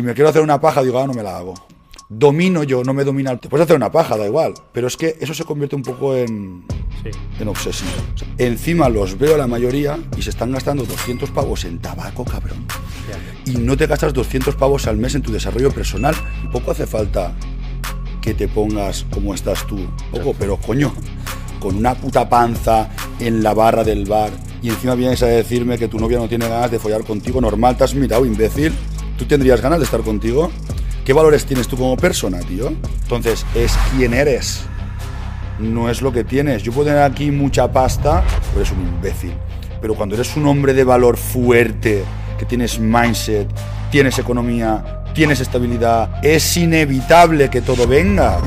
[0.00, 1.52] Si me quiero hacer una paja, digo, ah, no me la hago.
[2.08, 3.36] Domino yo, no me domina.
[3.36, 4.54] Te puedes hacer una paja, da igual.
[4.72, 6.64] Pero es que eso se convierte un poco en,
[7.38, 7.90] en obsesivo.
[8.14, 11.80] O sea, encima los veo a la mayoría y se están gastando 200 pavos en
[11.80, 12.64] tabaco, cabrón.
[13.44, 16.14] Y no te gastas 200 pavos al mes en tu desarrollo personal.
[16.50, 17.34] Poco hace falta
[18.22, 19.86] que te pongas como estás tú.
[20.10, 20.94] Poco, pero coño,
[21.58, 22.88] con una puta panza
[23.18, 24.30] en la barra del bar
[24.62, 27.76] y encima vienes a decirme que tu novia no tiene ganas de follar contigo, normal,
[27.76, 28.72] te has mirado, imbécil.
[29.20, 30.50] ¿Tú tendrías ganas de estar contigo?
[31.04, 32.68] ¿Qué valores tienes tú como persona, tío?
[33.02, 34.62] Entonces, es quién eres.
[35.58, 36.62] No es lo que tienes.
[36.62, 39.34] Yo puedo tener aquí mucha pasta, pero eres un imbécil.
[39.82, 42.02] Pero cuando eres un hombre de valor fuerte,
[42.38, 43.46] que tienes mindset,
[43.90, 48.38] tienes economía, tienes estabilidad, es inevitable que todo venga.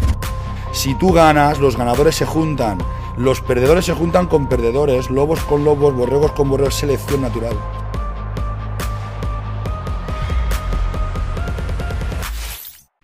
[0.72, 2.80] Si tú ganas, los ganadores se juntan.
[3.16, 7.54] Los perdedores se juntan con perdedores, lobos con lobos, borregos con borregos, selección natural.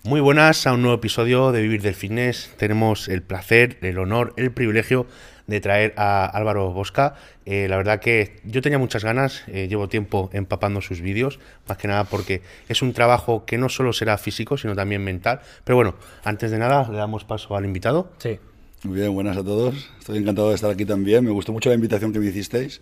[0.09, 2.49] Muy buenas a un nuevo episodio de Vivir del Fitness.
[2.57, 5.05] Tenemos el placer, el honor, el privilegio
[5.45, 7.13] de traer a Álvaro Bosca.
[7.45, 11.77] Eh, la verdad que yo tenía muchas ganas, eh, llevo tiempo empapando sus vídeos, más
[11.77, 15.41] que nada porque es un trabajo que no solo será físico, sino también mental.
[15.63, 18.11] Pero bueno, antes de nada, le damos paso al invitado.
[18.17, 18.39] Sí.
[18.85, 19.91] Muy bien, buenas a todos.
[19.99, 21.23] Estoy encantado de estar aquí también.
[21.23, 22.81] Me gustó mucho la invitación que me hicisteis,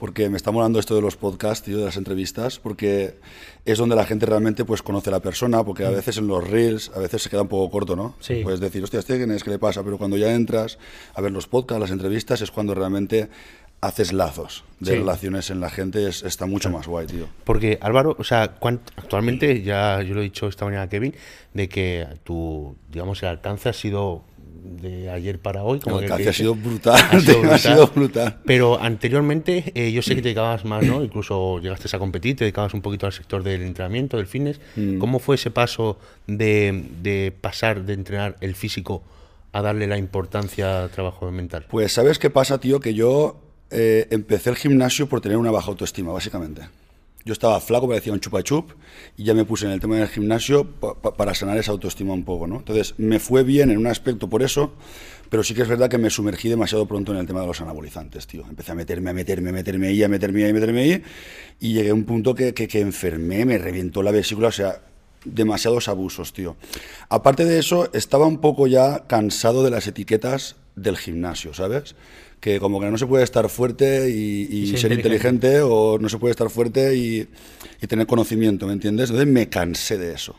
[0.00, 3.16] porque me está molando esto de los podcasts, tío, de las entrevistas, porque
[3.66, 6.48] es donde la gente realmente pues conoce a la persona, porque a veces en los
[6.48, 8.16] reels, a veces se queda un poco corto, ¿no?
[8.18, 8.40] Sí.
[8.42, 9.44] Puedes decir, hostia, ¿este quién es?
[9.44, 9.84] ¿Qué le pasa?
[9.84, 10.78] Pero cuando ya entras
[11.14, 13.28] a ver los podcasts, las entrevistas, es cuando realmente
[13.82, 14.96] haces lazos de Sí.
[14.98, 17.26] relaciones en la gente, es- está mucho más guay, tío.
[17.44, 18.42] Porque Álvaro, o sea,
[18.96, 21.14] actualmente, ya yo lo he dicho esta mañana a Kevin,
[21.54, 24.22] de que tu, digamos, el alcance ha sido
[24.62, 25.80] de ayer para hoy.
[25.80, 27.00] Como que- ha sido brutal,
[27.50, 28.38] Ha sido brutal.
[28.44, 31.02] Pero anteriormente eh, yo sé que te dedicabas más, ¿no?
[31.02, 34.60] Incluso llegaste a competir, te dedicabas un poquito al sector del entrenamiento, del fitness.
[34.76, 34.98] Mm.
[34.98, 39.02] ¿Cómo fue ese paso de, de pasar de entrenar el físico
[39.52, 41.66] a darle la importancia al trabajo mental?
[41.68, 42.80] Pues ¿sabes qué pasa, tío?
[42.80, 43.40] Que yo
[43.70, 46.62] eh, empecé el gimnasio por tener una baja autoestima, básicamente.
[47.24, 48.70] Yo estaba flaco, parecía un chupa chup,
[49.16, 52.14] y ya me puse en el tema del gimnasio pa- pa- para sanar esa autoestima
[52.14, 52.56] un poco, ¿no?
[52.56, 54.72] Entonces, me fue bien en un aspecto por eso,
[55.28, 57.60] pero sí que es verdad que me sumergí demasiado pronto en el tema de los
[57.60, 58.44] anabolizantes, tío.
[58.48, 61.02] Empecé a meterme, a meterme, a meterme ahí, a meterme ahí, a meterme ahí,
[61.60, 64.80] y llegué a un punto que, que, que enfermé, me reventó la vesícula, o sea,
[65.26, 66.56] demasiados abusos, tío.
[67.10, 71.94] Aparte de eso, estaba un poco ya cansado de las etiquetas del gimnasio, ¿sabes?
[72.40, 75.46] Que como que no se puede estar fuerte y, y Y ser, ser inteligente.
[75.48, 75.60] inteligente.
[75.62, 77.28] o no se puede estar fuerte y,
[77.82, 79.10] y tener conocimiento, ¿me entiendes?
[79.10, 80.34] Entonces me cansé de eso.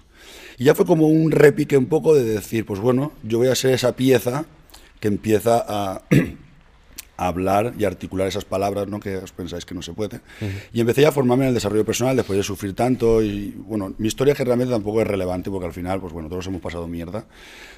[0.58, 3.56] Y ya fue como un repique un poco de decir, pues bueno, yo voy a
[3.56, 4.46] ser esa pieza
[5.00, 6.02] que empieza a,
[7.18, 9.00] a hablar y articular esas palabras, ¿no?
[9.00, 10.22] Que os pensáis que no se puede.
[10.74, 13.94] Y empecé ya a formarme en el desarrollo personal después de sufrir tanto y, bueno,
[14.00, 16.88] mi historia que realmente tampoco es relevante porque al final, pues bueno, todos hemos pasado
[16.88, 17.26] mierda,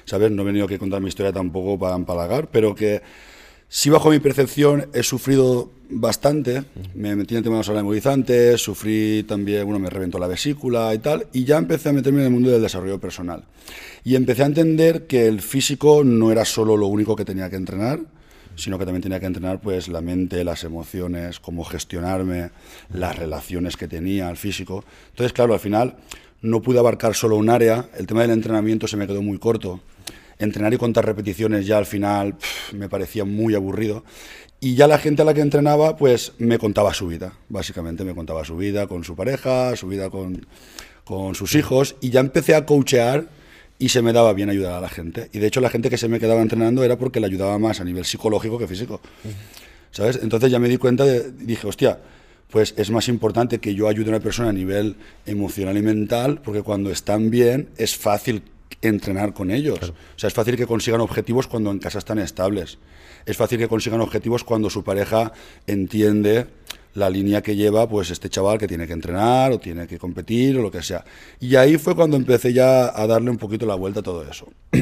[0.06, 0.30] ¿sabes?
[0.30, 3.02] No he venido aquí a contar mi historia tampoco para empalagar, pero que
[3.68, 6.64] sí bajo mi percepción he sufrido bastante,
[6.94, 10.92] me metí en el tema de los anabolizantes, sufrí también, bueno, me reventó la vesícula
[10.94, 13.44] y tal, y ya empecé a meterme en el mundo del desarrollo personal.
[14.02, 17.56] Y empecé a entender que el físico no era solo lo único que tenía que
[17.56, 18.00] entrenar,
[18.56, 22.50] sino que también tenía que entrenar pues la mente, las emociones, cómo gestionarme,
[22.92, 24.84] las relaciones que tenía, el físico.
[25.10, 25.96] Entonces, claro, al final
[26.42, 29.80] no pude abarcar solo un área, el tema del entrenamiento se me quedó muy corto.
[30.38, 32.36] Entrenar y contar repeticiones ya al final
[32.72, 34.04] me parecía muy aburrido.
[34.60, 38.14] Y ya la gente a la que entrenaba, pues me contaba su vida, básicamente me
[38.14, 40.46] contaba su vida con su pareja, su vida con,
[41.04, 43.28] con sus hijos, y ya empecé a coachear
[43.78, 45.28] y se me daba bien ayudar a la gente.
[45.32, 47.80] Y de hecho la gente que se me quedaba entrenando era porque le ayudaba más
[47.80, 49.00] a nivel psicológico que físico.
[49.90, 50.18] ¿Sabes?
[50.22, 51.98] Entonces ya me di cuenta, de, dije, hostia,
[52.50, 54.96] pues es más importante que yo ayude a una persona a nivel
[55.26, 58.42] emocional y mental, porque cuando están bien es fácil
[58.82, 59.78] entrenar con ellos.
[59.90, 62.78] O sea, es fácil que consigan objetivos cuando en casa están estables.
[63.26, 65.32] Es fácil que consigan objetivos cuando su pareja
[65.66, 66.46] entiende
[66.94, 70.56] la línea que lleva pues este chaval que tiene que entrenar o tiene que competir
[70.58, 71.04] o lo que sea.
[71.40, 74.46] Y ahí fue cuando empecé ya a darle un poquito la vuelta a todo eso.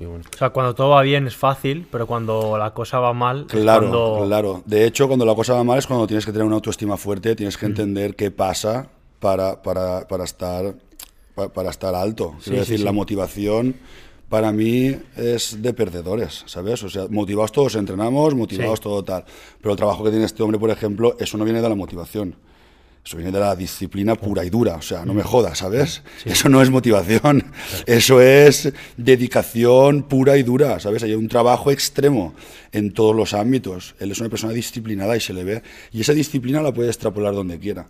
[0.00, 0.24] Bueno.
[0.34, 3.52] O sea, cuando todo va bien es fácil, pero cuando la cosa va mal es
[3.52, 4.26] Claro, cuando...
[4.26, 4.62] claro.
[4.66, 7.34] De hecho, cuando la cosa va mal es cuando tienes que tener una autoestima fuerte,
[7.34, 7.60] tienes Mm.
[7.60, 8.88] que entender qué pasa
[9.18, 10.74] para, para, para estar,
[11.34, 12.30] pa- para, estar alto.
[12.42, 12.96] Quiero Sí, decir, sí, la sí.
[12.96, 13.76] motivación
[14.28, 16.82] para mí es de perdedores, ¿sabes?
[16.82, 18.82] O sea, motivados todos entrenamos, motivados Sí.
[18.82, 19.24] todo tal.
[19.60, 22.34] Pero el trabajo que tiene este hombre, por ejemplo, eso no viene de la motivación.
[23.06, 26.02] Eso viene de la disciplina pura y dura, o sea, no me jodas, ¿sabes?
[26.24, 27.44] Eso no es motivación,
[27.84, 31.02] eso es dedicación pura y dura, ¿sabes?
[31.02, 32.32] Hay un trabajo extremo
[32.74, 33.94] en todos los ámbitos.
[34.00, 35.62] Él es una persona disciplinada y se le ve.
[35.92, 37.86] Y esa disciplina la puede extrapolar donde quiera.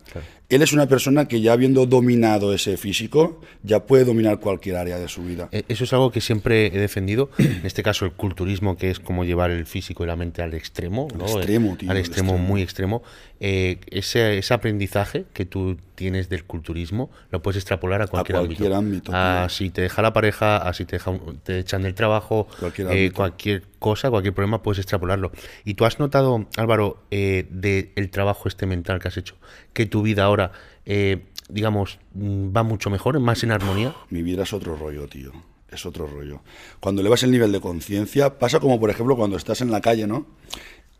[0.48, 4.98] Él es una persona que ya habiendo dominado ese físico, ya puede dominar cualquier área
[4.98, 5.48] de su vida.
[5.50, 7.30] Eh, Eso es algo que siempre he defendido.
[7.38, 10.54] En este caso, el culturismo, que es como llevar el físico y la mente al
[10.54, 11.08] extremo.
[11.16, 11.24] ¿no?
[11.24, 12.38] extremo, tío, Al extremo.
[12.38, 13.02] muy extremo.
[13.40, 18.72] Eh, ese, ese aprendizaje que tú tienes del culturismo lo puedes extrapolar a cualquier, cualquier
[18.72, 19.48] ámbito, A tío.
[19.56, 22.88] si te deja la pareja, a si te, deja un- te echan del trabajo, Cualquier
[22.88, 23.14] eh, ámbito.
[23.14, 25.32] cualquier cosa, cualquier problema, puedes extrapolarlo.
[25.64, 29.36] ¿Y tú has notado, Álvaro, eh, del trabajo este mental que has hecho,
[29.72, 30.52] que tu vida ahora,
[30.86, 33.94] eh, digamos, mm, va mucho mejor, más en armonía?
[34.10, 35.32] Mi vida es otro rollo, tío.
[35.70, 36.40] Es otro rollo.
[36.80, 40.06] Cuando elevas el nivel de conciencia, pasa como, por ejemplo, cuando estás en la calle,
[40.06, 40.24] ¿no?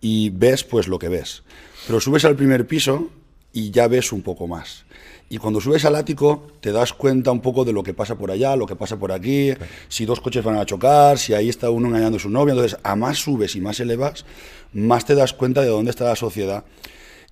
[0.01, 1.45] Y ves, pues, lo que ves.
[1.87, 3.09] Pero subes al primer piso
[3.55, 4.85] y ya ves un poco más.
[5.31, 8.31] Y cuando subes al ático, te das cuenta un poco de lo que pasa por
[8.31, 9.53] allá, lo que pasa por aquí,
[9.89, 12.53] si dos coches van a chocar, si ahí está uno engañando a su novia.
[12.53, 14.27] Entonces, a más subes y más elevas,
[14.73, 16.65] más te das cuenta de dónde está la sociedad.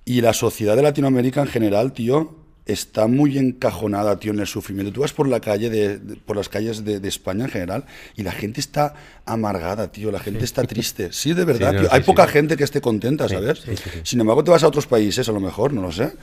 [0.05, 4.91] Y la sociedad de Latinoamérica en general, tío, está muy encajonada, tío, en el sufrimiento.
[4.93, 7.85] Tú vas por la calle, de, de- por las calles de, de España en general,
[8.15, 8.93] y la gente está
[9.25, 11.11] amargada, tío, la gente está triste.
[11.11, 11.89] Sí, de verdad, Sí, no, tío.
[11.89, 12.05] sí, Hay sí.
[12.05, 13.59] poca gente que esté contenta, ¿sabes?
[13.59, 13.99] sí, sí, sí.
[14.03, 16.13] Sin embargo, te vas a otros países, a lo mejor, no lo sé,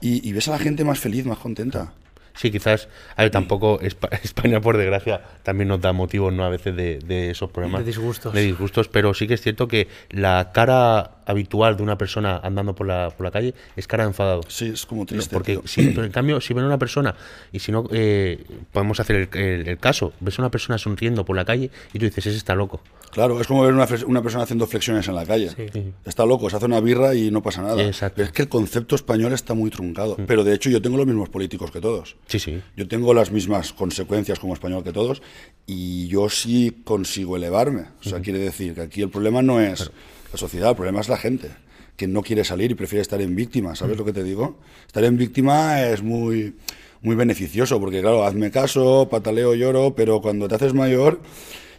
[0.00, 1.92] y, y ves a la gente más feliz, más contenta.
[2.34, 2.86] Sí, quizás,
[3.16, 6.44] a ver, tampoco Espa- España, por desgracia, también nos da motivos, ¿no?
[6.44, 7.80] A veces de, de esos problemas.
[7.80, 8.32] De disgustos.
[8.32, 12.74] De disgustos, pero sí que es cierto que la cara habitual de una persona andando
[12.74, 14.40] por la, por la calle es cara de enfadado.
[14.48, 15.32] Sí, es como triste.
[15.32, 15.62] porque tío.
[15.66, 17.14] si, pero en cambio, si ven a una persona,
[17.52, 21.24] y si no, eh, podemos hacer el, el- el caso, ves a una persona sonriendo
[21.24, 22.80] por la calle y tú dices, ese está loco.
[23.12, 25.48] Claro, es como ver una, una persona haciendo flexiones en la calle.
[25.50, 25.92] Sí.
[26.04, 27.82] Está loco, se hace una birra y no pasa nada.
[27.82, 28.22] Exacto.
[28.22, 30.16] Es que el concepto español está muy truncado.
[30.26, 32.16] Pero de hecho yo tengo los mismos políticos que todos.
[32.26, 32.60] Sí, sí.
[32.76, 35.22] Yo tengo las mismas consecuencias como español que todos
[35.66, 37.84] y yo sí consigo elevarme.
[38.04, 39.90] O sea, quiere decir que aquí el problema no es
[40.32, 41.50] la sociedad, el problema es la gente,
[41.96, 43.74] que no quiere salir y prefiere estar en víctima.
[43.74, 44.58] ¿Sabes lo que te digo?
[44.86, 46.54] Estar en víctima es muy,
[47.02, 51.20] muy beneficioso porque, claro, hazme caso, pataleo, lloro, pero cuando te haces mayor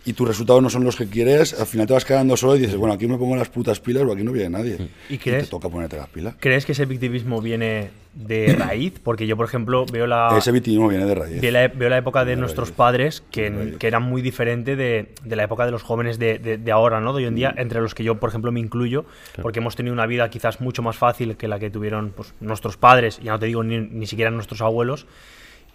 [0.09, 2.59] y tus resultados no son los que quieres, al final te vas quedando solo y
[2.59, 4.77] dices, bueno, aquí me pongo las putas pilas o aquí no viene nadie.
[5.07, 6.33] ¿Y te crees- toca ponerte las pilas.
[6.39, 8.99] ¿Crees que ese victimismo viene de raíz?
[9.03, 11.41] Porque yo, por ejemplo, veo la, Ese victimismo viene de raíz.
[11.41, 12.75] veo la, veo la época de nuestros raíz.
[12.77, 16.59] padres, de que, que era muy diferente de, de la época de los jóvenes de,
[16.73, 17.13] ahora, ¿no?
[17.13, 17.35] De hoy en Mm.
[17.35, 19.05] día, entre los que yo, por ejemplo, me incluyo,
[19.43, 22.77] porque hemos tenido una vida quizás mucho más fácil que la que tuvieron pues, nuestros
[22.77, 25.05] padres, ya no te digo ni, ni siquiera nuestros abuelos.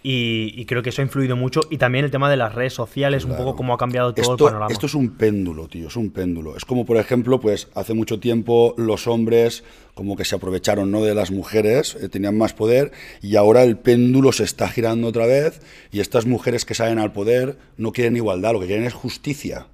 [0.07, 1.61] Y, y creo que eso ha influido mucho.
[1.71, 4.33] Y también el tema de las redes sociales, un poco cómo ha cambiado todo el
[4.33, 4.71] esto, panorama.
[4.71, 6.55] esto es un péndulo, tío, es un péndulo.
[6.55, 9.63] Es como, por ejemplo, pues hace mucho tiempo los hombres
[9.95, 11.01] como que se aprovecharon ¿no?
[11.01, 12.91] de las mujeres, eh, tenían más poder,
[13.23, 15.59] y ahora el péndulo se está girando otra vez,
[15.91, 19.65] y estas mujeres que salen al poder no quieren igualdad, lo que quieren es justicia,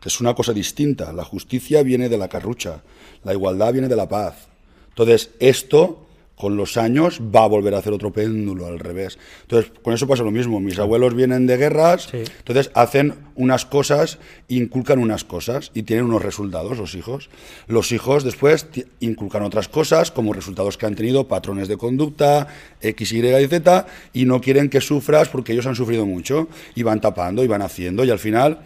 [0.00, 1.12] que es una cosa distinta.
[1.12, 2.84] La justicia viene de la carrucha,
[3.24, 4.46] la igualdad viene de la paz.
[4.90, 6.06] Entonces, esto
[6.36, 9.18] con los años va a volver a hacer otro péndulo al revés.
[9.42, 10.58] Entonces, con eso pasa lo mismo.
[10.60, 12.18] Mis abuelos vienen de guerras, Sí.
[12.38, 14.18] entonces hacen unas cosas,
[14.48, 17.30] inculcan unas cosas y tienen unos resultados los hijos.
[17.68, 18.66] Los hijos después
[19.00, 22.48] inculcan otras cosas como resultados que han tenido, patrones de conducta,
[22.80, 26.82] X, Y y Z, y no quieren que sufras porque ellos han sufrido mucho y
[26.82, 28.60] van tapando y van haciendo y al final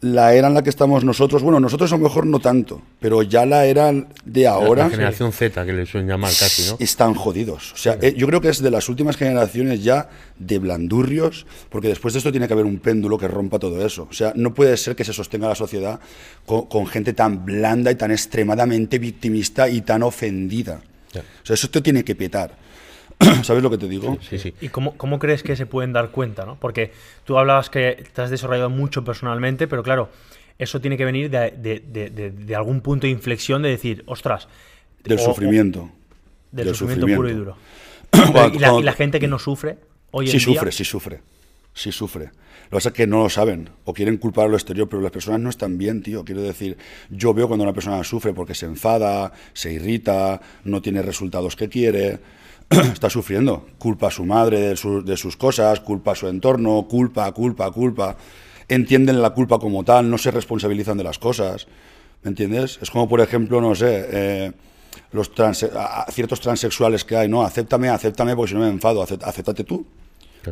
[0.00, 3.22] la era en la que estamos nosotros, bueno, nosotros a lo mejor no tanto, pero
[3.22, 3.92] ya la era
[4.24, 6.76] de ahora La, generación Z, que le suelen llamar casi, ¿no?
[6.78, 7.72] están jodidos.
[7.72, 11.88] O sea, eh, yo creo que es de las últimas generaciones ya de blandurrios, porque
[11.88, 14.06] después de esto tiene que haber un péndulo que rompa todo eso.
[14.10, 15.98] O sea, no puede ser que se sostenga la sociedad
[16.44, 20.80] con, con gente tan blanda y tan extremadamente victimista y tan ofendida.
[21.14, 22.65] O sea, eso te tiene que petar.
[23.42, 24.18] ¿Sabes lo que te digo?
[24.28, 24.54] Sí, sí.
[24.60, 26.44] ¿Y cómo, cómo crees que se pueden dar cuenta?
[26.44, 26.56] ¿no?
[26.60, 26.92] Porque
[27.24, 30.10] tú hablabas que te has desarrollado mucho personalmente, pero claro,
[30.58, 34.02] eso tiene que venir de, de- de- de- de algún punto de inflexión de decir,
[34.06, 34.48] ostras.
[35.04, 35.90] Del o- o- sufrimiento.
[36.52, 37.56] del, Del sufrimiento, puro y duro.
[38.10, 39.78] Cuando- y, la, y cuando- la gente que no sufre
[40.10, 40.54] hoy en Sí día.
[40.54, 41.20] sufre, sí sufre.
[41.74, 42.24] Sí sufre.
[42.24, 45.02] Lo que pasa es que no lo saben o quieren culpar a lo exterior, pero
[45.02, 46.24] las personas no están bien, tío.
[46.24, 46.76] Quiero decir,
[47.10, 51.68] yo veo cuando una persona sufre porque se enfada, se irrita, no tiene resultados que
[51.68, 52.18] quiere,
[52.92, 53.66] está sufriendo.
[53.78, 57.70] Culpa a su madre de, su- de sus cosas, culpa a su entorno, culpa, culpa,
[57.70, 58.16] culpa.
[58.68, 61.66] Entienden la culpa como tal, no se responsabilizan de las cosas.
[62.22, 62.78] ¿Me entiendes?
[62.82, 64.52] Es como, por ejemplo, no sé, eh,
[65.12, 67.42] los transe- a- a ciertos transexuales que hay, ¿no?
[67.42, 69.86] Acéptame, acéptame porque si no me enfado, acéptate tú.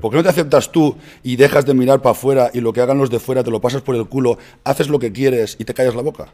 [0.01, 2.81] ¿Por qué no te aceptas tú y dejas de mirar para afuera y lo que
[2.81, 5.65] hagan los de fuera te lo pasas por el culo, haces lo que quieres y
[5.65, 6.33] te callas la boca?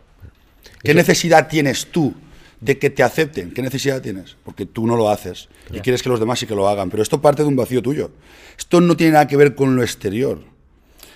[0.82, 2.14] ¿Qué necesidad tienes tú
[2.60, 3.52] de que te acepten?
[3.52, 4.36] ¿Qué necesidad tienes?
[4.44, 6.90] Porque tú no lo haces y quieres que los demás sí que lo hagan.
[6.90, 8.10] Pero esto parte de un vacío tuyo.
[8.58, 10.40] Esto no tiene nada que ver con lo exterior.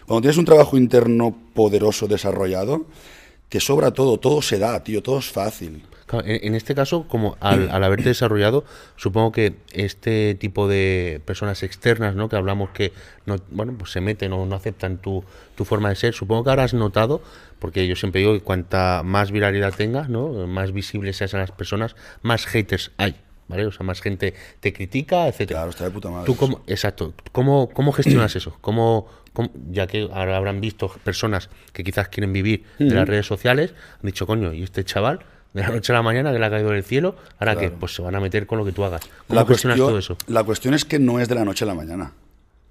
[0.06, 2.86] Cuando tienes un trabajo interno poderoso, desarrollado,
[3.48, 5.82] que sobra todo, todo se da, tío, todo es fácil.
[6.24, 8.64] En, este caso, como al, haberte desarrollado,
[8.96, 12.28] supongo que este tipo de personas externas, ¿no?
[12.28, 12.92] Que hablamos que
[13.24, 16.50] no, bueno, pues se meten o no aceptan tu, tu forma de ser, supongo que
[16.50, 17.22] habrás notado,
[17.58, 20.46] porque yo siempre digo que cuanta más viralidad tengas, ¿no?
[20.46, 23.16] Más visibles sean las personas, más haters hay.
[23.46, 23.66] ¿Vale?
[23.66, 25.60] O sea, más gente te critica, etcétera.
[25.60, 26.24] Claro, está de puta madre.
[26.24, 27.12] ¿Tú cómo, exacto.
[27.30, 28.56] ¿Cómo, cómo gestionas eso?
[28.62, 29.06] ¿Cómo,
[29.70, 34.06] ya que ahora habrán visto personas que quizás quieren vivir de las redes sociales, han
[34.06, 35.20] dicho, coño, ¿y este chaval
[35.54, 37.94] de la noche a la mañana que le ha caído del cielo, ahora que pues
[37.94, 39.02] se van a meter con lo que tú hagas.
[39.28, 40.18] ¿Cómo la cuestión, todo eso?
[40.26, 42.12] La cuestión es que no es de la noche a la mañana.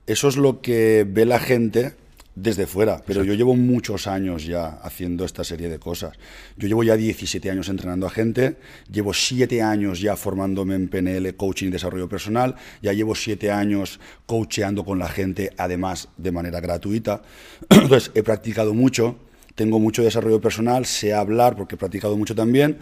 [0.06, 1.96] Eso es lo que ve la gente
[2.36, 6.18] desde fuera, pero yo llevo muchos años ya haciendo esta serie de cosas.
[6.58, 8.58] Yo llevo ya 17 años entrenando a gente,
[8.92, 14.00] llevo 7 años ya formándome en PNL, coaching y desarrollo personal, ya llevo 7 años
[14.26, 17.22] coacheando con la gente, además de manera gratuita.
[17.70, 19.16] Entonces, he practicado mucho
[19.56, 22.78] tengo mucho desarrollo personal, sé hablar porque he practicado mucho también.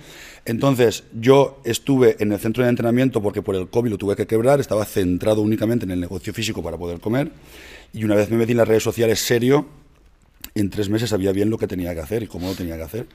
[0.45, 4.27] Entonces, yo estuve en el centro de entrenamiento porque por el COVID lo tuve que
[4.27, 7.31] quebrar, estaba centrado únicamente en el negocio físico para poder comer.
[7.93, 9.65] Y una vez me metí en las redes sociales serio,
[10.55, 12.83] en tres meses sabía bien lo que tenía que hacer y cómo lo tenía que
[12.83, 13.07] hacer.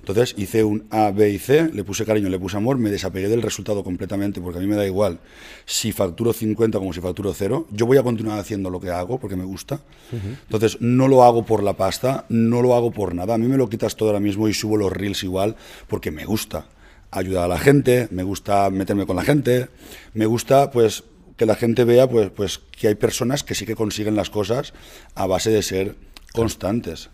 [0.00, 3.28] Entonces hice un A, B y C, le puse cariño, le puse amor, me desapegué
[3.28, 5.20] del resultado completamente, porque a mí me da igual
[5.66, 7.66] si facturo 50 como si facturo cero.
[7.70, 9.80] Yo voy a continuar haciendo lo que hago porque me gusta.
[10.12, 13.34] Entonces no lo hago por la pasta, no lo hago por nada.
[13.34, 15.56] A mí me lo quitas todo ahora mismo y subo los reels igual
[15.88, 16.66] porque me gusta
[17.10, 19.68] ayudar a la gente, me gusta meterme con la gente,
[20.14, 21.04] me gusta pues
[21.36, 24.72] que la gente vea pues, pues que hay personas que sí que consiguen las cosas
[25.14, 25.96] a base de ser
[26.34, 27.10] constantes.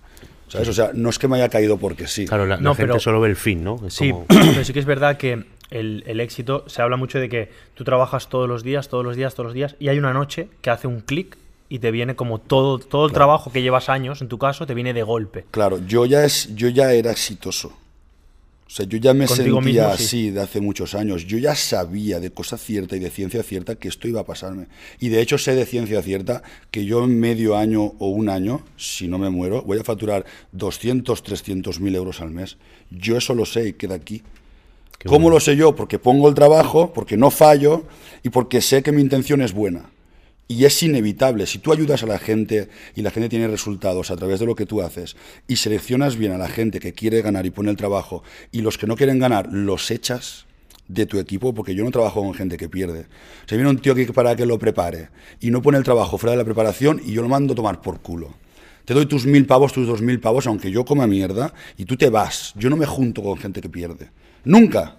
[0.48, 0.68] ¿Sabes?
[0.68, 2.26] O sea, no es que me haya caído porque sí.
[2.26, 3.78] Claro, la, no, gente pero, solo ve el fin, ¿no?
[3.88, 7.52] sí, pero sí que es verdad que el, el, éxito, se habla mucho de que
[7.74, 10.48] tú trabajas todos los días, todos los días, todos los días, y hay una noche
[10.60, 14.20] que hace un clic y te viene como todo, todo el trabajo que llevas años,
[14.22, 15.44] en tu caso, te viene de golpe.
[15.52, 17.72] Claro, yo ya, es, yo ya era exitoso.
[18.70, 21.26] O sea, yo ya me sentía así de hace muchos años.
[21.26, 24.68] Yo ya sabía de cosa cierta y de ciencia cierta que esto iba a pasarme.
[25.00, 28.64] Y de hecho sé de ciencia cierta que yo en medio año o un año,
[28.76, 32.58] si no me muero, voy a facturar 200, 300 mil euros al mes.
[32.92, 34.22] Yo eso lo sé y queda aquí.
[35.04, 35.74] ¿Cómo lo sé yo?
[35.74, 37.82] Porque pongo el trabajo, porque no fallo
[38.22, 39.90] y porque sé que mi intención es buena.
[40.50, 44.16] Y es inevitable, si tú ayudas a la gente y la gente tiene resultados a
[44.16, 45.14] través de lo que tú haces
[45.46, 48.76] y seleccionas bien a la gente que quiere ganar y pone el trabajo y los
[48.76, 50.46] que no quieren ganar los echas
[50.88, 53.06] de tu equipo, porque yo no trabajo con gente que pierde.
[53.46, 56.32] Se viene un tío aquí para que lo prepare y no pone el trabajo fuera
[56.32, 58.34] de la preparación y yo lo mando a tomar por culo.
[58.84, 61.96] Te doy tus mil pavos, tus dos mil pavos, aunque yo coma mierda y tú
[61.96, 62.54] te vas.
[62.56, 64.10] Yo no me junto con gente que pierde.
[64.42, 64.96] Nunca.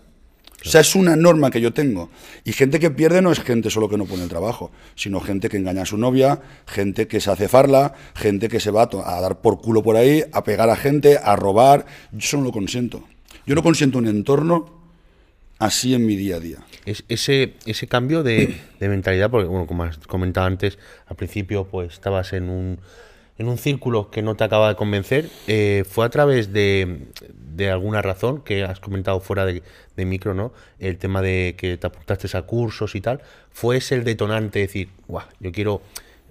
[0.63, 2.10] O sea, es una norma que yo tengo.
[2.44, 5.50] Y gente que pierde no es gente solo que no pone el trabajo, sino gente
[5.50, 9.22] que engaña a su novia, gente que se hace farla, gente que se va a
[9.22, 11.86] dar por culo por ahí, a pegar a gente, a robar.
[12.12, 13.03] Yo eso no lo consiento.
[13.46, 14.82] Yo no consiento un entorno
[15.58, 16.58] así en mi día a día.
[16.86, 20.77] Es, ese, ese cambio de, de mentalidad, porque bueno, como has comentado antes,
[21.08, 22.80] al principio pues estabas en un
[23.41, 27.08] en un círculo que no te acaba de convencer, eh, fue a través de,
[27.70, 29.62] alguna razón que has comentado fuera de,
[30.05, 30.51] micro, ¿no?
[30.79, 34.65] El tema de que te apuntaste a cursos y tal, fue ese el detonante de
[34.65, 35.81] decir, guau, yo quiero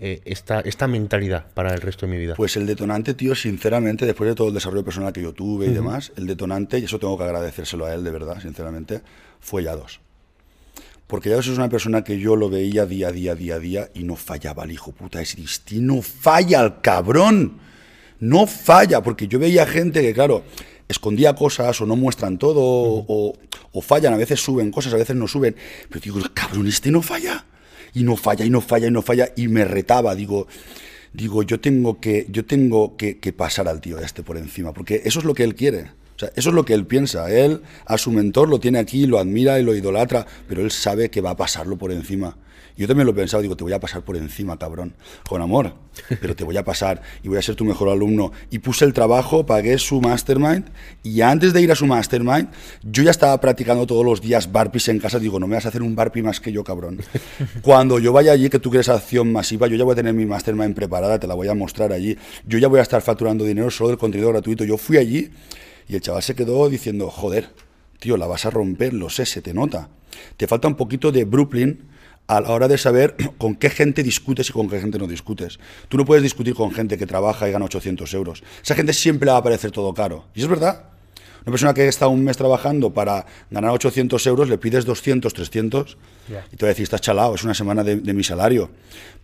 [0.01, 2.35] eh, esta, esta mentalidad para el resto de mi vida.
[2.35, 5.73] Pues el detonante, tío, sinceramente, después de todo el desarrollo personal que yo tuve y
[5.73, 9.03] demás, el detonante, y eso tengo que agradecérselo a él de verdad, sinceramente,
[9.41, 10.01] fue ya dos.
[11.07, 13.91] Porque ya es una persona que yo lo veía día a día, día a día,
[13.95, 15.21] y no fallaba el hijo puta.
[15.21, 15.37] Es
[15.73, 17.59] no falla el cabrón.
[18.21, 20.45] No falla, porque yo veía gente que, claro,
[20.91, 25.27] escondía cosas o no muestran todo, o, fallan, a veces suben cosas, a veces no
[25.27, 25.57] suben.
[25.89, 27.45] Pero digo, cabrón, este no falla.
[27.95, 29.33] Y no falla, y no falla, y no falla.
[29.37, 30.47] Y me retaba, digo,
[31.13, 35.03] digo, yo tengo que, yo tengo que, que pasar al tío este por encima, porque
[35.05, 36.01] eso es lo que él quiere
[36.37, 37.31] eso es lo que él piensa.
[37.31, 41.11] Él a su mentor lo tiene aquí, lo admira y lo idolatra, pero él sabe
[41.11, 42.37] que va a pasarlo por encima.
[42.81, 44.95] Yo también lo he pensado, digo, te voy a pasar por encima, cabrón,
[45.29, 45.75] con amor,
[46.23, 48.33] pero te voy a pasar y voy a ser tu mejor alumno.
[48.51, 50.71] Y puse el trabajo, pagué su mastermind
[51.03, 52.49] y antes de ir a su mastermind,
[52.83, 55.19] yo ya estaba practicando todos los días barpees en casa.
[55.19, 57.03] Digo, no me vas a hacer un barpee más que yo, cabrón.
[57.61, 60.25] Cuando yo vaya allí, que tú quieres acción masiva, yo ya voy a tener mi
[60.25, 62.17] mastermind preparada, te la voy a mostrar allí.
[62.47, 64.65] Yo ya voy a estar facturando dinero solo del contenido gratuito.
[64.65, 65.29] Yo fui allí
[65.87, 67.51] y el chaval se quedó diciendo, joder,
[67.99, 69.91] tío, la vas a romper, lo sé, se te nota.
[70.39, 71.90] Te falta un poquito de Brooklyn
[72.31, 75.59] a la hora de saber con qué gente discutes y con qué gente no discutes.
[75.89, 78.43] Tú no puedes discutir con gente que trabaja y gana 800 euros.
[78.63, 80.27] Esa gente siempre le va a parecer todo caro.
[80.35, 80.85] Y es verdad.
[81.43, 85.97] Una persona que está un mes trabajando para ganar 800 euros, le pides 200, 300
[86.53, 88.71] y te va a decir, estás chalado, es una semana de, de mi salario.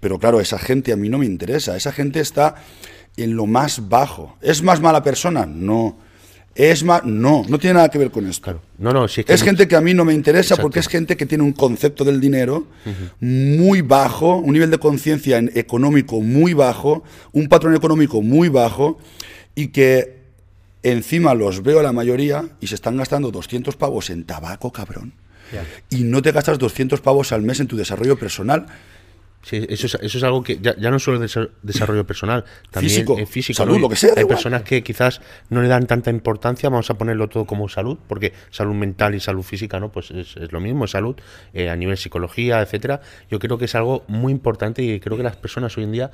[0.01, 1.77] Pero claro, esa gente a mí no me interesa.
[1.77, 2.57] Esa gente está
[3.17, 4.37] en lo más bajo.
[4.41, 5.47] ¿Es más mala persona?
[5.47, 5.99] No
[6.57, 7.05] es más...
[7.05, 8.43] No, no tiene nada que ver con esto.
[8.45, 8.63] Claro.
[8.79, 10.63] No, no, sí es que Es hay gente que a mí no me interesa Exacto.
[10.63, 12.67] porque es gente que tiene un concepto del dinero
[13.21, 18.99] muy bajo, un nivel de conciencia en- económico muy bajo, un patrón económico muy bajo
[19.55, 20.17] y que
[20.83, 25.13] encima los veo a la mayoría y se están gastando 200 pavos en tabaco, cabrón.
[25.91, 28.67] Y no te gastas 200 pavos al mes en tu desarrollo personal.
[29.49, 32.45] Sí, eso es, eso es algo que ya, ya no solo es desa- desarrollo personal,
[32.73, 33.57] también Físico, eh, físico.
[33.59, 34.35] salud, lo que sea, Hay igual.
[34.35, 38.33] personas que quizás no le dan tanta importancia, vamos a ponerlo todo como salud, porque
[38.51, 39.93] salud mental y salud física, ¿no?
[39.93, 41.15] Pues es, es lo mismo, es salud
[41.55, 43.01] eh, a nivel psicología, etcétera.
[43.31, 46.11] Yo creo que es algo muy importante y creo que las personas hoy en día,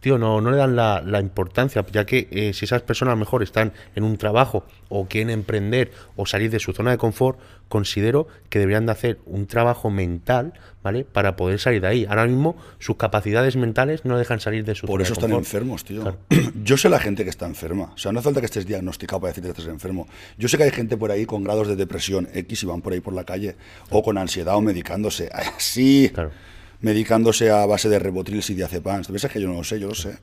[0.00, 3.16] tío, no, no le dan la, la importancia, ya que eh, si esas personas a
[3.16, 6.98] lo mejor están en un trabajo o quieren emprender o salir de su zona de
[6.98, 7.38] confort,
[7.68, 10.52] considero que deberían de hacer un trabajo mental,
[10.84, 11.04] ¿vale?
[11.04, 12.06] Para poder salir de ahí.
[12.08, 15.30] Ahora mismo sus capacidades mentales no dejan salir de su Por zona eso de están
[15.32, 15.46] confort.
[15.46, 16.16] enfermos, tío.
[16.62, 17.90] Yo sé la gente que está enferma.
[17.94, 20.06] O sea, no hace falta que estés diagnosticado para decirte que estás enfermo.
[20.38, 22.92] Yo sé que hay gente por ahí con grados de depresión X y van por
[22.92, 23.56] ahí por la calle.
[23.90, 25.28] O con ansiedad o medicándose.
[25.32, 26.10] Así.
[26.14, 26.30] Claro.
[26.80, 29.06] Medicándose a base de Revotrils y diazepams.
[29.06, 29.80] ¿Tú piensas que yo no lo sé?
[29.80, 30.18] Yo lo sé.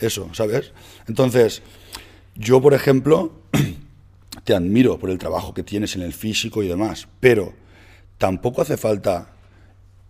[0.00, 0.72] Eso, ¿sabes?
[1.06, 1.62] Entonces,
[2.34, 3.32] yo, por ejemplo,
[4.44, 7.08] te admiro por el trabajo que tienes en el físico y demás.
[7.20, 7.52] Pero
[8.16, 9.32] tampoco hace falta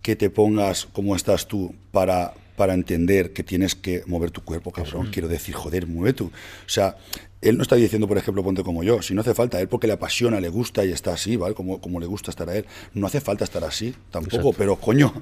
[0.01, 4.73] que te pongas como estás tú para, para entender que tienes que mover tu cuerpo,
[4.73, 5.07] cabrón.
[5.13, 6.25] Quiero decir, joder, mueve tú.
[6.25, 6.97] O sea,
[7.39, 9.01] él no está diciendo, por ejemplo, ponte como yo.
[9.01, 11.55] Si no hace falta, él porque le apasiona, le gusta y está así, ¿vale?
[11.55, 12.65] Como, como le gusta estar a él.
[12.93, 14.35] No hace falta estar así, tampoco.
[14.35, 14.57] Exacto.
[14.57, 15.13] Pero, coño,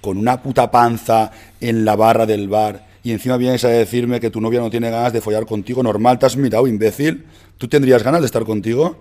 [0.00, 4.30] con una puta panza en la barra del bar y encima vienes a decirme que
[4.30, 7.26] tu novia no tiene ganas de follar contigo, normal, te has mirado, imbécil.
[7.58, 8.96] ¿Tú tendrías ganas de estar contigo?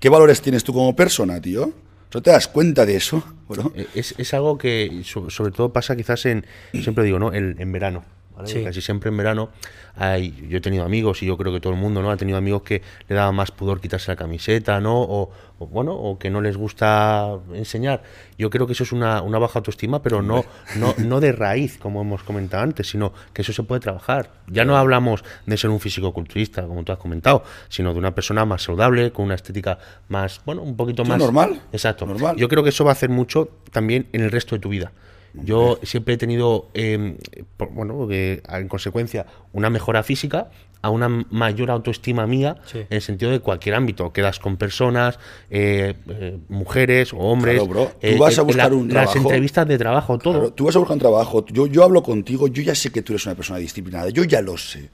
[0.00, 1.74] ¿Qué valores tienes tú como persona, tío?
[2.14, 3.22] ¿No te das cuenta de eso?
[3.48, 7.32] Bueno, Eh, Es, es algo que so- sobre todo pasa quizás en, siempre digo, ¿no?
[7.32, 8.04] El- en verano.
[8.36, 8.48] ¿Vale?
[8.48, 8.62] Sí.
[8.62, 9.50] Casi siempre en verano
[9.96, 12.36] hay, yo he tenido amigos y yo creo que todo el mundo no ha tenido
[12.36, 15.00] amigos que le daba más pudor quitarse la camiseta, ¿no?
[15.00, 18.02] O, o, bueno, o que no les gusta enseñar.
[18.36, 20.44] Yo creo que eso es una, una baja autoestima, pero no,
[20.76, 24.30] no, no de raíz, como hemos comentado antes, sino que eso se puede trabajar.
[24.48, 28.14] Ya no hablamos de ser un físico culturista, como tú has comentado, sino de una
[28.14, 32.04] persona más saludable, con una estética más, bueno, un poquito más normal, Exacto.
[32.04, 32.36] normal.
[32.36, 34.92] Yo creo que eso va a hacer mucho también en el resto de tu vida.
[35.42, 37.16] Yo siempre he tenido, eh,
[37.56, 40.50] por- bueno, que, en consecuencia, una mejora física
[40.82, 42.78] a una mayor autoestima mía Sí.
[42.78, 44.12] en el sentido de cualquier ámbito.
[44.12, 45.18] Quedas con personas,
[45.50, 47.56] eh, eh, mujeres o hombres.
[47.56, 47.84] Claro, bro.
[47.86, 49.18] Tú eh, vas a buscar la- un Las trabajo.
[49.18, 50.32] entrevistas de trabajo, todo.
[50.34, 53.02] Claro, tú vas a buscar un trabajo, yo, yo hablo contigo, yo ya sé que
[53.02, 54.90] tú eres una persona disciplinada, yo ya lo sé.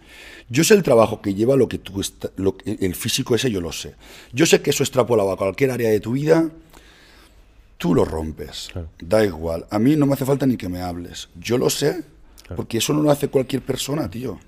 [0.48, 3.50] Yo sé el trabajo que lleva lo que tú está- lo que- el físico ese,
[3.50, 3.94] yo lo sé.
[4.32, 6.48] Yo sé que eso extrapolado a cualquier área de tu vida,
[7.82, 8.70] tú lo rompes.
[9.00, 9.66] Da igual.
[9.68, 11.28] A mí no me hace falta ni que me hables.
[11.34, 12.04] Yo lo sé,
[12.54, 14.38] porque eso no lo hace cualquier persona, tío.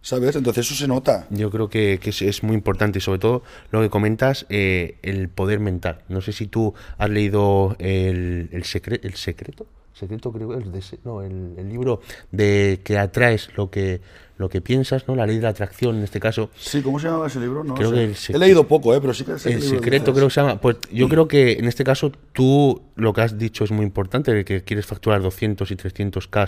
[0.00, 0.36] ¿Sabes?
[0.36, 1.26] Entonces eso se nota.
[1.28, 4.96] Yo creo que, que es, es muy importante y sobre todo lo que comentas, eh,
[5.02, 6.00] el poder mental.
[6.08, 9.66] No sé si tú has leído el, el, secre- el secreto,
[9.98, 12.00] secreto creo que es de se- no, el, el libro
[12.32, 14.00] de que atraes lo que
[14.38, 15.16] lo que piensas, ¿no?
[15.16, 16.50] La ley de la atracción en este caso.
[16.56, 17.64] Sí, ¿cómo se llamaba ese libro?
[17.64, 17.96] No Creo sé.
[17.96, 19.00] que el He leído poco, ¿eh?
[19.00, 20.60] pero sí que qué El libro secreto creo que se llama.
[20.60, 24.32] Pues yo creo que en este caso tú lo que has dicho es muy importante,
[24.32, 26.46] de que quieres facturar 200 y 300 k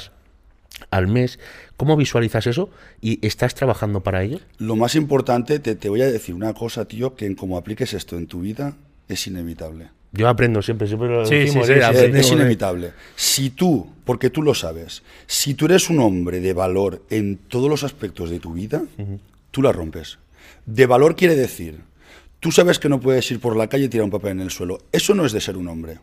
[0.90, 1.40] al mes.
[1.76, 2.70] ¿Cómo visualizas eso?
[3.00, 4.38] ¿Y estás trabajando para ello?
[4.58, 7.92] Lo más importante, te, te voy a decir una cosa, tío, que en como apliques
[7.92, 8.76] esto en tu vida,
[9.08, 9.88] es inevitable.
[10.12, 11.81] Yo aprendo siempre, siempre lo Sí, decimos, sí, sí,
[12.14, 12.92] es inevitable.
[13.14, 17.70] Si tú, porque tú lo sabes, si tú eres un hombre de valor en todos
[17.70, 18.83] los aspectos de tu vida,
[19.51, 20.18] tú la rompes.
[20.66, 21.81] De valor quiere decir,
[22.40, 24.51] tú sabes que no puedes ir por la calle y tirar un papel en el
[24.51, 24.79] suelo.
[24.90, 26.01] Eso no es de ser un hombre.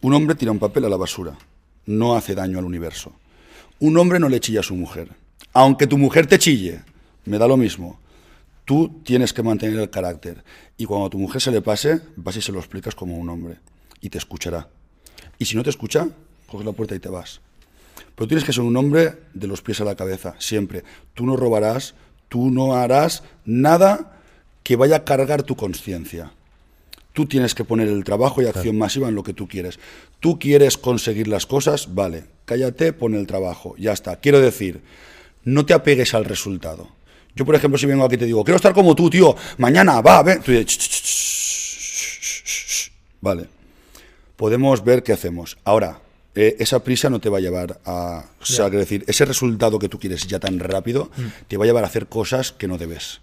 [0.00, 1.36] Un hombre tira un papel a la basura.
[1.84, 3.12] No hace daño al universo.
[3.80, 5.08] Un hombre no le chilla a su mujer.
[5.52, 6.80] Aunque tu mujer te chille,
[7.24, 8.00] me da lo mismo.
[8.68, 10.44] Tú tienes que mantener el carácter.
[10.76, 13.30] Y cuando a tu mujer se le pase, vas y se lo explicas como un
[13.30, 13.60] hombre.
[14.02, 14.68] Y te escuchará.
[15.38, 16.06] Y si no te escucha,
[16.46, 17.40] coges la puerta y te vas.
[18.14, 20.84] Pero tienes que ser un hombre de los pies a la cabeza, siempre.
[21.14, 21.94] Tú no robarás,
[22.28, 24.20] tú no harás nada
[24.62, 26.32] que vaya a cargar tu conciencia.
[27.14, 29.78] Tú tienes que poner el trabajo y acción masiva en lo que tú quieres.
[30.20, 34.16] Tú quieres conseguir las cosas, vale, cállate, pon el trabajo, ya está.
[34.16, 34.82] Quiero decir,
[35.42, 36.97] no te apegues al resultado.
[37.38, 40.00] Yo, por ejemplo, si vengo aquí y te digo, quiero estar como tú, tío, mañana,
[40.00, 40.40] va, ve.
[40.44, 40.90] Tú dices,
[43.20, 43.46] vale,
[44.34, 45.56] podemos ver qué hacemos.
[45.62, 46.00] Ahora,
[46.34, 48.24] eh, esa prisa no te va a llevar a...
[48.40, 51.12] O sea, decir, ese resultado que tú quieres ya tan rápido,
[51.46, 53.20] te va a llevar a hacer cosas que no debes.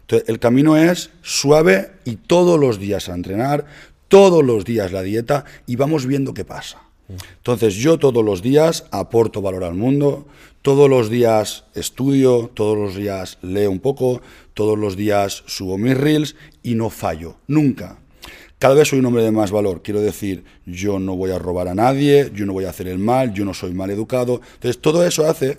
[0.00, 3.66] Entonces, el camino es suave y todos los días a entrenar,
[4.08, 6.78] todos los días la dieta y vamos viendo qué pasa.
[7.08, 10.26] Entonces yo todos los días aporto valor al mundo,
[10.62, 14.22] todos los días estudio, todos los días leo un poco,
[14.54, 17.98] todos los días subo mis reels y no fallo, nunca.
[18.58, 19.82] Cada vez soy un hombre de más valor.
[19.82, 22.98] Quiero decir, yo no voy a robar a nadie, yo no voy a hacer el
[22.98, 24.40] mal, yo no soy mal educado.
[24.54, 25.58] Entonces todo eso hace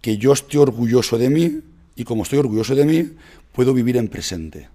[0.00, 1.60] que yo esté orgulloso de mí
[1.94, 3.10] y como estoy orgulloso de mí,
[3.52, 4.68] puedo vivir en presente.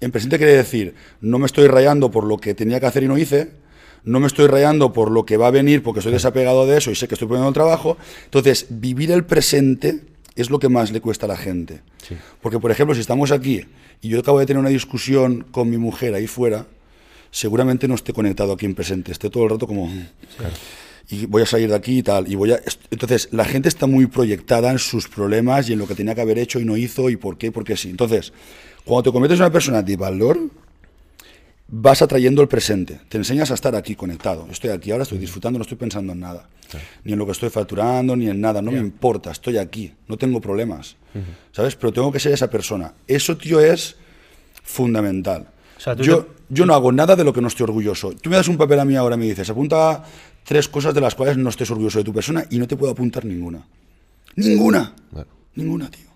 [0.00, 3.08] En presente quiere decir, no me estoy rayando por lo que tenía que hacer y
[3.08, 3.50] no hice,
[4.04, 6.90] no me estoy rayando por lo que va a venir porque estoy desapegado de eso
[6.90, 7.96] y sé que estoy poniendo el trabajo.
[8.24, 10.00] Entonces, vivir el presente
[10.34, 11.80] es lo que más le cuesta a la gente.
[12.40, 13.64] Porque, por ejemplo, si estamos aquí
[14.00, 16.66] y yo acabo de tener una discusión con mi mujer ahí fuera,
[17.30, 19.92] seguramente no esté conectado aquí en presente, esté todo el rato como...
[21.10, 22.30] Y voy a salir de aquí y tal.
[22.30, 22.60] Y voy a...
[22.90, 26.22] Entonces, la gente está muy proyectada en sus problemas y en lo que tenía que
[26.22, 27.90] haber hecho y no hizo y por qué, porque sí.
[27.90, 28.32] Entonces,
[28.84, 30.38] cuando te conviertes en una persona de valor,
[31.74, 33.00] vas atrayendo el presente.
[33.08, 34.44] Te enseñas a estar aquí conectado.
[34.46, 36.46] Yo estoy aquí ahora, estoy disfrutando, no estoy pensando en nada.
[37.02, 38.60] Ni en lo que estoy facturando, ni en nada.
[38.60, 40.96] No me importa, estoy aquí, no tengo problemas.
[41.50, 41.74] ¿Sabes?
[41.76, 42.92] Pero tengo que ser esa persona.
[43.06, 43.96] Eso, tío, es
[44.62, 45.48] fundamental.
[45.98, 48.12] yo, yo no hago nada de lo que no estoy orgulloso.
[48.12, 50.04] Tú me das un papel a mí ahora y me dices, apunta
[50.44, 52.92] tres cosas de las cuales no estés orgulloso de tu persona y no te puedo
[52.92, 53.66] apuntar ninguna.
[54.36, 54.94] Ninguna.
[55.54, 56.11] Ninguna, tío.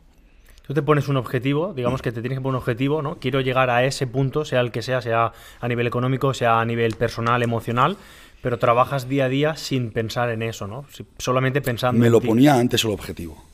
[0.67, 3.19] Tú te pones un objetivo, digamos que te tienes que poner un objetivo, ¿no?
[3.21, 6.65] Quiero llegar a ese punto, sea el que sea, sea a nivel económico, sea a
[6.65, 7.97] nivel personal, emocional,
[8.43, 10.85] pero trabajas día a día sin pensar en eso, ¿no?
[11.19, 13.45] Solamente pensando Me lo ponía antes el objetivo.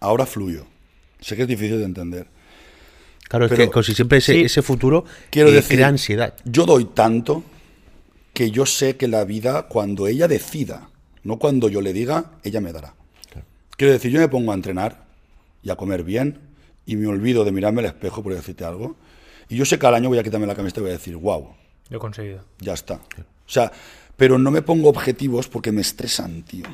[0.00, 0.66] Ahora fluyo.
[1.20, 2.26] Sé que es difícil de entender.
[3.28, 6.34] Claro, es que casi siempre ese, futuro quiero eh, decir, crea ansiedad.
[6.44, 7.44] Yo doy tanto
[8.32, 10.90] que yo sé que la vida, cuando ella decida,
[11.22, 12.94] no cuando yo le diga, ella me dará.
[13.76, 15.06] Quiero decir, yo me pongo a entrenar
[15.62, 16.45] y a comer bien
[16.86, 18.96] y me olvido de mirarme al espejo, por decirte algo.
[19.48, 21.16] Y yo sé que al año voy a quitarme la camiseta y voy a decir,
[21.16, 21.48] wow.
[21.90, 22.44] Lo he conseguido.
[22.60, 22.94] Ya está.
[22.94, 23.70] O sea,
[24.16, 26.66] pero no me pongo objetivos porque me estresan, tío.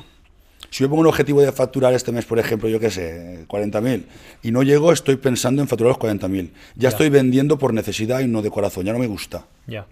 [0.69, 4.05] Si yo pongo un objetivo de facturar este mes, por ejemplo, yo qué sé, 40.000,
[4.41, 6.45] y no llego, estoy pensando en facturar los 40.000.
[6.47, 9.45] Ya, ya estoy vendiendo por necesidad y no de corazón, ya no me gusta.
[9.67, 9.85] Ya.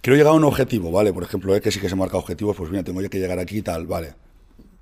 [0.00, 1.12] Quiero llegar a un objetivo, ¿vale?
[1.12, 3.58] Por ejemplo, es que sí que se marca objetivos, pues mira, tengo que llegar aquí
[3.58, 4.14] y tal, ¿vale?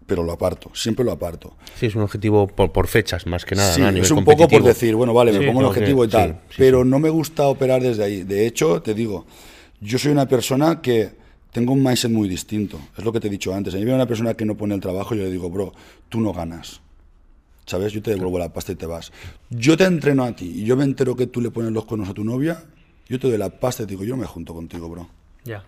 [0.06, 1.54] Pero lo aparto, siempre lo aparto.
[1.74, 3.74] Sí, es un objetivo por, fechas, más que nada.
[3.74, 6.84] Sí, es un poco por decir, bueno, vale, me pongo un objetivo y tal, pero
[6.84, 8.22] no me gusta operar desde ahí.
[8.22, 9.26] De hecho, te digo,
[9.80, 11.10] yo soy una persona que
[11.52, 13.74] tengo un mindset muy distinto, es lo que te he dicho antes.
[13.74, 15.72] A mí viene una persona que no pone el trabajo y yo le digo, bro,
[16.08, 16.80] tú no ganas.
[17.64, 17.92] ¿Sabes?
[17.92, 19.10] Yo te devuelvo la pasta y te vas.
[19.50, 22.08] Yo te entreno a ti y yo me entero que tú le pones los conos
[22.08, 22.62] a tu novia,
[23.08, 25.08] yo te doy la pasta y te digo, yo me junto contigo, bro.
[25.44, 25.64] Ya.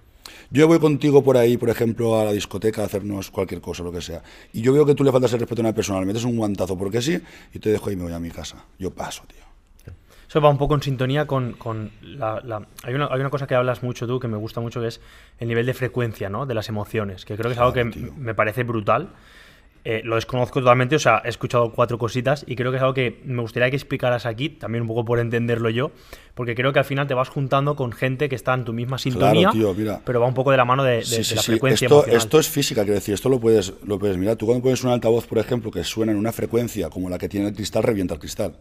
[0.50, 3.92] Yo voy contigo por ahí, por ejemplo, a la discoteca a hacernos cualquier cosa, lo
[3.92, 4.22] que sea.
[4.52, 6.36] Y yo veo que tú le faltas el respeto a una persona, le metes un
[6.36, 7.20] guantazo porque sí
[7.52, 8.64] y te dejo y me voy a mi casa.
[8.78, 9.48] Yo paso, tío.
[10.28, 11.56] Eso va un poco en sintonía con,
[12.02, 12.42] la,
[12.82, 15.00] Hay, una, hay, una, cosa que hablas mucho tú que me gusta mucho, que es
[15.38, 16.44] el nivel de frecuencia ¿no?
[16.44, 19.08] de las emociones, que creo que es algo que me parece brutal.
[19.84, 22.94] Eh, lo desconozco totalmente, o sea, he escuchado cuatro cositas y creo que es algo
[22.94, 25.92] que me gustaría que explicaras aquí, también un poco por entenderlo yo,
[26.34, 28.98] porque creo que al final te vas juntando con gente que está en tu misma
[28.98, 29.50] sintonía,
[30.04, 32.96] pero va un poco de la mano de, la frecuencia esto, esto, es física, quiero
[32.96, 34.36] decir, esto lo puedes, lo puedes mirar.
[34.36, 37.28] Tú cuando pones un altavoz, por ejemplo, que suena en una frecuencia como la que
[37.28, 38.56] tiene el cristal, revienta el cristal.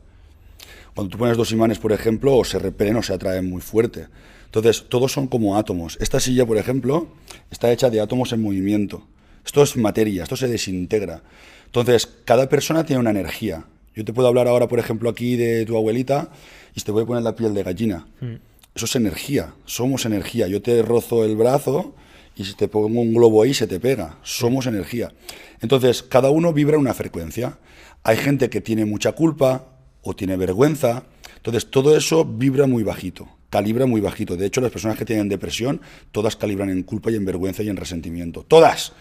[0.93, 4.07] Cuando tú pones dos imanes, por ejemplo, o se repelen o se atraen muy fuerte.
[4.45, 5.97] Entonces, todos son como átomos.
[5.99, 7.09] Esta silla, por ejemplo,
[7.51, 9.03] está hecha de átomos en movimiento.
[9.47, 11.23] Esto es materia, esto se desintegra.
[11.67, 13.63] Entonces, cada persona tiene una energía.
[13.95, 16.29] Yo te puedo hablar ahora, por ejemplo, aquí de tu abuelita
[16.75, 18.05] y te voy a poner la piel de gallina.
[18.19, 18.35] Mm.
[18.75, 20.47] Eso es energía, somos energía.
[20.47, 21.95] Yo te rozo el brazo
[22.35, 24.17] y si te pongo un globo ahí se te pega.
[24.21, 25.13] Somos energía.
[25.61, 27.57] Entonces, cada uno vibra una frecuencia.
[28.03, 29.69] Hay gente que tiene mucha culpa
[30.01, 31.03] o tiene vergüenza.
[31.37, 34.35] Entonces, todo eso vibra muy bajito calibra muy bajito.
[34.35, 35.81] De hecho, las personas que tienen depresión,
[36.11, 38.43] todas calibran en culpa y en vergüenza y en resentimiento.
[38.43, 38.93] Todas.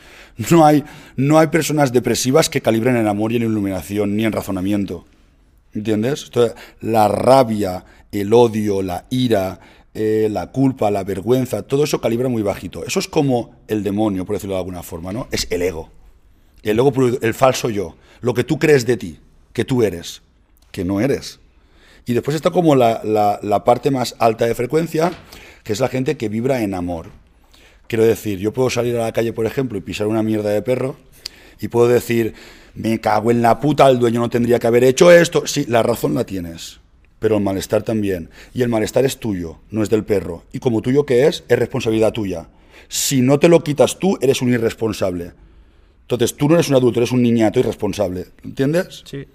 [0.50, 0.84] No hay,
[1.16, 5.06] no hay personas depresivas que calibren en amor y en iluminación, ni en razonamiento.
[5.74, 6.30] ¿Entiendes?
[6.80, 9.60] la rabia, el odio, la ira,
[9.94, 12.84] eh, la culpa, la vergüenza, todo eso calibra muy bajito.
[12.84, 15.26] Eso es como el demonio, por decirlo de alguna forma, ¿no?
[15.30, 15.90] Es el ego.
[16.62, 17.96] El ego, el falso yo.
[18.20, 19.18] Lo que tú crees de ti,
[19.54, 20.20] que tú eres,
[20.70, 21.40] que no eres.
[22.06, 25.12] Y después está como la, parte más alta de frecuencia,
[25.64, 27.08] que es la gente que vibra en amor.
[27.88, 30.62] Quiero decir, yo puedo salir a la calle, por ejemplo, y pisar una mierda de
[30.62, 30.96] perro,
[31.60, 32.34] y puedo decir,
[32.74, 35.48] me cago en la puta, el dueño no tendría que haber hecho esto.
[35.48, 36.78] Sí, la razón la tienes,
[37.18, 38.30] pero el malestar también.
[38.54, 40.44] Y el malestar es tuyo, no es del perro.
[40.52, 42.48] Y como tuyo que es, es responsabilidad tuya.
[42.88, 45.32] Si no te lo quitas tú, eres un irresponsable.
[46.02, 48.26] Entonces, tú no eres un adulto, eres un niñato irresponsable.
[48.44, 49.02] ¿Entiendes?
[49.06, 49.26] Sí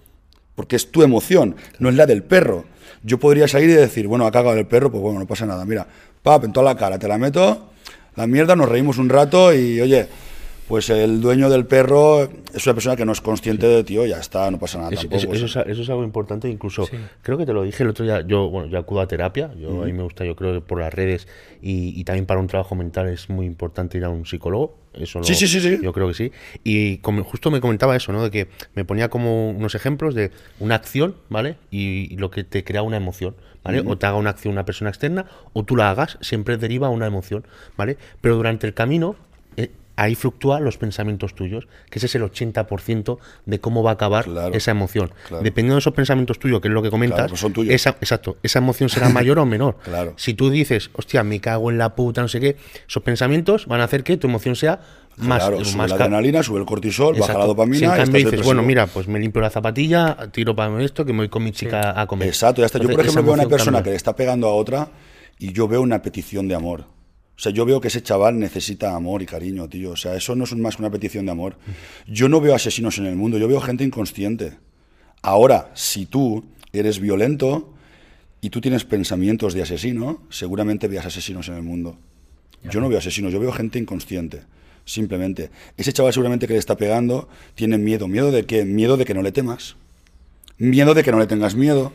[0.62, 2.66] porque es tu emoción, no es la del perro.
[3.02, 5.66] Yo podría salir y decir, bueno, ha cagado el perro, pues bueno, no pasa nada.
[5.66, 5.88] Mira,
[6.22, 7.72] pap, en toda la cara, te la meto,
[8.16, 10.08] la mierda, nos reímos un rato y, oye,
[10.72, 14.20] pues el dueño del perro es una persona que no es consciente de tío, ya
[14.20, 14.92] está, no pasa nada.
[14.92, 16.96] Es- tampoco, es- eso, es, eso es algo importante, incluso Sí.
[17.22, 19.84] creo que te lo dije el otro día, yo, bueno, yo acudo a terapia, yo,
[19.84, 21.28] a mí me gusta, yo creo que por las redes
[21.62, 25.20] y, y también para un trabajo mental es muy importante ir a un psicólogo, eso
[25.20, 25.78] lo- Sí, sí, sí, sí.
[25.84, 26.32] yo creo que sí,
[26.64, 28.24] y como- justo me comentaba eso, ¿no?
[28.24, 31.58] De que me ponía como unos ejemplos de una acción, ¿vale?
[31.70, 33.84] Y, y lo que te crea una emoción, ¿vale?
[33.86, 37.08] O te haga una acción una persona externa, o tú la hagas, siempre deriva una
[37.08, 37.98] emoción, ¿vale?
[38.22, 39.16] Pero durante el camino...
[39.98, 44.26] Ahí fluctúan los pensamientos tuyos, que ese es el 80% de cómo va a acabar
[44.26, 44.54] Claro.
[44.56, 45.12] esa emoción.
[45.28, 45.44] Claro.
[45.44, 47.74] Dependiendo de esos pensamientos tuyos, que es lo que comentas, Claro, pues son tuyos.
[47.76, 49.78] Esa, exacto, esa emoción será mayor o menor.
[49.84, 50.14] Claro.
[50.18, 53.82] Si tú dices, hostia, me cago en la puta, no sé qué, esos pensamientos van
[53.82, 54.80] a hacer que tu emoción sea
[55.18, 57.40] más, Claro, sube más la adrenalina, sube el cortisol, baja Exacto.
[57.40, 57.78] la dopamina.
[57.78, 58.46] Si en cambio dices, depresivo.
[58.46, 61.52] bueno, mira, pues me limpio la zapatilla, tiro para esto, que me voy con mi
[61.52, 62.30] chica a comer.
[62.30, 62.80] Exacto, ya está.
[62.80, 63.84] Yo, por ejemplo, veo a una persona cambia.
[63.84, 64.88] que le está pegando a otra
[65.38, 66.86] y yo veo una petición de amor.
[67.42, 69.94] O sea, yo veo que ese chaval necesita amor y cariño, tío.
[69.94, 71.58] O sea, eso no es más que una petición de amor.
[72.06, 74.60] Yo no veo asesinos en el mundo, yo veo gente inconsciente.
[75.24, 77.74] Ahora, si tú eres violento
[78.42, 81.98] y tú tienes pensamientos de asesino, seguramente veas asesinos en el mundo.
[82.70, 84.44] Yo no veo asesinos, yo veo gente inconsciente.
[84.86, 85.50] Simplemente.
[85.78, 88.08] Ese chaval seguramente que le está pegando tiene miedo.
[88.08, 88.66] ¿Miedo de qué?
[88.66, 89.78] Miedo de que no le temas.
[90.60, 91.92] Miedo de que no le tengas miedo.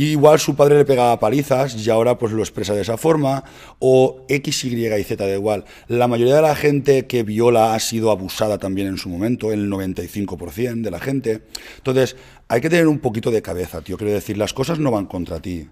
[0.00, 3.44] Igual su padre le pegaba palizas y ahora pues lo expresa de esa forma.
[3.80, 5.66] O X, Y y Z, da igual.
[5.88, 9.70] La mayoría de la gente que viola ha sido abusada también en su momento, el
[9.70, 11.42] 95% de la gente.
[11.76, 12.16] Entonces,
[12.48, 13.98] hay que tener un poquito de cabeza, tío.
[13.98, 15.68] Quiero decir, las cosas no van contra ti.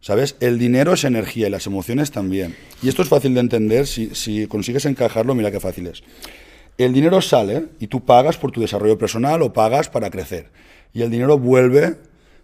[0.00, 0.34] ¿Sabes?
[0.40, 2.56] El dinero es energía y las emociones también.
[2.82, 6.02] Y esto es fácil de entender, si, si consigues encajarlo, mira qué fácil es.
[6.76, 10.50] El dinero sale y tú pagas por tu desarrollo personal o pagas para crecer.
[10.92, 11.98] Y el dinero vuelve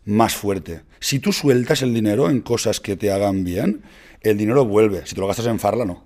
[0.05, 0.83] más fuerte.
[0.99, 3.83] Si tú sueltas el dinero en cosas que te hagan bien,
[4.23, 5.07] el dinero vuelve.
[5.07, 6.05] Si te lo gastas en farla, no.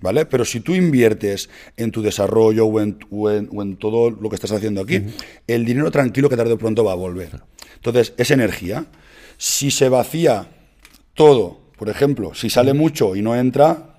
[0.00, 0.26] ¿Vale?
[0.26, 4.28] Pero si tú inviertes en tu desarrollo o en, o en- o en todo lo
[4.28, 5.02] que estás haciendo aquí,
[5.46, 7.40] el dinero tranquilo que tarde o pronto va a volver.
[7.76, 8.86] Entonces, es energía.
[9.38, 10.48] Si se vacía
[11.14, 13.96] todo, por ejemplo, si sale mucho y no entra,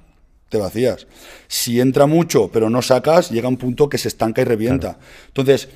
[0.50, 1.08] te vacías.
[1.48, 5.00] Si entra mucho pero no sacas, llega un punto que se estanca y revienta.
[5.28, 5.68] Entonces,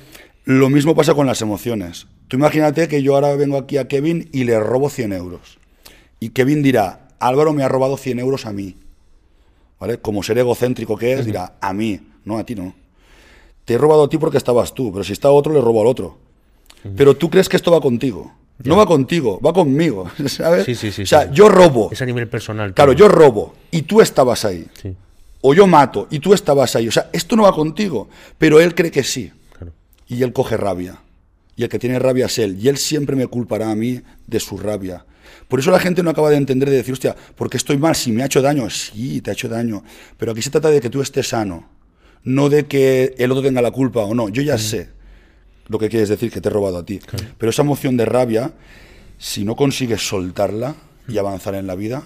[0.44, 2.06] lo mismo pasa con las emociones.
[2.28, 5.58] Tú imagínate que yo ahora vengo aquí a Kevin y le robo 100 euros.
[6.18, 8.76] Y Kevin dirá, Álvaro me ha robado 100 euros a mí.
[9.78, 9.98] ¿Vale?
[9.98, 12.74] Como ser egocéntrico que es, dirá, a mí, no a ti no.
[13.64, 15.88] Te he robado a ti porque estabas tú, pero si está otro, le robo al
[15.88, 16.18] otro.
[16.96, 18.32] Pero tú crees que esto va contigo.
[18.64, 20.64] No va contigo, va conmigo, ¿sabes?
[20.64, 21.88] Sí, sí, sí, o sea, yo robo.
[21.90, 22.74] Es a nivel personal.
[22.74, 24.66] Claro, yo robo y tú estabas ahí.
[25.40, 26.86] O yo mato y tú estabas ahí.
[26.86, 28.08] O sea, esto no va contigo.
[28.38, 29.32] Pero él cree que sí.
[30.12, 31.00] Y él coge rabia.
[31.56, 32.58] Y el que tiene rabia es él.
[32.60, 35.04] Y él siempre me culpará a mí de su rabia.
[35.48, 37.94] Por eso la gente no acaba de entender de decir, hostia, ¿por qué estoy mal?
[37.94, 38.68] Si me ha hecho daño.
[38.70, 39.82] Sí, te ha hecho daño.
[40.16, 41.68] Pero aquí se trata de que tú estés sano.
[42.24, 44.28] No de que el otro tenga la culpa o no.
[44.28, 44.88] Yo ya sé
[45.68, 47.00] lo que quieres decir, que te he robado a ti.
[47.38, 48.52] Pero esa emoción de rabia,
[49.18, 50.74] si no consigues soltarla
[51.08, 52.02] y avanzar en la vida,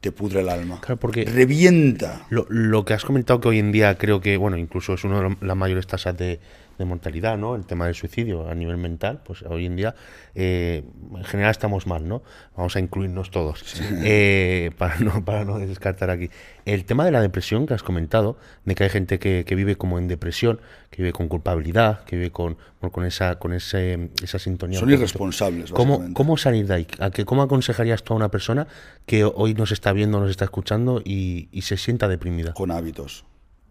[0.00, 0.80] te pudre el alma.
[0.80, 2.26] Claro, porque- Revienta.
[2.30, 5.20] Lo, lo que has comentado que hoy en día creo que, bueno, incluso es una
[5.22, 6.40] de las mayores tasas de,
[6.78, 7.54] de mortalidad, ¿no?
[7.54, 9.94] El tema del suicidio a nivel mental, pues hoy en día
[10.34, 10.84] eh,
[11.14, 12.22] en general estamos mal, ¿no?
[12.56, 13.64] Vamos a incluirnos todos,
[14.04, 16.30] eh, para, no, para no descartar aquí.
[16.64, 19.76] El tema de la depresión que has comentado, de que hay gente que, que vive
[19.76, 20.60] como en depresión,
[20.90, 22.56] que vive con culpabilidad, que vive con,
[22.92, 24.78] con esa con ese, esa sintonía.
[24.78, 26.12] Son irresponsables, ¿Cómo.
[26.12, 26.86] ¿Cómo salir de ahí?
[26.98, 28.66] ¿A qué, ¿Cómo aconsejarías tú a una persona
[29.06, 32.54] que hoy nos está viendo, nos está escuchando y, y se sienta deprimida?
[32.54, 33.24] Con hábitos.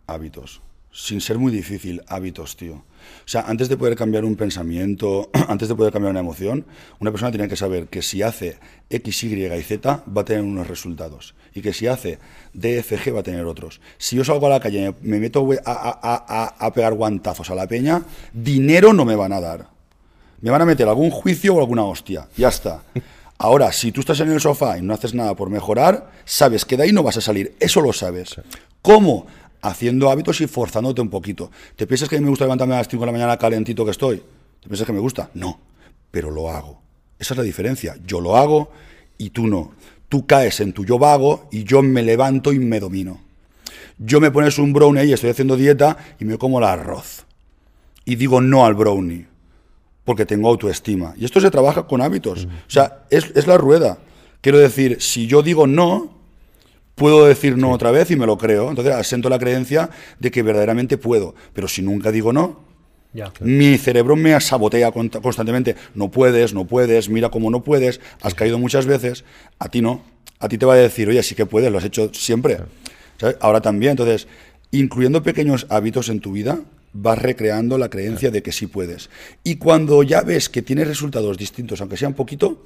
[0.07, 0.61] Hábitos.
[0.91, 2.83] Sin ser muy difícil, hábitos, tío.
[3.25, 6.65] O sea, antes de poder cambiar un pensamiento, antes de poder cambiar una emoción,
[6.99, 8.57] una persona tiene que saber que si hace
[8.89, 11.35] X, Y y Z va a tener unos resultados.
[11.53, 12.19] Y que si hace
[12.53, 13.79] D, F, G va a tener otros.
[13.97, 17.49] Si yo salgo a la calle y me meto a, a- a- a- pegar guantazos
[17.49, 19.67] a la peña, dinero no me van a dar.
[20.41, 22.27] Me van a meter algún juicio o alguna hostia.
[22.35, 22.83] Ya está.
[23.37, 26.75] Ahora, si tú estás en el sofá y no haces nada por mejorar, sabes que
[26.77, 27.55] de ahí no vas a salir.
[27.59, 28.35] Eso lo sabes.
[28.81, 29.25] ¿Cómo?
[29.61, 31.51] Haciendo hábitos y forzándote un poquito.
[31.75, 33.83] ¿Te piensas que a mí me gusta levantarme a las 5 de la mañana calentito
[33.85, 34.17] que estoy?
[34.61, 35.29] ¿Te piensas que me gusta?
[35.33, 35.59] No.
[36.11, 36.81] Pero lo hago.
[37.19, 37.95] Esa es la diferencia.
[38.05, 38.71] Yo lo hago
[39.17, 39.73] y tú no.
[40.09, 43.21] Tú caes en tu yo vago y yo me levanto y me domino.
[43.97, 47.25] Yo me pones un brownie y estoy haciendo dieta y me como el arroz.
[48.03, 49.27] Y digo no al brownie
[50.05, 51.15] porque tengo autoestima.
[51.17, 52.45] Y esto se trabaja con hábitos.
[52.45, 53.97] O sea, es, es la rueda.
[54.39, 56.14] Quiero decir, si yo digo no,
[56.95, 58.69] puedo decir no otra vez y me lo creo.
[58.69, 61.36] Entonces asento la creencia de que verdaderamente puedo.
[61.53, 62.60] Pero si nunca digo no,
[63.13, 63.31] Ya.
[63.41, 65.75] mi cerebro me sabotea constantemente.
[65.93, 69.23] No puedes, no puedes, mira cómo no puedes, has caído muchas veces.
[69.60, 70.03] A ti no.
[70.39, 72.60] A ti te va a decir, oye, sí que puedes, lo has hecho siempre.
[73.17, 73.38] ¿sabes?
[73.39, 74.27] Ahora también, entonces,
[74.71, 76.60] incluyendo pequeños hábitos en tu vida,
[76.91, 79.10] vas recreando la creencia de que sí puedes.
[79.43, 82.65] Y cuando ya ves que tienes resultados distintos, aunque sea un poquito,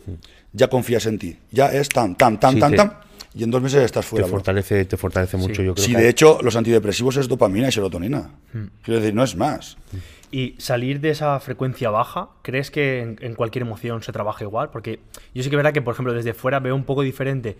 [0.53, 1.37] ya confías en ti.
[1.51, 2.93] Ya es tan, tan, tan, Sí, tan, tan,
[3.33, 4.25] y en dos meses estás Te fuera.
[4.25, 4.37] bro.
[4.37, 7.71] fortalece, te fortalece mucho, yo creo Sí, que de hecho, los antidepresivos es dopamina y
[7.71, 8.31] serotonina.
[8.53, 8.65] Hmm.
[8.83, 9.77] Quiero decir, no es más.
[10.31, 14.69] Y salir de esa frecuencia baja, ¿crees que en, en cualquier emoción se trabaja igual?
[14.71, 14.99] Porque
[15.33, 17.57] yo sí que es verdad que, por ejemplo, desde fuera veo un poco diferente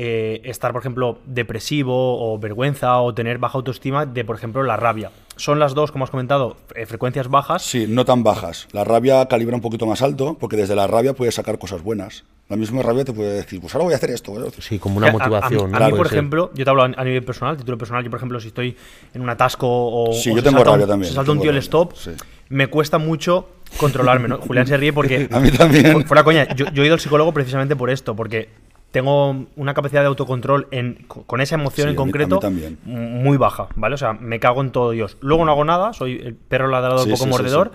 [0.00, 4.76] eh, estar, por ejemplo, depresivo o vergüenza o tener baja autoestima de, por ejemplo, la
[4.76, 5.10] rabia.
[5.34, 7.62] Son las dos, como has comentado, eh, frecuencias bajas.
[7.62, 8.68] Sí, no tan bajas.
[8.70, 12.22] La rabia calibra un poquito más alto, porque desde la rabia puedes sacar cosas buenas.
[12.48, 14.46] La misma rabia te puede decir, pues ahora voy a hacer esto.
[14.46, 14.62] esto.
[14.62, 15.74] sí, como una Que a- a- motivación.
[15.74, 15.84] A, ¿no?
[15.86, 16.16] a mí, por ser.
[16.18, 18.76] ejemplo, yo te hablo a, a nivel personal, título personal, yo, por ejemplo, si estoy
[19.14, 21.32] en un atasco o, Sí, o yo se tengo salta rabia un, también, se salta
[21.32, 22.12] un tío el stop, sí.
[22.50, 24.38] me cuesta mucho controlarme, ¿no?
[24.38, 25.28] Julián se ríe porque...
[25.32, 25.92] A mí también.
[25.92, 28.48] Fu- Fuera coña, yo, yo he ido al psicólogo precisamente por esto, porque
[28.90, 32.78] tengo una capacidad de autocontrol en, co- con esa emoción Sí, en concreto también.
[32.84, 33.94] muy baja, ¿vale?
[33.94, 35.16] O sea, me cago en todo Dios.
[35.20, 37.72] Luego no hago nada, soy el perro ladrador Sí, poco sí, mordedor,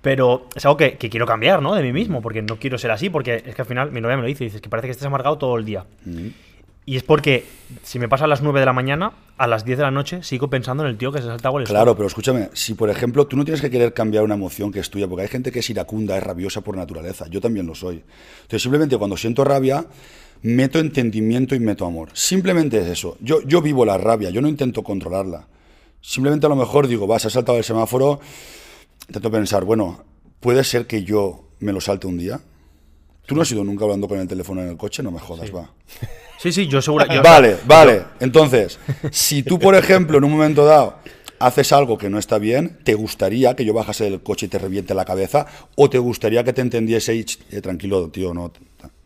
[0.00, 1.74] pero es algo que, que quiero cambiar, ¿no?
[1.74, 4.16] De mí mismo, porque no quiero ser así, porque es que al final mi novia
[4.16, 5.84] me lo dice, dices que parece que estés amargado todo el día.
[6.86, 7.46] Y es porque
[7.82, 10.22] si me pasa a las 9 de la mañana, a las 10 de la noche
[10.22, 13.26] sigo pensando en el tío que se salta el Claro, pero escúchame, si por ejemplo
[13.26, 15.60] tú no tienes que querer cambiar una emoción que es tuya, porque hay gente que
[15.60, 18.02] es iracunda, es rabiosa por naturaleza, yo también lo soy.
[18.42, 19.86] Entonces simplemente cuando siento rabia,
[20.44, 22.10] meto entendimiento y meto amor.
[22.12, 23.16] Simplemente es eso.
[23.20, 25.46] Yo, yo vivo la rabia, yo no intento controlarla.
[26.02, 28.20] Simplemente a lo mejor digo, vas, has saltado el semáforo,
[29.08, 30.04] intento pensar, bueno,
[30.40, 32.40] puede ser que yo me lo salte un día.
[33.26, 35.02] ¿Tú no has ido nunca hablando con el teléfono en el coche?
[35.02, 35.72] No me jodas, va.
[36.38, 37.06] Sí, sí, yo seguro.
[37.06, 38.02] yo- Vale, vale.
[38.20, 38.78] Entonces,
[39.10, 40.96] si tú, por ejemplo, en un momento dado
[41.38, 44.58] haces algo que no está bien, ¿te gustaría que yo bajase del coche y te
[44.58, 45.46] reviente la cabeza?
[45.74, 48.52] ¿O te gustaría que te entendiese y, "Ch, eh, tranquilo, tío, no?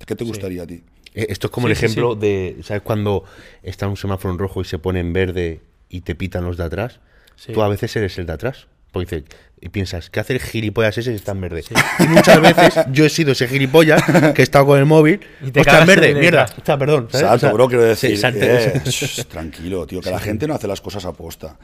[0.04, 0.82] ¿Qué te gustaría a ti?
[1.22, 2.82] Eh, Esto es como Sí, el sí, ejemplo de, ¿sabes?
[2.82, 3.24] Cuando
[3.62, 6.64] está un semáforo en rojo y se pone en verde y te pitan los de
[6.64, 7.00] atrás,
[7.36, 7.52] Sí.
[7.52, 8.66] tú a veces eres el de atrás.
[8.90, 11.62] Porque dices- y piensas, ¿qué hace el gilipollas ese si está en verde?
[11.98, 14.02] Y muchas veces yo he sido ese gilipollas
[14.34, 15.20] que he estado con el móvil.
[15.42, 16.44] Y te "Hostia, cagas en verde, mierda.
[16.44, 17.08] Hostia, perdón.
[17.10, 17.22] ¿sabes?
[17.24, 18.10] Exacto, O sea, bro, quiero decir.
[18.12, 18.38] exacto.
[18.42, 21.58] eh, tranquilo, tío, que la gente no hace las cosas a posta.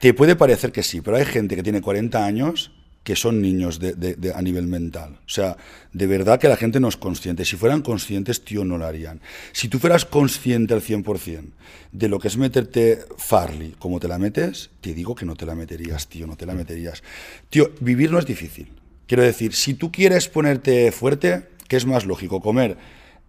[0.00, 2.72] Te puede parecer que sí, pero hay gente que tiene 40 años
[3.04, 5.18] que son niños de- de- de- a nivel mental.
[5.26, 5.56] O sea,
[5.92, 7.44] de verdad que la gente no es consciente.
[7.44, 9.20] Si fueran conscientes, tío, no lo harían.
[9.52, 11.52] Si tú fueras consciente al 100%
[11.92, 15.44] de lo que es meterte Farley, como te la metes, te digo que no te
[15.46, 17.02] la meterías, tío, no te la meterías.
[17.50, 18.72] Tío, vivir no es difícil.
[19.06, 22.40] Quiero decir, si tú quieres ponerte fuerte, ¿qué es más lógico?
[22.40, 22.76] ¿Comer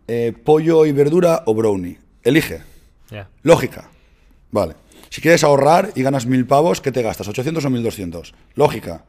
[0.07, 1.97] eh, pollo y verdura o brownie?
[2.23, 2.61] Elige.
[3.43, 3.89] Lógica.
[4.51, 4.75] Vale.
[5.09, 7.27] Si quieres ahorrar y ganas mil pavos, ¿qué te gastas?
[7.27, 8.33] ¿800 o 1200?
[8.55, 9.03] Lógica.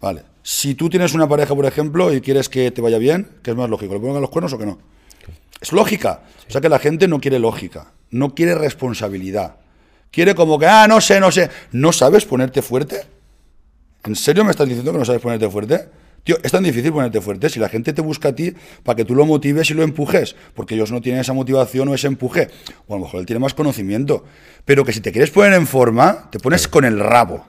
[0.00, 0.22] Vale.
[0.42, 3.56] Si tú tienes una pareja, por ejemplo, y quieres que te vaya bien, ¿qué es
[3.56, 3.94] más lógico?
[3.94, 4.78] ¿Le pongan los cuernos o que no?
[5.60, 6.22] Es lógica.
[6.48, 9.56] O sea que la gente no quiere lógica, no quiere responsabilidad.
[10.10, 11.50] Quiere como que, ah, no sé, no sé.
[11.72, 13.02] ¿No sabes ponerte fuerte?
[14.04, 15.88] ¿En serio me estás diciendo que no sabes ponerte fuerte?
[16.24, 19.04] Tío, es tan difícil ponerte fuerte si la gente te busca a ti para que
[19.04, 22.48] tú lo motives y lo empujes, porque ellos no tienen esa motivación o ese empuje.
[22.86, 24.24] O a lo mejor él tiene más conocimiento.
[24.64, 27.46] Pero que si te quieres poner en forma, te pones con el rabo.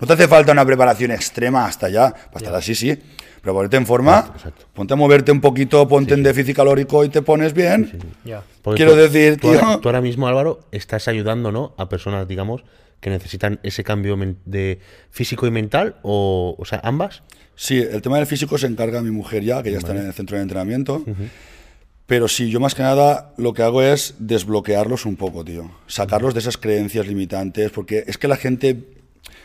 [0.00, 2.10] No te hace falta una preparación extrema hasta allá.
[2.12, 2.96] Para estar así, sí.
[3.40, 4.66] Pero ponerte en forma, exacto.
[4.74, 7.98] ponte a moverte un poquito, ponte en déficit calórico y te pones bien.
[8.24, 8.42] Ya.
[8.62, 11.72] Porque Quiero tú- decir, tú tío- ahora, tú ahora mismo, Álvaro, estás ayudando ¿no?
[11.78, 12.64] a personas, digamos,
[13.00, 14.80] que necesitan ese cambio de
[15.10, 17.22] físico y mental, o, o sea, ambas.
[17.54, 20.12] Sí, el tema del físico se encarga mi mujer ya, que ya está en el
[20.12, 21.04] centro de entrenamiento.
[22.06, 25.70] Pero sí, yo más que nada lo que hago es desbloquearlos un poco, tío.
[25.86, 28.76] Sacarlos de esas creencias limitantes, porque es que la gente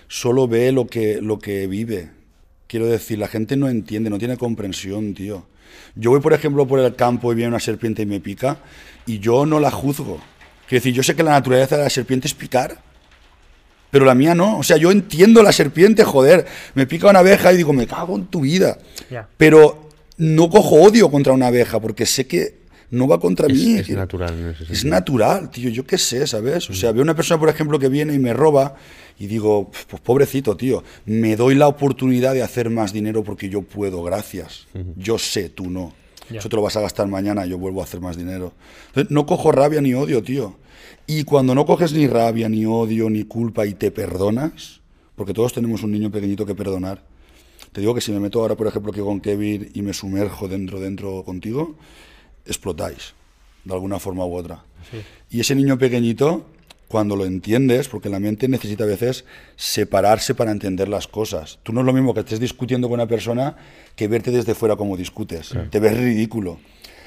[0.07, 2.11] solo ve lo que, lo que vive.
[2.67, 5.45] Quiero decir, la gente no entiende, no tiene comprensión, tío.
[5.95, 8.57] Yo voy, por ejemplo, por el campo y viene una serpiente y me pica,
[9.05, 10.19] y yo no la juzgo.
[10.67, 12.79] Quiero decir, yo sé que la naturaleza de la serpiente es picar,
[13.91, 14.57] pero la mía no.
[14.57, 16.47] O sea, yo entiendo la serpiente, joder.
[16.73, 18.79] Me pica una abeja y digo, me cago en tu vida.
[19.37, 22.62] Pero no cojo odio contra una abeja porque sé que
[22.93, 23.73] no va contra Es, mí.
[23.75, 25.69] es natural en ese Es natural, tío.
[25.69, 26.69] Yo qué sé, ¿sabes?
[26.69, 28.75] O sea, veo una persona, por ejemplo, que viene y me roba
[29.19, 30.84] y digo, pues pobrecito, tío.
[31.06, 34.67] Me doy la oportunidad de hacer más dinero porque yo puedo, gracias.
[34.95, 35.93] Yo sé, tú no.
[36.29, 36.39] Ya.
[36.39, 38.53] Eso te lo vas a gastar mañana, yo vuelvo a hacer más dinero.
[38.89, 40.56] Entonces, no cojo rabia ni odio, tío.
[41.08, 44.82] Y cuando no coges ni rabia, ni odio, ni culpa y te perdonas,
[45.15, 47.03] porque todos tenemos un niño pequeñito que perdonar.
[47.72, 50.47] Te digo que si me meto ahora, por ejemplo, aquí con Kevin y me sumerjo
[50.47, 51.76] dentro, dentro contigo,
[52.45, 53.13] explotáis,
[53.63, 54.63] de alguna forma u otra.
[55.29, 56.45] Y ese niño pequeñito,
[56.87, 59.25] cuando lo entiendes, porque la mente necesita a veces
[59.55, 61.59] separarse para entender las cosas.
[61.63, 63.55] Tú no es lo mismo que estés discutiendo con una persona
[63.95, 65.53] que verte desde fuera como discutes.
[65.69, 66.59] Te ves ridículo.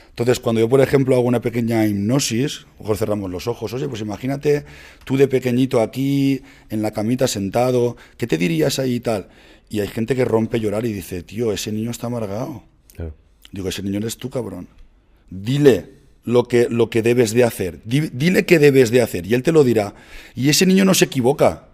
[0.08, 4.00] Entonces, cuando yo, por ejemplo, hago una pequeña hipnosis, mejor cerramos los ojos, oye, pues
[4.00, 4.64] imagínate
[5.04, 9.28] tú de pequeñito aquí, en la camita sentado, ¿qué te dirías ahí y tal?
[9.68, 12.62] Y hay gente que rompe a llorar y dice, tío, ese niño está amargado.
[13.52, 14.68] Digo, ese niño eres tú, cabrón.
[15.30, 17.80] Dile lo que, lo que debes de hacer.
[17.84, 19.94] dile qué debes de hacer y él te lo dirá.
[20.34, 21.68] Y ese niño no se equivoca.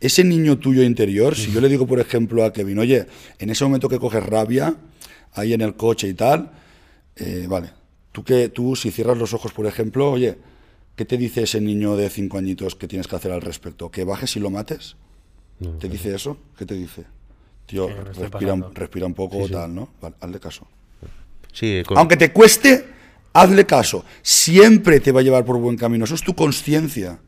[0.00, 3.06] Ese niño tuyo interior, si yo le digo, por ejemplo, a Kevin, oye,
[3.38, 4.76] en ese momento que coges rabia,
[5.32, 6.50] ahí en el coche y tal,
[7.16, 7.70] eh, vale,
[8.12, 10.36] tú, que, tú si cierras los ojos, por ejemplo, oye,
[10.96, 13.90] ¿qué te dice ese niño de cinco añitos que tienes que hacer al respecto?
[13.90, 14.96] ¿Que bajes y lo mates?
[15.78, 16.36] ¿Te dice eso?
[16.58, 17.04] ¿Qué te dice?
[17.66, 19.88] Tío, respira, respira, un poco o tal, ¿no?
[20.02, 20.66] Vale, hazle caso.
[21.54, 22.84] Sí, Aunque te cueste,
[23.32, 24.04] hazle caso.
[24.22, 26.04] Siempre te va a llevar por buen camino.
[26.04, 27.20] Eso es tu conciencia.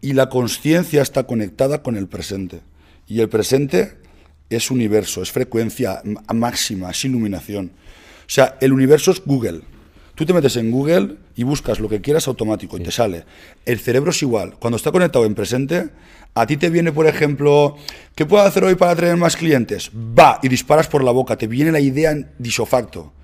[0.00, 2.60] Y la conciencia está conectada con el presente.
[3.06, 3.96] Y el presente
[4.50, 6.02] es universo, es frecuencia
[6.32, 7.72] máxima, es iluminación.
[8.20, 9.62] O sea, el universo es Google.
[10.14, 13.24] Tú te metes en Google y buscas lo que quieras automático y te sale.
[13.64, 14.56] El cerebro es igual.
[14.58, 15.88] Cuando está conectado en presente,
[16.34, 17.76] a ti te viene, por ejemplo,
[18.14, 19.90] ¿qué puedo hacer hoy para tener más clientes?
[19.90, 21.36] Va y disparas por la boca.
[21.38, 23.14] Te viene la idea en disofacto.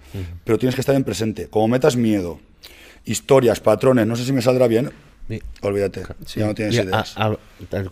[0.44, 1.48] Pero tienes que estar en presente.
[1.48, 2.40] Como metas miedo,
[3.04, 4.90] historias, patrones, no sé si me saldrá bien.
[5.60, 6.04] Olvídate,
[6.36, 7.16] ya no tienes ideas.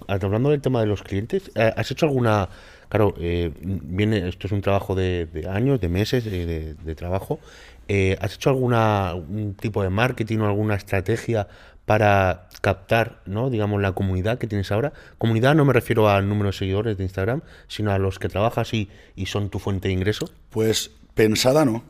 [0.07, 2.49] hablando del tema de los clientes, eh, ¿has hecho alguna
[2.95, 7.41] Claro, eh, viene, esto es un trabajo de, años, de meses de, trabajo.
[7.89, 11.49] Eh, ¿Has hecho alguna un tipo de marketing o alguna estrategia
[11.87, 13.51] para captar, ¿no?
[13.51, 14.93] digamos, la comunidad que tienes ahora?
[15.19, 18.73] Comunidad no me refiero al número de seguidores de Instagram, sino a los que trabajas
[18.73, 18.89] y,
[19.27, 20.31] son tu fuente de ingreso.
[20.51, 21.83] Pues pensada no.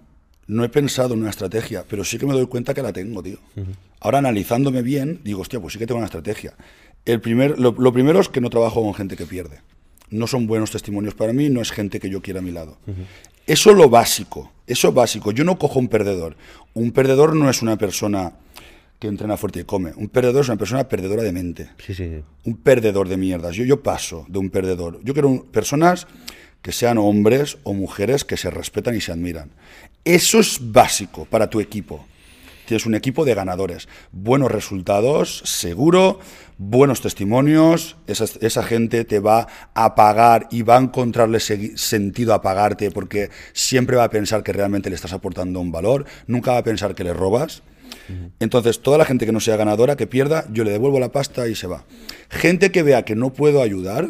[0.47, 3.23] No he pensado en una estrategia, pero sí que me doy cuenta que la tengo,
[3.23, 3.39] tío.
[4.01, 6.55] Ahora analizándome bien, digo, hostia, pues sí que tengo una estrategia.
[7.05, 9.61] El primer, lo primero es que no trabajo con gente que pierde
[10.15, 12.79] no son buenos testimonios para mí, no es gente que yo quiera a mi lado.
[13.47, 15.33] Eso es lo básico, eso es básico.
[15.33, 16.37] Yo no cojo un perdedor.
[16.73, 18.33] Un perdedor no es una persona
[18.99, 19.93] que entrena fuerte y come.
[19.97, 21.69] Un perdedor es una persona perdedora de mente.
[22.45, 23.57] Un perdedor de mierdas.
[23.57, 25.01] Yo, yo paso de un perdedor.
[25.03, 26.07] Yo quiero personas
[26.63, 29.51] que sean hombres o mujeres que se respetan y se admiran.
[30.05, 32.07] Eso es básico para tu equipo.
[32.67, 33.89] Tienes un equipo de ganadores.
[34.13, 36.19] Buenos resultados, seguro,
[36.59, 37.97] buenos testimonios.
[38.07, 43.97] Esa, gente te va a pagar y va a encontrarle sentido a pagarte porque siempre
[43.97, 46.05] va a pensar que realmente le estás aportando un valor.
[46.27, 47.63] Nunca va a pensar que le robas.
[48.41, 51.49] Entonces, toda la gente que no sea ganadora, que pierda, yo le devuelvo la pasta
[51.49, 51.85] y se va.
[52.29, 54.09] Gente que vea que no puedo ayudar,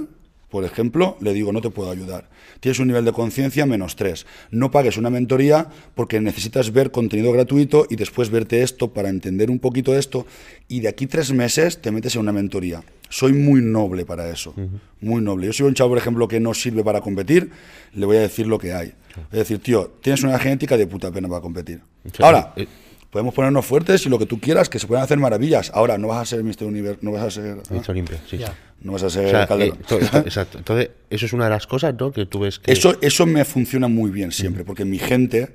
[0.49, 2.28] por ejemplo, le digo, no te puedo ayudar.
[2.64, 4.24] Tienes un nivel de conciencia menos 3.
[4.50, 9.50] No pagues una mentoría porque necesitas ver contenido gratuito y después verte esto para entender
[9.50, 10.24] un poquito esto
[10.66, 12.82] y de aquí tres meses te metes en una mentoría.
[13.10, 14.54] Soy muy noble para eso,
[15.02, 15.48] muy noble.
[15.48, 17.50] Yo soy un chavo, por ejemplo, que no sirve para competir,
[17.92, 18.94] le voy a decir lo que hay.
[19.14, 21.82] Voy a decir, tío, tienes una genética de puta pena para competir.
[22.18, 22.66] Ahora, eh,
[23.14, 25.70] podemos ponernos fuertes y lo que tú quieras, que se pueden hacer maravillas.
[25.72, 26.64] Ahora, no vas a ser Mr.
[26.64, 27.58] Universo, no vas a ser...
[28.28, 28.38] sí.
[28.80, 29.72] No vas a ser eh,
[30.26, 30.58] exacto.
[30.58, 32.10] Entonces, eso es una de las cosas, ¿no?
[32.10, 32.72] Que tú ves que...
[32.72, 35.50] Eso, eso me funciona muy bien siempre, porque mi gente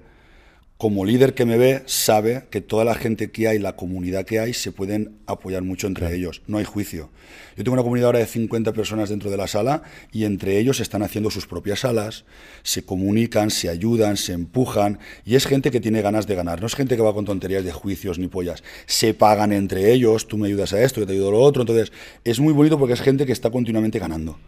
[0.80, 4.40] como líder que me ve, sabe que toda la gente que hay, la comunidad que
[4.40, 6.42] hay, se pueden apoyar mucho entre ellos.
[6.48, 7.10] No hay juicio.
[7.58, 10.80] Yo tengo una comunidad ahora de 50 personas dentro de la sala y entre ellos
[10.80, 12.24] están haciendo sus propias salas,
[12.64, 16.62] se comunican, se ayudan, se empujan y es gente que tiene ganas de ganar.
[16.62, 18.64] No es gente que va con tonterías de juicios ni pollas.
[18.86, 21.64] Se pagan entre ellos, tú me ayudas a esto, yo te ayudo a lo otro.
[21.64, 21.92] Entonces,
[22.24, 24.40] es muy bonito porque es gente que está continuamente ganando.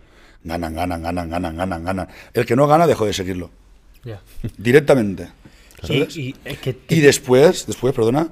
[0.45, 2.07] Ganan, ganan, ganan, ganan, ganan, ganan.
[2.33, 3.51] El que no gana, dejo de seguirlo.
[4.57, 5.40] Directamente.
[5.89, 8.29] Y, después, después, perdona,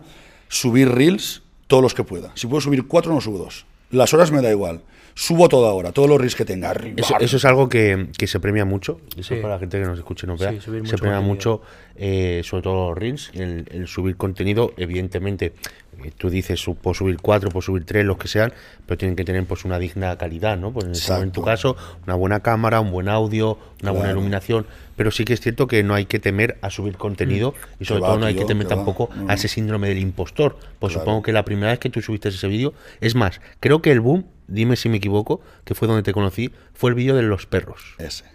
[0.47, 2.31] subir reels todos los que pueda.
[2.35, 3.65] Si puedo subir cuatro, no subo dos.
[3.91, 4.81] Las horas me da igual.
[5.19, 6.71] Subo toda hora, todos los reels que tenga.
[6.95, 9.01] Eso, es algo que, se premia mucho.
[9.17, 10.53] Eso para la gente que nos escuche no vea.
[10.61, 11.61] se premia mucho,
[11.97, 14.71] eh, sobre todo los reels, el, subir contenido.
[14.77, 15.51] Evidentemente,
[16.05, 18.53] eh, tú dices, puedo subir cuatro, puedo subir tres, los que sean,
[18.85, 20.71] pero tienen que tener pues una digna calidad, ¿no?
[20.71, 25.23] Pues en, tu caso, una buena cámara, un buen audio, una buena iluminación pero sí
[25.23, 27.83] que es cierto que no hay que temer a subir contenido mm.
[27.83, 30.57] y sobre todo no hay que temer tampoco a ese síndrome del impostor.
[30.77, 33.93] Pues supongo que la primera vez que tú subiste ese vídeo, es más, creo que
[33.93, 37.23] el boom, dime si me equivoco, que fue donde te conocí, fue el vídeo de
[37.23, 37.95] los perros.
[37.97, 38.25] Ese.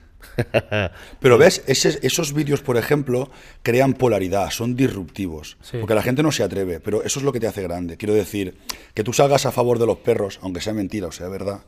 [1.20, 3.30] Pero ves, esos vídeos, por ejemplo,
[3.62, 5.56] crean polaridad, son disruptivos.
[5.78, 7.96] Porque la gente no se atreve, pero eso es lo que te hace grande.
[7.96, 8.56] Quiero decir,
[8.94, 11.62] que tú salgas a favor de los perros, aunque sea mentira o sea verdad,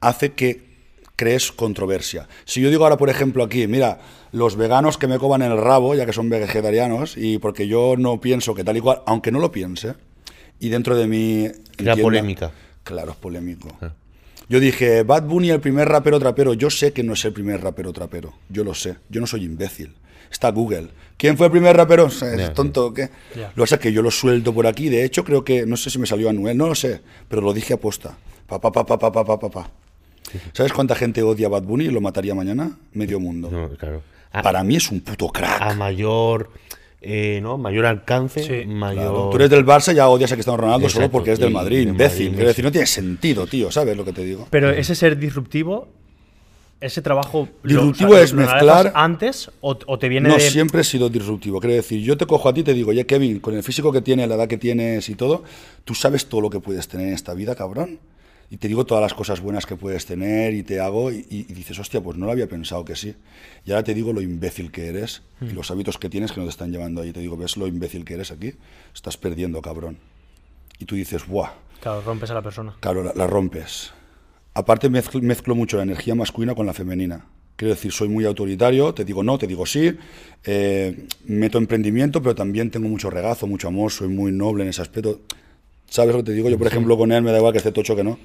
[0.00, 0.68] hace que
[1.16, 2.28] crees controversia.
[2.44, 3.98] Si yo digo ahora, por ejemplo, aquí, mira,
[4.30, 8.20] los veganos que me coman el rabo, ya que son vegetarianos, y porque yo no
[8.20, 9.94] pienso que tal y cual, aunque no lo piense,
[10.60, 11.48] y dentro de mí...
[11.78, 12.52] La polémica.
[12.88, 13.68] Claro, es polémico.
[13.82, 13.92] Ah.
[14.48, 16.54] Yo dije, Bad Bunny el primer rapero trapero.
[16.54, 18.32] Yo sé que no es el primer rapero trapero.
[18.48, 18.96] Yo lo sé.
[19.10, 19.94] Yo no soy imbécil.
[20.30, 20.88] Está Google.
[21.18, 22.06] ¿Quién fue el primer rapero?
[22.06, 23.10] ¿Es tonto o qué?
[23.34, 24.88] Lo que pasa es que yo lo suelto por aquí.
[24.88, 27.52] De hecho, creo que, no sé si me salió Anuel, no lo sé, pero lo
[27.52, 28.16] dije aposta.
[28.46, 29.70] Pa, pa, pa, pa, pa, pa,
[30.54, 32.78] ¿Sabes cuánta gente odia a Bad Bunny y lo mataría mañana?
[32.94, 33.50] Medio mundo.
[33.50, 34.02] No, claro.
[34.32, 34.40] Ah.
[34.40, 35.60] Para mí es un puto crack.
[35.60, 36.50] A mayor
[37.00, 37.58] eh, ¿no?
[37.58, 38.66] mayor alcance, Sí.
[38.66, 39.02] mayor...
[39.12, 41.86] Claro, Tú eres del Barça, ya odias a Cristiano Ronaldo solo porque es del Madrid,
[41.88, 42.32] imbécil.
[42.32, 44.46] Quiero decir, no tiene sentido, tío, ¿sabes lo que te digo?
[44.50, 45.88] Pero ese ser disruptivo,
[46.80, 47.48] ese trabajo.
[47.62, 50.40] lo- Disruptivo es lo mezclar- antes o, o te viene No, de.
[50.40, 51.60] siempre he sido disruptivo.
[51.60, 53.90] Quiero decir, yo te cojo a ti y te digo, oye, Kevin, con el físico
[53.92, 55.42] que tienes, la edad que tienes y todo,
[55.84, 57.98] tú sabes todo lo que puedes tener en esta vida, cabrón.
[58.50, 61.42] Y te digo todas las cosas buenas que puedes tener y te hago y, y
[61.52, 63.14] dices, hostia, pues no lo había pensado que sí.
[63.66, 66.46] Y ahora te digo lo imbécil que eres y los hábitos que tienes que no
[66.46, 67.12] te están llevando ahí.
[67.12, 68.54] Te digo, ¿ves lo imbécil que eres aquí?
[68.94, 69.98] Estás perdiendo, cabrón.
[70.78, 71.50] Y tú dices, ¡buah!
[71.80, 72.74] Claro, rompes a la persona.
[72.80, 73.92] Claro, la, la rompes.
[74.54, 77.26] Aparte mezclo, mezclo mucho la energía masculina con la femenina.
[77.54, 79.96] Quiero decir, soy muy autoritario, te digo no, te digo sí,
[80.44, 84.80] eh, meto emprendimiento, pero también tengo mucho regazo, mucho amor, soy muy noble en ese
[84.80, 85.22] aspecto.
[85.88, 86.48] ¿Sabes lo que te digo?
[86.50, 88.18] Yo, por ejemplo, con él me da igual que esté tocho que no.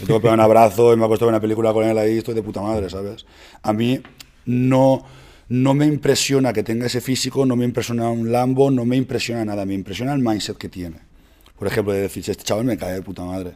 [0.00, 2.18] Yo tengo que pegar un abrazo y me ha costado una película con él ahí,
[2.18, 3.26] estoy de puta madre, ¿sabes?
[3.62, 4.00] A mí
[4.46, 5.04] no,
[5.48, 9.44] no me impresiona que tenga ese físico, no me impresiona un Lambo, no me impresiona
[9.44, 10.96] nada, me impresiona el mindset que tiene.
[11.58, 13.52] Por ejemplo, de decir, este chaval me cae de puta madre.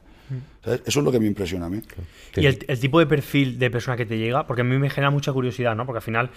[0.63, 0.83] ¿Sabes?
[0.85, 1.81] Eso es lo que me impresiona a mí.
[2.37, 4.91] Y el, el tipo de perfil de persona que te llega, porque a mí me
[4.91, 5.87] genera mucha curiosidad, ¿no?
[5.87, 6.31] Porque al final,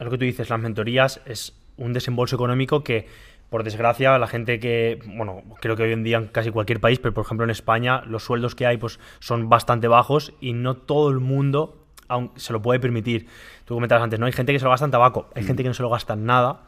[0.00, 3.06] lo que tú dices, las mentorías es un desembolso económico que,
[3.52, 6.98] por desgracia, la gente que, bueno, creo que hoy en día en casi cualquier país,
[6.98, 10.76] pero por ejemplo en España, los sueldos que hay pues son bastante bajos y no
[10.76, 11.78] todo el mundo
[12.08, 13.26] aun- se lo puede permitir.
[13.64, 14.26] Tú comentabas antes, ¿no?
[14.26, 16.14] Hay gente que se lo gasta en tabaco, hay gente que no se lo gasta
[16.14, 16.62] en nada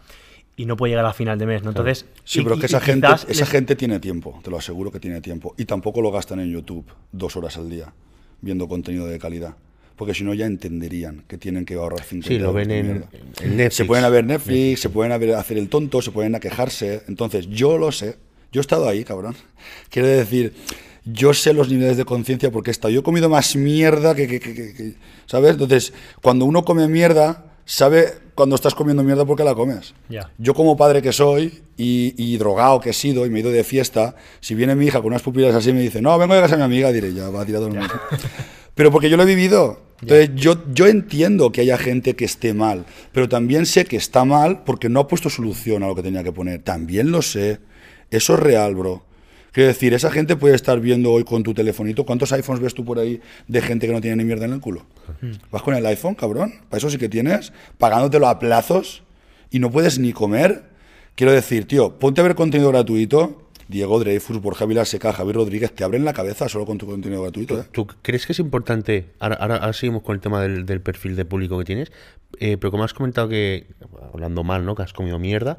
[0.56, 1.70] y no puede llegar a final de mes, ¿no?
[1.70, 4.58] Entonces, Sí, y- pero es que esa gente, esa les- gente tiene tiempo, te lo
[4.58, 5.54] aseguro que tiene tiempo.
[5.56, 7.92] Y tampoco lo gastan en YouTube dos horas al día
[8.40, 9.56] viendo contenido de calidad.
[9.96, 13.04] Porque si no ya entenderían que tienen que ahorrar 50 Sí, lo ven en,
[13.42, 13.74] en Netflix.
[13.76, 17.02] Se pueden ver Netflix, se pueden ver hacer el tonto, se pueden a quejarse.
[17.08, 18.16] Entonces, yo lo sé.
[18.52, 19.34] Yo he estado ahí, cabrón.
[19.90, 20.52] Quiero decir,
[21.04, 22.92] yo sé los niveles de conciencia porque he estado.
[22.92, 24.94] Yo he comido más mierda que, que- que- que- que-
[25.26, 25.52] ¿Sabes?
[25.52, 25.92] Entonces,
[26.22, 29.94] cuando uno come mierda, sabe cuando estás comiendo mierda porque la comes.
[30.08, 30.30] Ya.
[30.38, 33.50] Yo como padre que soy y, y drogado que he sido y me he ido
[33.52, 36.34] de fiesta, si viene mi hija con unas pupilas así y me dice, no, vengo
[36.34, 37.94] de casa de mi amiga, diré, ya va a tirar todo el mundo.
[38.74, 39.82] Pero porque yo lo he vivido.
[40.00, 44.24] Entonces, yo, yo entiendo que haya gente que esté mal, pero también sé que está
[44.24, 46.62] mal porque no ha puesto solución a lo que tenía que poner.
[46.62, 47.60] También lo sé.
[48.10, 49.04] Eso es real, bro.
[49.52, 52.04] Quiero decir, esa gente puede estar viendo hoy con tu telefonito.
[52.04, 54.60] ¿Cuántos iPhones ves tú por ahí de gente que no tiene ni mierda en el
[54.60, 54.84] culo?
[55.52, 56.54] Vas con el iPhone, cabrón.
[56.68, 59.04] Para eso sí que tienes, pagándotelo a plazos
[59.50, 60.64] y no puedes ni comer.
[61.14, 63.43] Quiero decir, tío, ponte a ver contenido gratuito.
[63.68, 67.60] Diego Dreyfus, Borja Vilaseca, Javier Rodríguez, te abren la cabeza solo con tu contenido gratuito.
[67.60, 67.64] ¿eh?
[67.72, 71.16] ¿Tú crees que es importante, ahora, ahora- ahora seguimos con el tema del, del perfil
[71.16, 71.92] de público que tienes,
[72.40, 73.66] eh, pero como has comentado que,
[74.12, 74.74] hablando mal, ¿no?
[74.74, 75.58] que has comido mierda,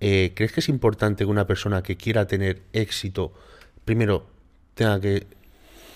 [0.00, 3.32] eh, ¿crees que es importante que una persona que quiera tener éxito,
[3.84, 4.26] primero,
[4.74, 5.26] tenga que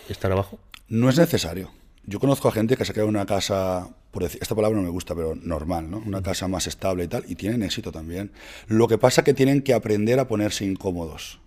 [0.09, 0.59] estar abajo?
[0.89, 1.71] No es necesario.
[2.07, 4.83] Yo conozco a gente que se queda en una casa, por decir, esta palabra no
[4.83, 5.99] me gusta, pero normal, ¿no?
[5.99, 8.33] Una casa más estable y tal, y tienen éxito también.
[8.67, 11.39] Lo que pasa es que tienen que aprender a ponerse incómodos.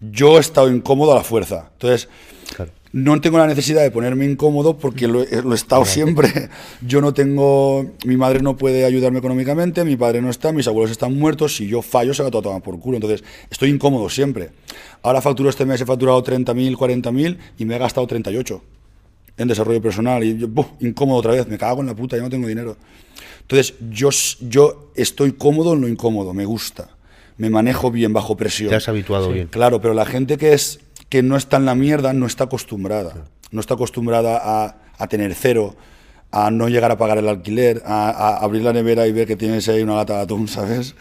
[0.00, 1.68] Yo he estado incómodo a la fuerza.
[1.74, 2.08] Entonces,
[2.56, 2.72] Claro.
[2.92, 6.48] no tengo la necesidad de ponerme incómodo porque lo, he- lo he estado siempre.
[6.80, 7.92] Yo no tengo.
[8.06, 11.56] Mi madre no puede ayudarme económicamente, mi padre no está, mis abuelos están muertos.
[11.56, 12.96] Si yo fallo, se va todo a tomar por culo.
[12.96, 14.50] Entonces, estoy incómodo siempre.
[15.02, 18.62] Ahora facturo este mes, he facturado 30.000, 40.000 y me he gastado 38
[19.36, 20.24] en desarrollo personal.
[20.24, 20.66] Y yo, ¡buf!
[20.80, 22.76] incómodo otra vez, me cago en la puta, ya no tengo dinero.
[23.42, 26.88] Entonces, yo, yo estoy cómodo en lo incómodo, me gusta.
[27.40, 28.68] Me manejo bien bajo presión.
[28.68, 29.46] Te has habituado bien.
[29.48, 33.24] Claro, pero la gente que es que no está en la mierda no está acostumbrada.
[33.50, 35.74] No está acostumbrada a, a tener cero,
[36.30, 39.36] a no llegar a pagar el alquiler, a, a abrir la nevera y ver que
[39.36, 40.94] tienes ahí una lata de atún, ¿sabes?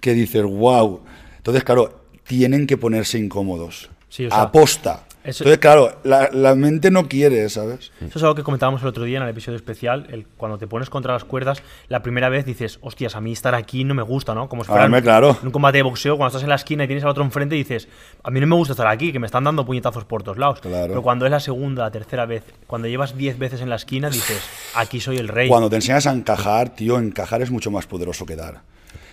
[0.00, 1.02] Que dices, wow.
[1.36, 3.88] Entonces, claro, tienen que ponerse incómodos.
[4.08, 5.04] Sí, o sea, Aposta.
[5.26, 7.92] Eso- Entonces, claro, la, la mente no quiere, ¿sabes?
[8.00, 10.06] Eso es algo que comentábamos el otro día en el episodio especial.
[10.10, 13.54] El, cuando te pones contra las cuerdas, la primera vez dices, hostias, a mí estar
[13.54, 14.48] aquí no me gusta, ¿no?
[14.48, 15.36] Como si fuera Hombre, en- claro.
[15.42, 17.88] un combate de boxeo, cuando estás en la esquina y tienes al otro enfrente, dices,
[18.22, 20.60] a mí no me gusta estar aquí, que me están dando puñetazos por todos lados.
[20.60, 20.88] Claro.
[20.88, 24.08] Pero cuando es la segunda, la tercera vez, cuando llevas 10 veces en la esquina,
[24.10, 24.40] dices,
[24.74, 25.48] aquí soy el rey.
[25.48, 28.62] Cuando te enseñas a encajar, tío, encajar es mucho más poderoso que dar.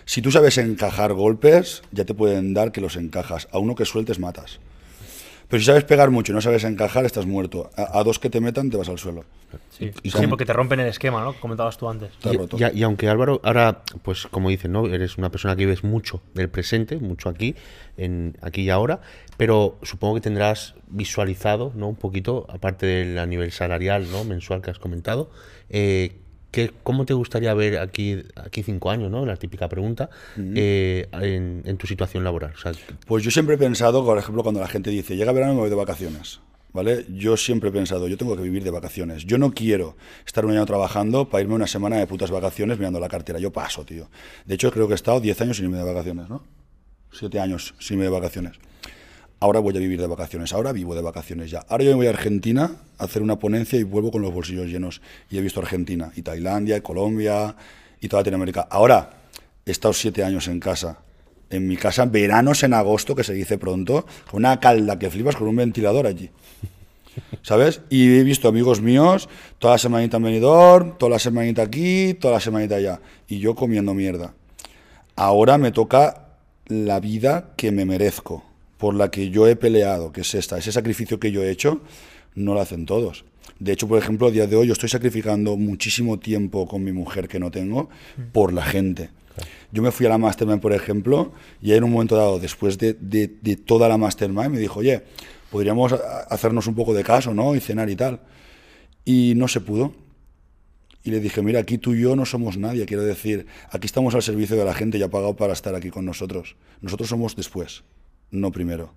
[0.06, 3.48] Si tú sabes encajar golpes, ya te pueden dar que los encajas.
[3.54, 4.60] A uno que sueltes matas.
[5.54, 7.70] Pero si sabes pegar mucho y no sabes encajar, estás muerto.
[7.78, 9.24] A, a dos que te metan, te vas al suelo.
[9.70, 11.40] Sí, Y sí, porque te rompen el esquema, ¿no?
[11.40, 12.10] Comentabas tú antes.
[12.12, 12.58] Está Y, roto.
[12.58, 14.88] y- y aunque Álvaro, ahora, pues como dices, ¿no?
[14.88, 17.54] Eres una persona que vives mucho del presente, mucho aquí,
[17.98, 19.02] en aquí y ahora,
[19.38, 21.88] pero supongo que tendrás visualizado, ¿no?
[21.88, 24.24] Un poquito, aparte del a nivel salarial, ¿no?
[24.24, 25.30] Mensual que has comentado,
[25.70, 26.16] eh,
[26.54, 29.26] ¿qué- ¿cómo te gustaría ver aquí, aquí cinco años, ¿no?
[29.26, 32.54] La típica pregunta, eh, en, en tu situación laboral.
[32.56, 32.72] O sea,
[33.06, 35.62] Pues yo siempre he pensado, por ejemplo, cuando la gente dice, llega verano y me
[35.64, 36.40] voy de vacaciones.
[36.72, 37.06] ¿Vale?
[37.10, 39.26] Yo siempre he pensado, yo tengo que vivir de vacaciones.
[39.26, 39.96] Yo no quiero
[40.26, 43.38] estar un año trabajando para irme una semana de putas vacaciones mirando la cartera.
[43.38, 44.10] Yo paso, tío.
[44.46, 46.44] De hecho, creo que he estado 10 años sin irme de vacaciones, ¿no?
[47.12, 48.54] 7 años sin irme de vacaciones.
[49.44, 50.54] Ahora voy a vivir de vacaciones.
[50.54, 51.66] Ahora vivo de vacaciones ya.
[51.68, 54.68] Ahora yo me voy a Argentina a hacer una ponencia y vuelvo con los bolsillos
[54.68, 55.02] llenos.
[55.30, 57.54] Y he visto Argentina, y Tailandia, y Colombia,
[58.00, 58.62] y toda Latinoamérica.
[58.72, 59.10] Ahora,
[59.66, 61.00] he estado 7 años en casa.
[61.50, 65.36] En mi casa, veranos en agosto, que se dice pronto, con una calda que flipas
[65.36, 66.30] con un ventilador allí.
[67.42, 67.82] ¿Sabes?
[67.90, 69.28] Y he visto amigos míos
[69.60, 73.02] toda la semanita en Benidorm, toda la semanita aquí, toda la semanita allá.
[73.28, 74.36] Y yo comiendo mierda.
[75.18, 76.38] Ahora me toca
[76.68, 78.46] la vida que me merezco,
[78.84, 80.58] por la que yo he peleado, que es esta.
[80.58, 81.80] Ese sacrificio que yo he hecho,
[82.36, 83.24] no lo hacen todos.
[83.58, 86.92] De hecho, por ejemplo, a día de hoy yo estoy sacrificando muchísimo tiempo con mi
[86.92, 87.90] mujer que no tengo
[88.34, 89.10] por la gente.
[89.72, 91.32] Yo me fui a la Mastermind, por ejemplo,
[91.62, 95.04] y en un momento dado, después de, de- de toda la Mastermind, me dijo, oye,
[95.50, 95.94] podríamos
[96.30, 97.56] hacernos un poco de caso, ¿no?
[97.56, 98.20] Y cenar y tal.
[99.06, 99.94] Y no se pudo.
[101.06, 104.14] Y le dije, mira, aquí tú y yo no somos nadie, quiero decir, aquí estamos
[104.14, 106.58] al servicio de la gente y ha pagado para estar aquí con nosotros.
[106.82, 107.84] Nosotros somos después,
[108.34, 108.92] no primero.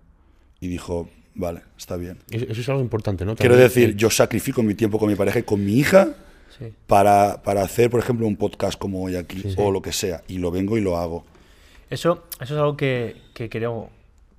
[0.61, 2.18] Y dijo, vale, está bien.
[2.30, 3.37] eso, es algo importante, ¿no?
[3.37, 6.09] Quiero decir, yo sacrifico mi tiempo con mi pareja y con mi hija
[6.59, 6.72] Sí.
[6.87, 10.22] para, para hacer, por ejemplo, un podcast como hoy aquí o lo que sea.
[10.26, 11.26] Y lo vengo y lo hago.
[11.91, 13.91] Eso, eso es algo que, que creo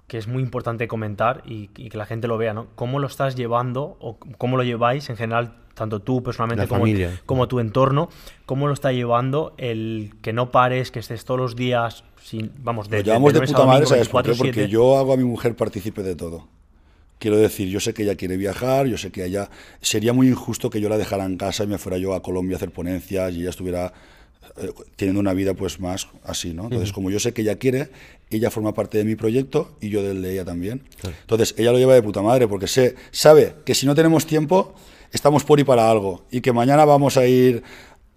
[0.07, 2.67] que es muy importante comentar y, y que la gente lo vea, ¿no?
[2.75, 6.85] ¿Cómo lo estás llevando o cómo lo lleváis en general, tanto tú personalmente como,
[7.25, 8.09] como tu entorno?
[8.45, 12.89] ¿Cómo lo está llevando el que no pares, que estés todos los días, sin, vamos,
[12.89, 14.31] de, Lo llevamos de lunes a puta madre, ¿sabes por qué?
[14.31, 14.37] 24/7?
[14.37, 16.47] Porque yo hago a mi mujer partícipe de todo.
[17.19, 19.49] Quiero decir, yo sé que ella quiere viajar, yo sé que ella...
[19.81, 22.55] Sería muy injusto que yo la dejara en casa y me fuera yo a Colombia
[22.55, 23.93] a hacer ponencias y ella estuviera
[24.57, 26.63] eh, teniendo una vida pues más así, ¿no?
[26.63, 27.89] Entonces, como yo sé que ella quiere,
[28.29, 30.83] ella forma parte de mi proyecto y yo del de ella también.
[31.03, 34.75] Entonces, ella lo lleva de puta madre porque sé, sabe que si no tenemos tiempo,
[35.11, 37.63] estamos por y para algo y que mañana vamos a ir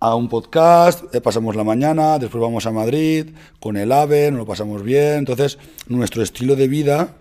[0.03, 3.27] a un podcast, eh, pasamos la mañana, después vamos a Madrid
[3.61, 5.19] con el AVE, nos lo pasamos bien.
[5.19, 7.17] Entonces, nuestro estilo de vida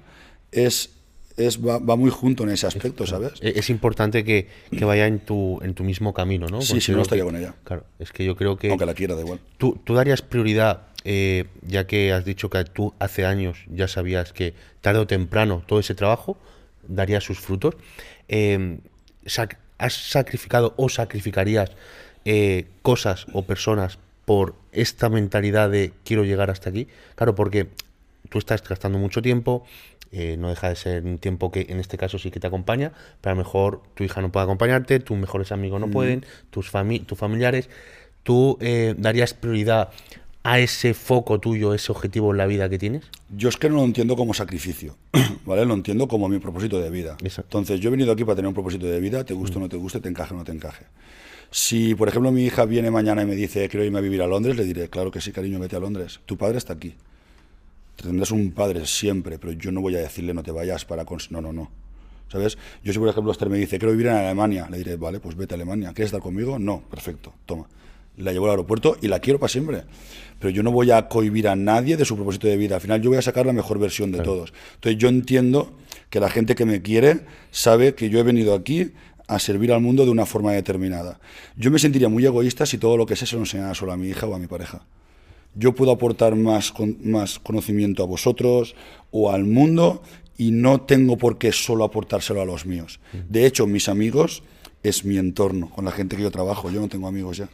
[0.54, 0.92] es,
[1.36, 3.34] es va, va muy junto en ese aspecto, ¿sabes?
[3.42, 6.62] es importante que, que vaya en tu, en tu mismo camino, ¿no?
[6.62, 7.54] Sí, Porque si no estaría que- con ella.
[7.66, 8.70] Claro, es que yo creo que...
[8.70, 9.40] Aunque la quiera, da igual.
[9.58, 14.32] ¿Tú, tú darías prioridad, eh, ya que has dicho que tú hace años ya sabías
[14.32, 16.38] que tarde o temprano todo ese trabajo
[16.88, 17.76] daría sus frutos?
[18.30, 18.80] eh,
[19.30, 21.72] sac- ¿Has sacrificado o sacrificarías
[22.26, 26.88] eh, cosas o personas por esta mentalidad de quiero llegar hasta aquí?
[27.16, 27.68] Claro, porque
[28.30, 29.64] tú estás gastando mucho tiempo,
[30.12, 32.92] eh, no deja de ser un tiempo que en este caso sí que te acompaña,
[33.22, 36.72] pero a lo mejor tu hija no puede acompañarte, tus mejores amigos no pueden, tus,
[36.74, 37.70] fami- tus familiares.
[38.24, 39.90] ¿Tú eh, darías prioridad
[40.44, 43.04] a ese foco tuyo, ese objetivo en la vida que tienes?
[43.30, 44.96] Yo es que no lo entiendo como sacrificio,
[45.46, 45.66] ¿vale?
[45.66, 47.18] Lo entiendo como mi propósito de vida.
[47.22, 47.58] Exacto.
[47.58, 49.70] Entonces, yo he venido aquí para tener un propósito de vida, te guste o no
[49.70, 50.86] te guste, te encaje o no te encaje.
[51.52, 54.28] Si, por ejemplo, mi hija viene mañana y me dice, quiero irme a vivir a
[54.28, 56.20] Londres, le diré, claro que sí, cariño, vete a Londres.
[56.26, 56.96] Tu padre está aquí.
[57.96, 61.06] Tendrás un padre siempre, pero yo no voy a decirle no te vayas para...
[61.06, 61.32] cons-".
[61.32, 61.70] No, no, no.
[62.32, 62.58] ¿Sabes?
[62.84, 65.36] Yo si, por ejemplo, Esther me dice, quiero vivir en Alemania, le diré, vale, pues
[65.36, 65.90] vete a Alemania.
[65.90, 66.60] ¿Quieres estar conmigo?
[66.60, 67.68] No, perfecto, toma.
[68.20, 69.84] La llevo al aeropuerto y la quiero para siempre.
[70.40, 72.76] Pero yo no voy a cohibir a nadie de su propósito de vida.
[72.76, 74.54] Al final yo voy a sacar la mejor versión de todos.
[74.76, 75.74] Entonces yo entiendo
[76.10, 78.92] que la gente que me quiere sabe que yo he venido aquí
[79.28, 81.20] a servir al mundo de una forma determinada.
[81.56, 83.98] Yo me sentiría muy egoísta si todo lo que sé se lo enseñara solo a
[83.98, 84.86] mi hija o a mi pareja
[85.56, 88.76] yo puedo aportar más, con- más conocimiento a vosotros
[89.10, 90.04] o al mundo
[90.38, 93.00] y no tengo por qué solo aportárselo a los míos.
[93.28, 94.44] De hecho, mis amigos
[94.84, 96.70] es mi entorno, con la gente que yo trabajo.
[96.70, 97.50] Yo no tengo amigos ya.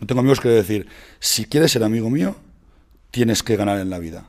[0.00, 0.86] No tengo amigos que decir,
[1.18, 2.36] si quieres ser amigo mío,
[3.10, 4.26] tienes que ganar en la vida.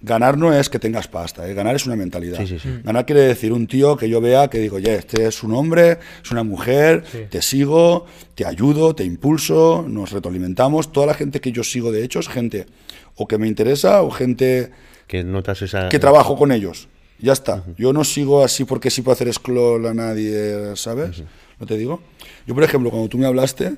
[0.00, 1.54] Ganar no es que tengas pasta, ¿eh?
[1.54, 2.38] ganar es una mentalidad.
[2.38, 2.80] Sí, sí, sí.
[2.82, 6.00] Ganar quiere decir un tío que yo vea que digo, ya, este es un hombre,
[6.24, 10.90] es una mujer, te sigo, te ayudo, te impulso, nos retroalimentamos.
[10.90, 12.66] Toda la gente que yo sigo, de hecho, es gente
[13.14, 14.72] o que me interesa o gente
[15.06, 15.88] Que notas esa...
[15.88, 16.88] que trabajo con ellos.
[17.20, 17.62] Ya está.
[17.78, 21.22] Yo no sigo así porque sí puedo hacer scroll a nadie, ¿sabes?
[21.60, 22.02] ¿No te digo?
[22.44, 23.76] Yo, por ejemplo, cuando tú me hablaste,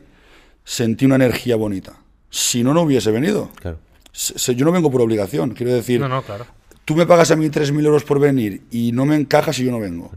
[0.65, 1.95] sentí una energía bonita.
[2.31, 3.51] Si no, no hubiese venido.
[3.61, 3.79] Claro.
[4.13, 6.47] Yo no vengo por obligación, quiero decir, No, no, claro.
[6.85, 9.71] Tú me pagas a mí 3.000 euros por venir y no me encajas y yo
[9.71, 10.11] no vengo.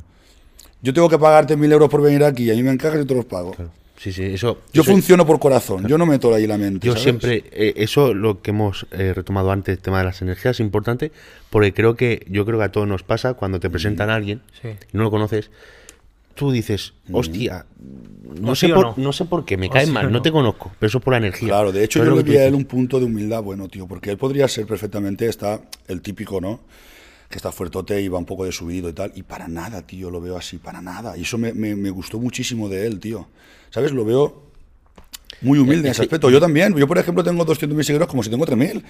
[0.81, 2.99] Yo tengo que pagarte 1.000 euros por venir aquí y a mí me encajas y
[2.99, 3.55] yo te los pago.
[3.97, 4.61] Sí, sí, eso.
[4.73, 6.85] Yo eso- funciono por corazón, yo no meto ahí la mente.
[6.85, 7.03] Yo ¿sabes?
[7.03, 10.59] siempre, eh, eso lo que hemos eh, retomado antes, el tema de las energías, es
[10.59, 11.11] importante,
[11.49, 14.41] porque creo que, yo creo que a todos nos pasa cuando te presentan a alguien
[14.61, 14.67] Sí.
[14.93, 15.49] y no lo conoces,
[16.37, 17.65] tú dices, hostia,
[18.39, 18.93] no sé, sí por, no.
[18.97, 20.21] no sé por qué, me cae sí mal, no no.
[20.21, 21.49] te conozco, pero eso por la energía.
[21.49, 23.87] Claro, de hecho ¿Sabes yo le vi a él un punto de humildad bueno, tío,
[23.87, 26.61] porque él podría ser perfectamente, está el típico, ¿no?
[27.29, 30.09] Que está fuertote y va un poco de subido y tal, y para nada, tío,
[30.09, 31.17] lo veo así, para nada.
[31.17, 33.27] Y eso me, me- me gustó muchísimo de él, tío.
[33.69, 33.91] ¿Sabes?
[33.91, 34.43] Lo veo
[35.41, 36.29] muy humilde en ese aspecto.
[36.29, 38.81] Yo también, yo por ejemplo tengo 200.000 seguidores como si tengo 3.000.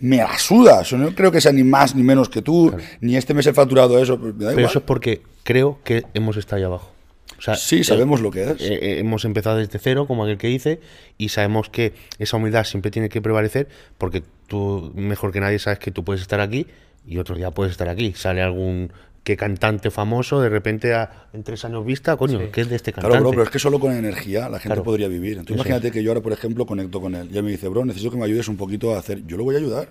[0.00, 3.16] Me la suda, eso no creo que sea ni más ni menos que tú, ni
[3.16, 4.70] este mes he facturado eso, pues me da Pero igual.
[4.70, 6.92] eso es porque creo que hemos estado ahí abajo.
[7.38, 8.60] O sea, Sí, eh, sabemos lo que es.
[8.62, 10.80] eh, eh, hemos empezado desde cero, como aquel que dice,
[11.18, 13.68] y sabemos que esa humildad siempre tiene que prevalecer,
[13.98, 16.66] porque tú, mejor que nadie, sabes que tú puedes estar aquí
[17.06, 18.12] y otro día puedes estar aquí.
[18.14, 22.44] Sale algún que cantante famoso, de repente a- en tres años vista, coño, Sí.
[22.52, 23.22] ¿qué es de este Claro, cantante?
[23.22, 24.84] bro, pero es que solo con energía la gente Claro.
[24.84, 25.32] podría vivir.
[25.32, 27.28] Entonces Eso imagínate que yo ahora, por ejemplo, conecto con él.
[27.32, 29.26] Y él me dice, bro, necesito que me ayudes un poquito a hacer.
[29.26, 29.88] Yo lo voy a ayudar.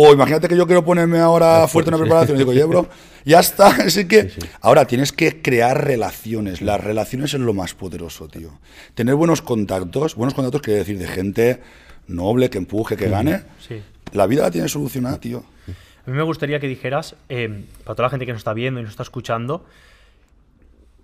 [0.00, 2.88] O imagínate que yo quiero ponerme ahora fuerte en una preparación y digo, oye, bro,
[3.24, 3.66] ya está.
[3.84, 4.30] Así que
[4.60, 6.62] ahora tienes que crear relaciones.
[6.62, 8.60] Las relaciones es lo más poderoso, tío.
[8.94, 10.14] Tener buenos contactos.
[10.14, 11.60] Buenos contactos quiere decir de gente
[12.06, 13.42] noble, que empuje, que gane.
[13.58, 13.82] Sí.
[14.12, 15.42] La vida la tienes solucionada, tío.
[16.06, 18.78] A mí me gustaría que dijeras, eh, para toda la gente que nos está viendo
[18.78, 19.66] y nos está escuchando,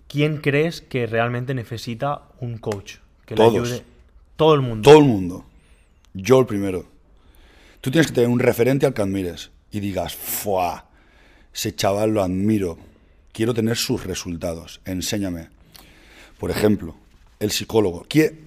[0.06, 2.98] ¿quién crees que realmente necesita un coach?
[3.26, 3.54] Que Todos.
[3.54, 3.84] le ayude.
[4.36, 4.88] Todo el mundo.
[4.88, 5.44] Todo el mundo.
[6.12, 6.93] Yo el primero.
[7.84, 10.86] Tú tienes que tener un referente al que admires y digas, ¡fuah!
[11.54, 12.78] Ese chaval lo admiro.
[13.30, 14.80] Quiero tener sus resultados.
[14.86, 15.50] Enséñame.
[16.38, 16.96] Por ejemplo,
[17.40, 18.06] el psicólogo.
[18.08, 18.40] ¿Quién,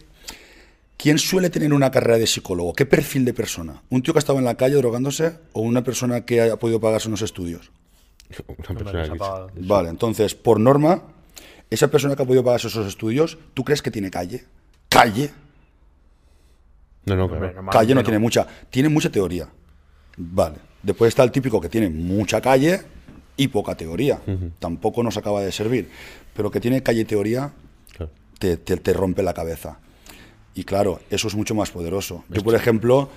[0.97, 2.73] quién suele tener una carrera de psicólogo?
[2.73, 3.83] ¿Qué perfil de persona?
[3.91, 6.79] ¿Un tío que ha estado en la calle drogándose o una persona que haya podido
[6.79, 7.69] pagarse unos estudios?
[8.47, 9.03] Una persona
[9.53, 9.61] que-.
[9.61, 11.03] Vale, entonces, por norma,
[11.69, 14.45] esa persona que ha podido pagarse esos estudios, ¿tú crees que tiene calle?
[14.89, 15.29] ¿Calle?
[17.07, 17.53] No, no, claro.
[17.53, 17.73] normal.
[17.73, 18.05] Calle no no.
[18.05, 19.47] tiene mucha, tiene mucha teoría.
[20.17, 20.55] Vale.
[20.83, 22.81] Después está el típico que tiene mucha calle
[23.35, 24.19] y poca teoría.
[24.59, 25.89] Tampoco nos acaba de servir.
[26.35, 27.51] Pero que tiene calle y teoría
[27.95, 28.11] claro.
[28.39, 29.79] te, te- te rompe la cabeza.
[30.53, 32.23] Y claro, eso es mucho más poderoso.
[32.29, 33.09] Yo, por ejemplo,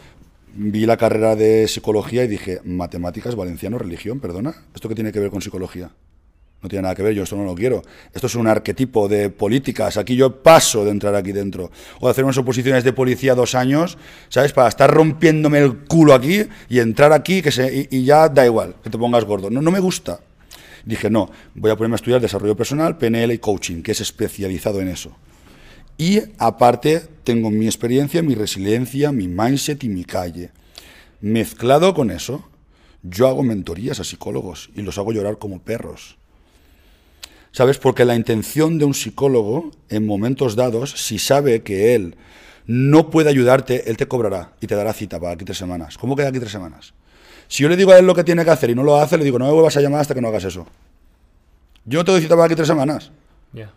[0.55, 4.55] vi la carrera de psicología y dije, matemáticas, valenciano, religión, perdona.
[4.75, 5.91] ¿Esto qué tiene que ver con psicología?
[6.63, 7.83] No tiene nada que ver, yo esto no lo quiero.
[8.13, 9.97] Esto es un arquetipo de políticas.
[9.97, 11.71] Aquí yo paso de entrar aquí dentro.
[12.01, 13.97] O de hacer unas oposiciones de policía dos años,
[14.29, 14.53] ¿sabes?
[14.53, 18.75] Para estar rompiéndome el culo aquí y entrar aquí que se, y, ya da igual,
[18.83, 19.49] que te pongas gordo.
[19.49, 20.21] No, no me gusta.
[20.85, 24.81] Dije, no, voy a ponerme a estudiar desarrollo personal, PNL y coaching, que es especializado
[24.81, 25.17] en eso.
[25.97, 30.51] Y aparte tengo mi experiencia, mi resiliencia, mi mindset y mi calle.
[31.21, 32.49] Mezclado con eso,
[33.03, 36.20] yo hago mentorías a psicólogos y los hago llorar como perros.
[37.53, 37.79] ¿Sabes?
[37.79, 42.17] Porque la intención de un psicólogo, en momentos dados, si sabe que él
[42.67, 45.99] no puede ayudarte, él te cobrará y te dará cita para aquí tres semanas.
[45.99, 46.95] ¿Cómo queda aquí tres semanas?
[47.49, 49.19] Si yo le digo a él lo que tiene que hacer y no lo hace,
[49.19, 50.67] le digo, no me vuelvas a llamar hasta que no hagas eso.
[51.85, 53.11] Yo no te doy cita para aquí tres semanas.
[53.53, 53.73] Ya.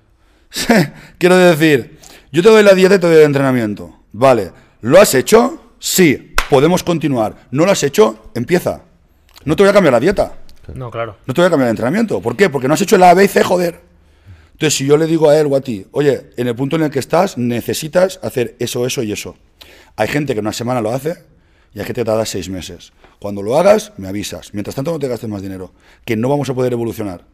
[1.17, 1.97] Quiero decir,
[2.32, 4.01] yo te doy la dieta y te doy el entrenamiento.
[4.11, 4.51] Vale,
[4.82, 5.71] ¿lo has hecho?
[5.80, 7.47] Sí, podemos continuar.
[7.49, 8.30] ¿No lo has hecho?
[8.36, 8.84] Empieza.
[9.45, 10.34] No te voy a cambiar la dieta.
[10.74, 11.18] No, claro.
[11.26, 12.22] No te voy a cambiar el entrenamiento.
[12.22, 12.49] ¿Por qué?
[12.49, 13.82] Porque no has hecho el A, B y C, joder.
[14.53, 16.84] Entonces, si yo le digo a él o a ti, oye, en el punto en
[16.84, 19.36] el que estás, necesitas hacer eso, eso y eso.
[19.95, 21.18] Hay gente que en una semana lo hace
[21.74, 22.93] y hay gente que te da seis meses.
[23.20, 24.53] Cuando lo hagas, me avisas.
[24.53, 25.72] Mientras tanto, no te gastes más dinero.
[26.05, 27.26] Que no vamos a poder evolucionar.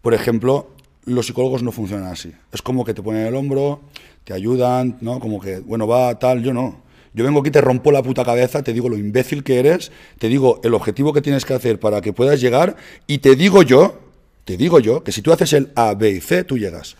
[0.00, 0.70] Por ejemplo,
[1.04, 2.32] los psicólogos no funcionan así.
[2.52, 3.80] Es como que te ponen el hombro,
[4.24, 5.20] te ayudan, ¿no?
[5.20, 6.82] Como que, bueno, va tal, yo no.
[7.14, 10.28] Yo vengo aquí, te rompo la puta cabeza, te digo lo imbécil que eres, te
[10.28, 14.00] digo el objetivo que tienes que hacer para que puedas llegar y te digo yo,
[14.44, 16.96] te digo yo, que si tú haces el A, B y C, tú llegas.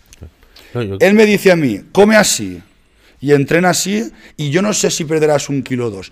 [0.73, 2.61] No, yo- Él me dice a mí, come así
[3.19, 6.11] y entrena así y yo no sé si perderás un kilo o dos,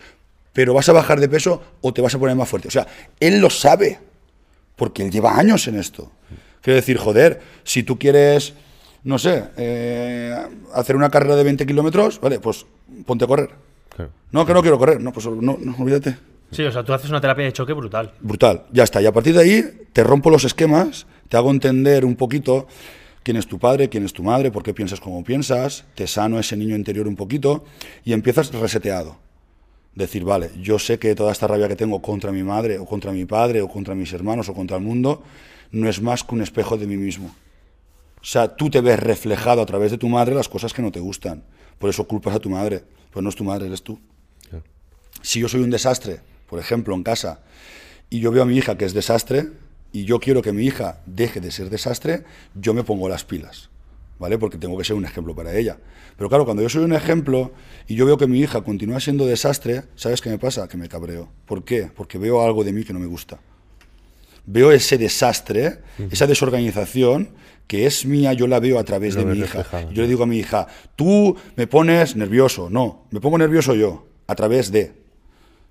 [0.51, 2.67] pero vas a bajar de peso o te vas a poner más fuerte.
[2.67, 2.85] O sea,
[3.19, 3.99] él lo sabe,
[4.75, 6.11] porque él lleva años en esto.
[6.61, 8.53] Quiero decir, joder, si tú quieres,
[9.03, 10.35] no sé, eh,
[10.73, 12.65] hacer una carrera de 20 kilómetros, vale, pues
[13.05, 13.49] ponte a correr.
[13.95, 14.11] Claro.
[14.31, 16.17] No, que no quiero correr, no, pues no, no, olvídate.
[16.51, 18.13] Sí, o sea, tú haces una terapia de choque brutal.
[18.19, 19.01] Brutal, ya está.
[19.01, 22.67] Y a partir de ahí te rompo los esquemas, te hago entender un poquito
[23.23, 26.39] quién es tu padre, quién es tu madre, por qué piensas como piensas, te sano
[26.39, 27.63] ese niño interior un poquito
[28.03, 29.17] y empiezas reseteado.
[29.95, 33.11] Decir, vale, yo sé que toda esta rabia que tengo contra mi madre o contra
[33.11, 35.23] mi padre o contra mis hermanos o contra el mundo
[35.71, 37.35] no es más que un espejo de mí mismo.
[38.21, 40.91] O sea, tú te ves reflejado a través de tu madre las cosas que no
[40.91, 41.43] te gustan.
[41.77, 42.83] Por eso culpas a tu madre.
[43.13, 43.99] Pues no es tu madre, eres tú
[44.49, 44.65] claro.
[45.21, 47.41] si yo soy un desastre, por ejemplo, en casa,
[48.09, 49.49] y yo veo a mi hija que es desastre
[49.91, 52.23] y yo quiero que mi hija deje de ser desastre,
[52.55, 53.69] yo me pongo las pilas,
[54.19, 54.37] ¿vale?
[54.37, 55.77] Porque tengo que ser un ejemplo para ella.
[56.17, 57.53] Pero claro, cuando yo soy un ejemplo
[57.87, 60.67] y yo veo que mi hija continúa siendo desastre, ¿sabes qué me pasa?
[60.67, 61.29] Que me cabreo.
[61.45, 61.89] ¿Por qué?
[61.95, 63.39] Porque veo algo de mí que no me gusta.
[64.45, 65.79] Veo ese desastre,
[66.11, 67.29] esa desorganización
[67.67, 69.65] que es mía, yo la veo a través de mi hija.
[69.91, 72.69] Yo le digo a mi hija, tú me pones nervioso.
[72.69, 74.91] No, me pongo nervioso yo, a través de.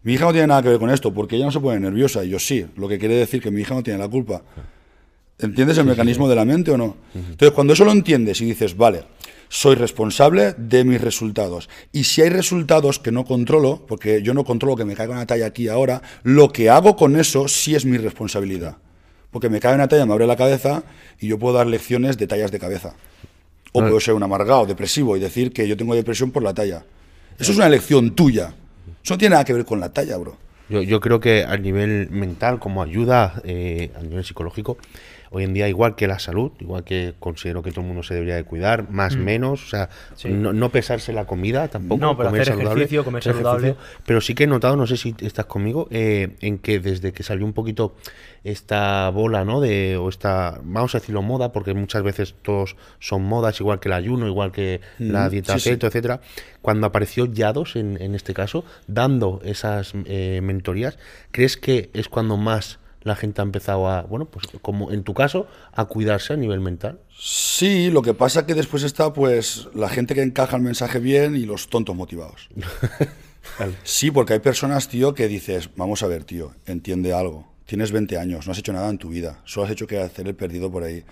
[0.02, 2.24] Mi hija no tiene nada que ver con esto, porque ella no se pone nerviosa,
[2.24, 2.66] y yo sí.
[2.76, 4.42] Lo que quiere decir que mi hija no tiene la culpa.
[5.38, 6.96] ¿Entiendes el mecanismo de la mente o no?
[7.14, 9.04] Entonces, cuando eso lo entiendes y dices, vale,
[9.52, 11.68] soy responsable de mis resultados.
[11.92, 15.26] Y si hay resultados que no controlo, porque yo no controlo que me caiga una
[15.26, 18.78] talla aquí ahora, lo que hago con eso sí es mi responsabilidad.
[19.30, 20.84] Porque me cae una talla, me abre la cabeza
[21.20, 22.94] y yo puedo dar lecciones de tallas de cabeza.
[23.72, 26.86] O puedo ser un amargado, depresivo y decir que yo tengo depresión por la talla.
[27.38, 28.54] Eso es una elección tuya.
[29.04, 30.38] Eso no tiene nada que ver con la talla, bro.
[30.70, 34.78] Yo, yo creo que a nivel mental, como ayuda eh, a nivel psicológico,
[35.32, 38.14] hoy en día, igual que la salud, igual que considero que todo el mundo se
[38.14, 40.28] debería de cuidar, más menos, o sea, Sí.
[40.28, 43.76] no, no pesarse la comida tampoco, No, pero hacer ejercicio, comer hacer saludable.
[44.06, 47.22] Pero sí que he notado, no sé si estás conmigo, eh, en que desde que
[47.22, 47.94] salió un poquito
[48.44, 49.60] esta bola, ¿no?
[49.60, 53.88] De, o esta, vamos a decirlo, moda, porque muchas veces todos son modas, igual que
[53.88, 55.70] el ayuno, igual que la Mm, dieta sí, sí.
[55.70, 56.20] keto, etcétera.
[56.60, 60.98] Cuando apareció Yados, en, en este caso, dando esas eh, mentorías,
[61.30, 65.14] ¿crees que es cuando más la gente ha empezado a, bueno, pues como en tu
[65.14, 67.00] caso, a cuidarse a nivel mental?
[67.16, 71.36] Sí, lo que pasa que después está pues la gente que encaja el mensaje bien
[71.36, 72.48] y los tontos motivados.
[73.82, 77.52] Sí, porque hay personas, tío, que dices, vamos a ver, tío, entiende algo.
[77.66, 80.26] Tienes 20 años, no has hecho nada en tu vida, solo has hecho que hacer
[80.26, 81.04] el perdido por ahí.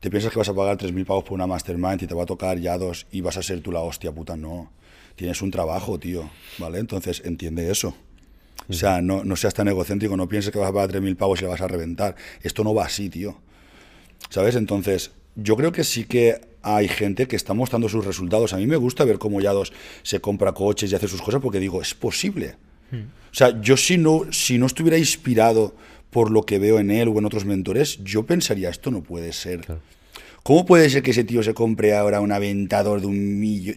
[0.00, 2.26] Te piensas que vas a pagar 3.000 pavos por una mastermind y te va a
[2.26, 4.72] tocar ya dos y vas a ser tú la hostia puta, no.
[5.16, 6.78] Tienes un trabajo, tío, ¿vale?
[6.78, 7.94] Entonces entiende eso.
[8.68, 11.40] O sea, no, no seas tan egocéntrico, no pienses que vas a pagar 3.000 pavos
[11.40, 12.16] y le vas a reventar.
[12.42, 13.38] Esto no va así, tío.
[14.28, 14.56] ¿Sabes?
[14.56, 18.52] Entonces, yo creo que sí que hay gente que está mostrando sus resultados.
[18.52, 21.60] A mí me gusta ver cómo Yados se compra coches y hace sus cosas porque
[21.60, 22.56] digo, es posible.
[22.92, 25.74] O sea, yo si no, si no estuviera inspirado
[26.10, 29.32] por lo que veo en él o en otros mentores, yo pensaría, esto no puede
[29.32, 29.80] ser.
[30.42, 33.76] ¿Cómo puede ser que ese tío se compre ahora un aventador de un millón?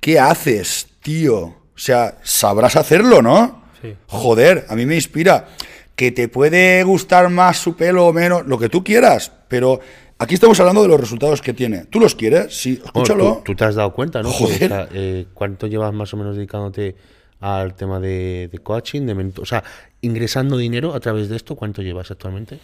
[0.00, 1.61] ¿Qué haces, tío?
[1.82, 3.64] O sea, sabrás hacerlo, ¿no?
[3.82, 3.96] Sí.
[4.06, 5.48] Joder, a mí me inspira.
[5.96, 9.80] Que te puede gustar más su pelo o menos, lo que tú quieras, pero
[10.16, 11.86] aquí estamos hablando de los resultados que tiene.
[11.86, 12.56] ¿Tú los quieres?
[12.56, 13.34] Sí, Bueno, escúchalo.
[13.38, 14.30] tú, tú te has dado cuenta, ¿no?
[14.30, 14.62] Joder.
[14.62, 16.94] está, eh, ¿Cuánto llevas más o menos dedicándote
[17.40, 19.64] al tema de, de coaching, de mento- o sea,
[20.02, 21.56] ingresando dinero a través de esto?
[21.56, 22.60] ¿Cuánto llevas actualmente?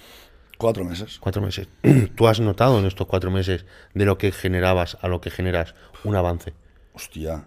[0.59, 1.19] Cuatro meses.
[1.19, 1.67] Cuatro meses.
[2.15, 3.65] ¿Tú has notado en estos cuatro meses
[3.95, 6.53] de lo que generabas a lo que generas un avance?
[6.95, 7.45] Hostia,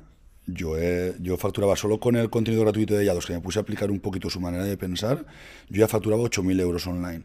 [0.54, 3.64] yo, he- yo facturaba solo con el contenido gratuito de Yados, que me puse a
[3.64, 5.26] aplicar un poquito su manera de pensar,
[5.70, 7.24] yo ya facturaba 8.000 euros online.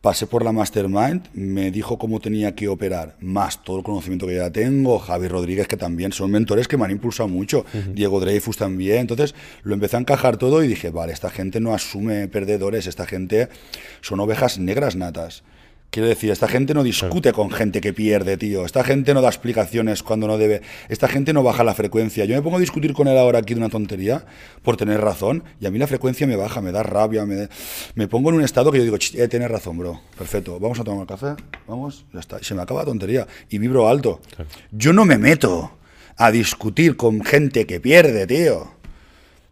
[0.00, 4.36] Pasé por la Mastermind, me dijo cómo tenía que operar, más todo el conocimiento que
[4.36, 7.64] ya tengo, Javi Rodríguez, que también son mentores que me han impulsado mucho,
[7.94, 8.98] Diego Dreyfus también.
[8.98, 13.06] Entonces lo empecé a encajar todo y dije, vale, esta gente no asume perdedores, esta
[13.06, 13.48] gente
[14.00, 15.42] son ovejas negras natas.
[15.90, 18.66] Quiero decir, esta gente no discute con gente que pierde, tío.
[18.66, 20.60] Esta gente no da explicaciones cuando no debe.
[20.90, 22.26] Esta gente no baja la frecuencia.
[22.26, 24.26] Yo me pongo a discutir con él ahora aquí de una tontería
[24.62, 27.48] por tener razón y a mí la frecuencia me baja, me da rabia, me,
[27.94, 29.98] me pongo en un estado que yo digo, "Ch, eh, tienes razón, bro.
[30.16, 30.60] Perfecto.
[30.60, 31.34] Vamos a tomar café.
[31.66, 32.38] Vamos, ya está.
[32.38, 33.26] Y se me acaba la tontería.
[33.48, 34.20] Y vibro alto.
[34.70, 35.78] Yo no me meto
[36.18, 38.72] a discutir con gente que pierde, tío.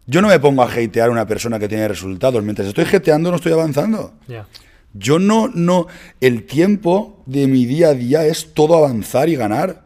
[0.05, 2.43] Yo no me pongo a hatear a una persona que tiene resultados.
[2.43, 4.13] Mientras estoy hateando no estoy avanzando.
[4.27, 4.45] Ya.
[4.93, 5.87] Yo no, no,
[6.21, 9.83] el tiempo de mi día a día es todo avanzar y ganar.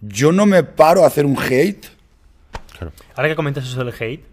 [0.00, 1.86] Yo no me paro a hacer un hate.
[2.72, 2.92] Claro.
[3.14, 4.24] Ahora que comentas eso del hate,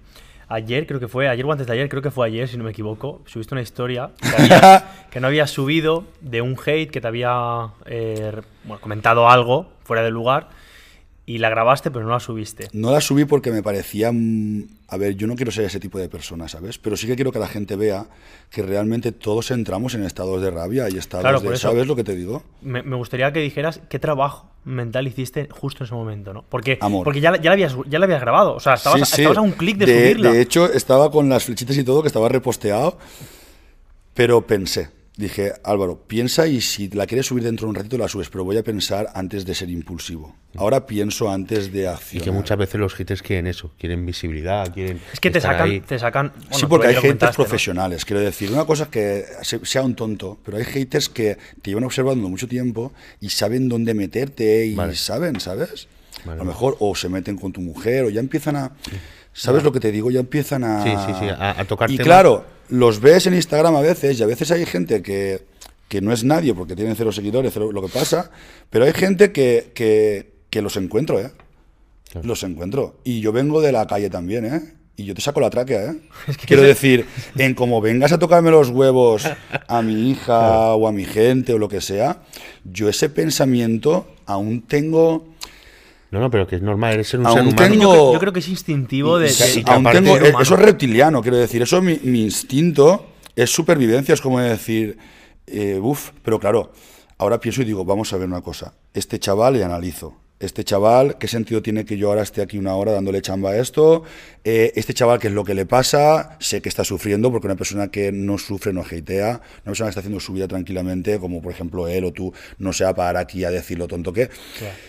[0.47, 2.63] ayer creo que fue, ayer o antes de ayer, creo que fue ayer, si no
[2.63, 7.01] me equivoco, subiste una historia que, había- que no había subido de un hate que
[7.01, 8.31] te había eh,
[8.63, 10.49] bueno, comentado algo fuera de lugar
[11.29, 12.69] y la grabaste pero no la subiste.
[12.73, 14.11] No la subí porque me parecía...
[14.11, 16.77] mm, A ver, yo no quiero ser ese tipo de persona, ¿sabes?
[16.77, 18.05] Pero sí que quiero que la gente vea
[18.49, 21.49] que realmente todos entramos en estados de rabia y estados Claro, de...
[21.53, 21.67] eso.
[21.67, 22.43] ¿Sabes lo que te digo?
[22.61, 26.43] Me, me gustaría que dijeras qué trabajo mental hiciste justo en ese momento, ¿no?
[26.47, 27.03] Porque, Amor.
[27.03, 29.21] porque ya, la- ya, la habías, ya la habías grabado, o sea, estabas, Sí, sí.
[29.21, 30.31] estabas a un clic de, de subirla.
[30.31, 32.97] De hecho, estaba con las flechitas y todo, que estaba reposteado,
[34.13, 38.07] pero pensé, dije, Álvaro, piensa y si la quieres subir dentro de un ratito la
[38.07, 40.35] subes, pero voy a pensar antes de ser impulsivo.
[40.55, 42.23] Ahora pienso antes de Y accionar.
[42.25, 44.99] que muchas veces los haters quieren eso, quieren visibilidad, quieren.
[45.11, 45.79] es que te sacan, ahí.
[45.81, 46.31] te sacan.
[46.35, 48.51] bueno, sí, porque hay haters profesionales, quiero decir.
[48.51, 52.29] Una cosa es que se- sea un tonto, pero hay haters que te llevan observando
[52.29, 54.95] mucho tiempo y saben dónde meterte y Vale.
[54.95, 55.87] saben, ¿sabes?
[56.25, 58.71] Vale, a lo mejor o se meten con tu mujer o ya empiezan a...
[59.33, 60.09] ¿Sabes lo que te digo?
[60.09, 60.83] Ya empiezan a...
[60.83, 62.05] Sí, sí, sí, a- a tocar Y temas.
[62.07, 65.45] claro, los ves en Instagram a veces y a veces hay gente que,
[65.87, 68.31] que no es nadie porque tienen cero seguidores, cero lo que pasa,
[68.69, 71.31] pero hay gente que, que, que los encuentro, ¿eh?
[72.23, 72.95] Los encuentro.
[73.03, 74.73] Y yo vengo de la calle también, ¿eh?
[74.95, 75.95] Y yo te saco la tráquea, ¿eh?
[76.47, 77.05] Quiero decir,
[77.37, 79.27] en como vengas a tocarme los huevos
[79.67, 82.23] a mi hija o a mi gente o lo que sea,
[82.63, 85.27] yo ese pensamiento aún tengo...
[86.11, 87.57] No, no, pero que es normal, eres ser un Aún ser humano.
[87.69, 89.27] tengo- Yo, creo- yo creo que es instintivo de.
[89.27, 90.41] Y- de- Aún tengo- ser humano.
[90.41, 93.05] eso es reptiliano, quiero decir, eso mi, mi instinto
[93.35, 94.97] es supervivencia, es como decir,
[95.47, 96.71] eh, uff, pero claro,
[97.17, 101.17] ahora pienso y digo, vamos a ver una cosa, este chaval y analizo, este chaval,
[101.17, 104.03] ¿qué sentido tiene que yo ahora esté aquí una hora dándole chamba a esto?
[104.43, 106.37] Eh, este chaval, ¿qué es lo que le pasa?
[106.39, 109.89] Sé que está sufriendo porque una persona que no sufre no hatea, una persona que
[109.89, 112.95] está haciendo su vida tranquilamente, como por ejemplo él o tú, no se va a
[112.95, 114.23] parar aquí a decir lo tonto que.
[114.23, 114.29] es.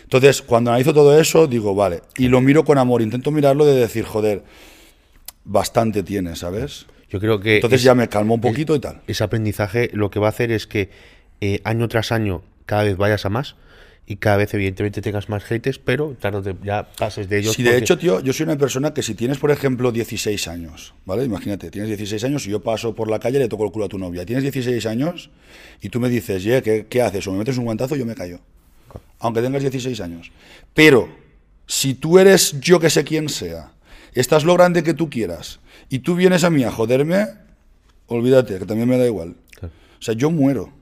[0.03, 3.75] Entonces, cuando analizo todo eso, digo, vale, y lo miro con amor, intento mirarlo de
[3.81, 4.43] decir, joder,
[5.45, 6.87] bastante tiene, ¿sabes?
[7.09, 9.01] Yo creo que Entonces es- ya me calmo un poquito y tal.
[9.07, 10.91] ese aprendizaje lo que va a hacer es que
[11.41, 13.57] eh, año tras año cada vez vayas a más
[14.11, 17.53] y cada vez evidentemente tengas más haters, pero tarde ya pases de ellos.
[17.53, 20.95] Si de hecho, tío, yo soy una persona que si tienes, por ejemplo, 16 años,
[21.05, 21.25] ¿vale?
[21.25, 23.85] Imagínate, tienes 16 años y yo paso por la calle y le toco el culo
[23.85, 24.25] a tu novia.
[24.25, 25.29] Tienes 16 años
[25.83, 27.27] y tú me dices, "Ye, ¿qué, ¿qué haces?
[27.27, 28.41] O me metes un guantazo, yo me callo.
[29.19, 30.33] Aunque tengas 16 años.
[30.73, 31.15] Pero,
[31.67, 33.73] si tú eres yo que sé quién sea,
[34.15, 37.27] estás lo grande que tú quieras y tú vienes a mí a joderme,
[38.07, 39.37] olvídate, que también me da igual.
[39.63, 40.73] O sea, yo muero.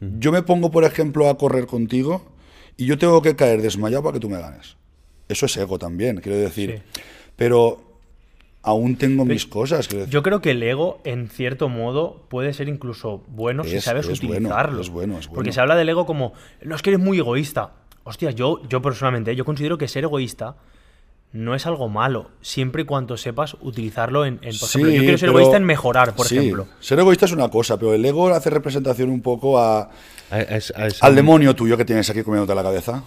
[0.00, 2.34] Yo me pongo, por ejemplo, a correr contigo
[2.76, 4.76] y yo tengo que caer desmayado para que tú me ganes.
[5.28, 6.82] Eso es ego también, quiero decir.
[6.94, 7.00] Sí.
[7.36, 7.82] Pero
[8.62, 9.88] aún tengo mis cosas.
[9.88, 10.12] quiero decir.
[10.12, 14.08] Yo creo que el ego, en cierto modo, puede ser incluso bueno si Es- sabes
[14.08, 14.80] es bueno, utilizarlo.
[14.80, 15.34] es bueno, es bueno.
[15.34, 17.72] Porque se habla del ego como, no es que eres muy egoísta.
[18.04, 20.56] Hostia, yo, yo personalmente, yo considero que ser egoísta
[21.36, 25.18] no es algo malo, siempre y cuando sepas utilizarlo en, en, por ejemplo, yo quiero
[25.18, 26.66] ser pero- egoísta en mejorar, por sí, ejemplo.
[26.80, 29.88] Ser egoísta es una cosa, pero el ego hace representación un poco a, a-
[30.30, 33.02] a- a- a- al demonio tuyo que tienes aquí comiéndote la cabeza.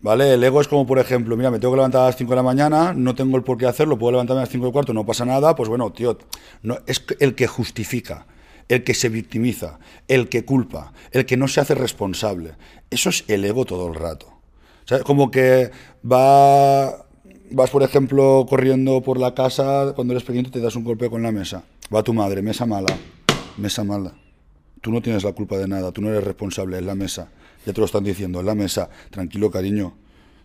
[0.00, 0.34] ¿Vale?
[0.34, 2.36] El ego es como, por ejemplo, mira, me tengo que levantar a las 5 de
[2.36, 4.92] la mañana, no tengo el por qué hacerlo, puedo levantarme a las 5 y cuarto,
[4.92, 6.18] no pasa nada, pues bueno, tío,
[6.62, 8.26] no, es el que justifica,
[8.68, 12.52] el que se victimiza, el que culpa, el que no se hace responsable.
[12.90, 14.26] Eso es el ego todo el rato.
[14.84, 15.04] ¿Sabes?
[15.04, 15.70] Como que
[16.04, 17.03] va,
[17.50, 21.22] vas, por ejemplo, corriendo por la casa, cuando eres pequeño te das un golpe con
[21.22, 21.64] la mesa.
[21.94, 22.94] Va tu madre, mesa mala,
[23.56, 24.14] mesa mala.
[24.80, 27.30] Tú no tienes la culpa de nada, tú no eres responsable, es la mesa.
[27.64, 28.90] Ya te lo están diciendo, es la mesa.
[29.10, 29.94] Tranquilo, cariño.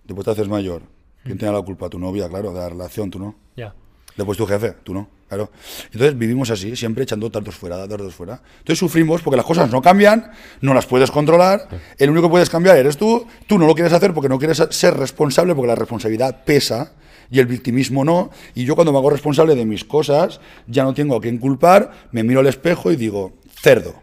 [0.05, 0.83] Después te haces mayor.
[1.23, 1.89] ¿Quién tiene la culpa?
[1.89, 3.35] Tu novia, claro, de la relación, tú no.
[3.57, 3.73] Ya.
[4.15, 5.51] Después tu jefe, tú no, claro.
[5.85, 8.41] Entonces vivimos así, siempre echando tantos fuera, tantos fuera.
[8.57, 12.49] Entonces sufrimos porque las cosas no cambian, no las puedes controlar, el único que puedes
[12.49, 15.75] cambiar eres tú, tú no lo quieres hacer porque no quieres ser responsable porque la
[15.75, 16.93] responsabilidad pesa
[17.31, 18.31] y el victimismo no.
[18.55, 21.91] Y yo cuando me hago responsable de mis cosas, ya no tengo a quién culpar,
[22.11, 23.95] me miro al espejo y digo, cerdo,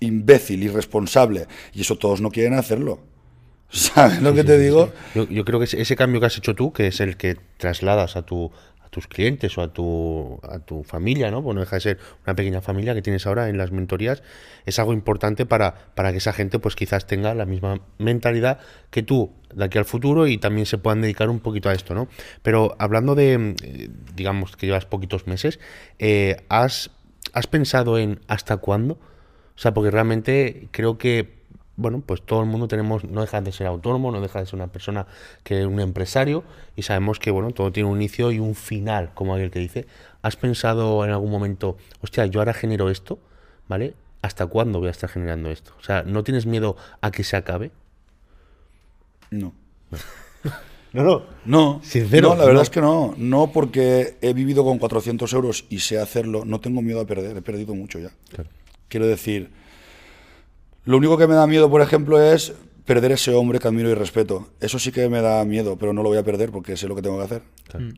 [0.00, 1.46] imbécil, irresponsable.
[1.72, 3.00] Y eso todos no quieren hacerlo.
[3.70, 4.92] ¿Sabes lo que te digo?
[5.14, 8.16] Yo, yo creo que ese, cambio que has hecho tú, que es el que trasladas
[8.16, 8.50] a tu
[8.90, 11.42] tus clientes o a tu, a tu familia, ¿no?
[11.42, 14.22] Pues no deja de ser una pequeña familia que tienes ahora en las mentorías,
[14.66, 18.58] es algo importante para, para que esa gente pues quizás tenga la misma mentalidad
[18.90, 21.94] que tú de aquí al futuro y también se puedan dedicar un poquito a esto,
[21.94, 22.08] ¿no?
[22.42, 25.60] Pero hablando de, eh, digamos que llevas poquitos meses,
[25.98, 26.90] eh, ¿has,
[27.32, 28.94] ¿has pensado en hasta cuándo?
[28.94, 31.39] O sea, porque realmente creo que
[31.76, 34.56] bueno, pues todo el mundo tenemos, no deja de ser autónomo, no deja de ser
[34.56, 35.06] una persona
[35.44, 36.44] que es un empresario
[36.76, 39.86] y sabemos que, bueno, todo tiene un inicio y un final, como aquel que dice.
[40.22, 43.18] ¿Has pensado en algún momento, hostia, yo ahora genero esto,
[43.68, 43.94] ¿vale?
[44.22, 45.72] ¿Hasta cuándo voy a estar generando esto?
[45.78, 47.70] O sea, ¿no tienes miedo a que se acabe?
[49.30, 49.54] No.
[50.92, 51.22] No, no.
[51.44, 52.62] No, Sincero, no, la verdad no.
[52.62, 53.14] es que no.
[53.16, 57.36] No porque he vivido con 400 euros y sé hacerlo, no tengo miedo a perder,
[57.36, 58.10] he perdido mucho ya.
[58.28, 58.50] Claro.
[58.88, 59.50] Quiero decir,
[60.84, 62.54] lo único que me da miedo, por ejemplo, es
[62.84, 64.48] perder ese hombre que admiro y respeto.
[64.60, 66.96] Eso sí que me da miedo, pero no lo voy a perder porque sé lo
[66.96, 67.42] que tengo que hacer.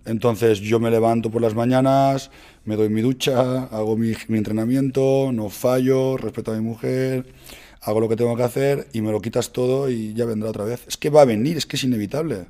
[0.05, 2.31] Entonces yo me levanto por las mañanas,
[2.65, 7.33] me doy mi ducha, hago mi, mi entrenamiento, no fallo, respeto a mi mujer,
[7.81, 10.65] hago lo que tengo que hacer y me lo quitas todo y ya vendrá otra
[10.65, 10.85] vez.
[10.87, 12.47] Es que va a venir, es que es inevitable.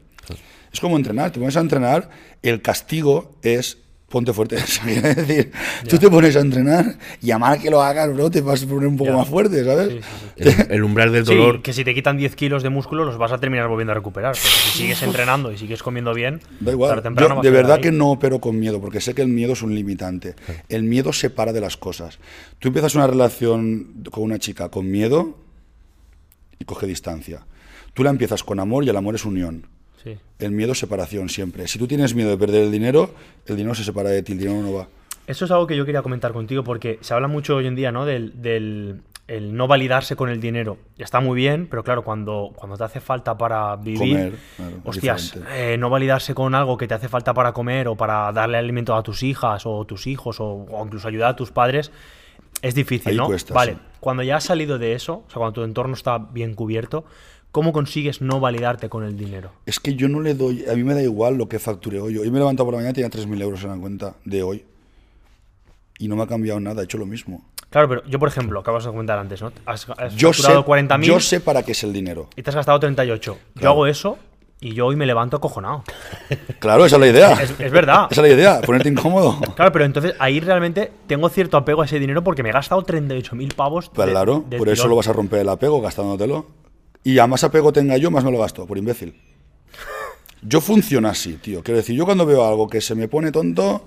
[0.72, 2.10] Es como entrenar, te pones a entrenar,
[2.42, 3.78] el castigo es
[4.12, 4.56] ponte fuerte.
[4.84, 5.52] Quiere decir,
[5.88, 8.66] tú te pones a entrenar y a mal que lo hagas, bro, te vas a
[8.66, 9.16] poner un poco Ya.
[9.16, 9.88] más fuerte, ¿sabes?
[9.88, 10.62] Sí, sí, sí.
[10.68, 11.62] El, el umbral del Sí, dolor.
[11.62, 14.34] que si te quitan 10 kilos de músculo los vas a terminar volviendo a recuperar.
[14.34, 17.02] Pero si sigues entrenando y sigues comiendo bien, Da tarde igual.
[17.02, 17.82] temprano Yo de verdad ahí.
[17.82, 20.34] que no opero con miedo, porque sé que el miedo es un limitante.
[20.68, 22.18] El miedo separa de las cosas.
[22.58, 25.38] Tú empiezas una relación con una chica con miedo
[26.58, 27.46] y coge distancia.
[27.94, 29.66] Tú la empiezas con amor y el amor es unión.
[30.02, 30.18] Sí.
[30.38, 31.68] El miedo es separación siempre.
[31.68, 33.10] Si tú tienes miedo de perder el dinero,
[33.46, 34.88] el dinero se separa de ti, el dinero no va.
[35.26, 37.92] Eso es algo que yo quería comentar contigo porque se habla mucho hoy en día,
[37.92, 38.04] ¿no?
[38.04, 40.78] Del, del el no validarse con el dinero.
[40.98, 44.76] Y está muy bien, pero claro, cuando, cuando te hace falta para vivir, Comer, claro,
[44.84, 48.58] hostias, eh, no validarse con algo que te hace falta para comer o para darle
[48.58, 51.92] alimento a tus hijas o tus hijos o, o incluso ayudar a tus padres,
[52.60, 53.26] es difícil, Ahí ¿no?
[53.26, 53.78] cuesta, vale, sí.
[54.00, 57.04] cuando ya has salido de eso, o sea, cuando tu entorno está bien cubierto,
[57.52, 59.52] ¿cómo consigues no validarte con el dinero?
[59.66, 62.18] Es que yo no le doy, a mí me da igual lo que facture hoy.
[62.18, 64.42] Hoy me he levantado por la mañana y tenía 3.000 euros en la cuenta de
[64.42, 64.64] hoy.
[65.98, 67.44] Y no me ha cambiado nada, he hecho lo mismo.
[67.70, 69.52] Claro, pero yo, por ejemplo, acabas de comentar antes, ¿no?
[69.66, 72.28] Has, has Yo sé, facturado 40.000 yo sé para qué es el dinero.
[72.36, 73.32] y te has gastado 38.
[73.32, 73.70] Yo Claro.
[73.70, 74.18] hago eso
[74.60, 75.84] y yo hoy me levanto acojonado.
[76.58, 77.32] Claro, esa es la idea.
[77.42, 78.06] Es, es verdad.
[78.10, 79.40] Esa es la idea, ponerte incómodo.
[79.56, 82.82] Claro, pero entonces ahí realmente tengo cierto apego a ese dinero porque me he gastado
[82.84, 83.88] 38.000 pavos.
[83.92, 86.46] Pues de- claro, por eso lo vas a romper el apego gastándotelo.
[87.04, 89.14] Y a más apego tenga yo, más me lo gasto, por imbécil.
[90.42, 91.62] Yo funciono así, tío.
[91.62, 93.86] Quiero decir, yo cuando veo algo que se me pone tonto,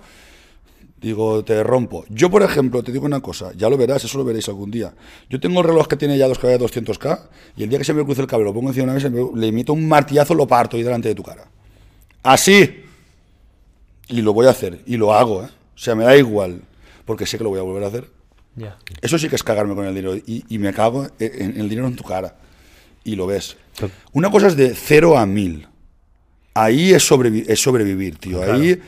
[1.01, 2.05] digo, te rompo.
[2.09, 4.93] Yo, por ejemplo, te digo una cosa, ya lo verás, eso lo veréis algún día.
[5.29, 7.19] Yo tengo el reloj que tiene ya dos caballos 200k
[7.57, 9.09] y el día que se me cruce el cable, lo pongo encima de una mesa,
[9.09, 11.45] me- le emito un martillazo, lo parto y delante de tu cara.
[12.23, 12.83] Así.
[14.07, 15.47] Y lo voy a hacer, y lo hago, ¿eh?
[15.75, 16.61] O sea, me da igual,
[17.05, 18.09] porque sé que lo voy a volver a hacer.
[19.01, 20.15] Eso sí que es cagarme con el dinero.
[20.15, 22.35] Y, y me cago en, en el dinero en tu cara.
[23.05, 23.55] Y lo ves.
[24.11, 25.67] Una cosa es de 0 a 1000.
[26.53, 28.41] Ahí es, sobrevi- es sobrevivir, tío.
[28.55, 28.81] Ahí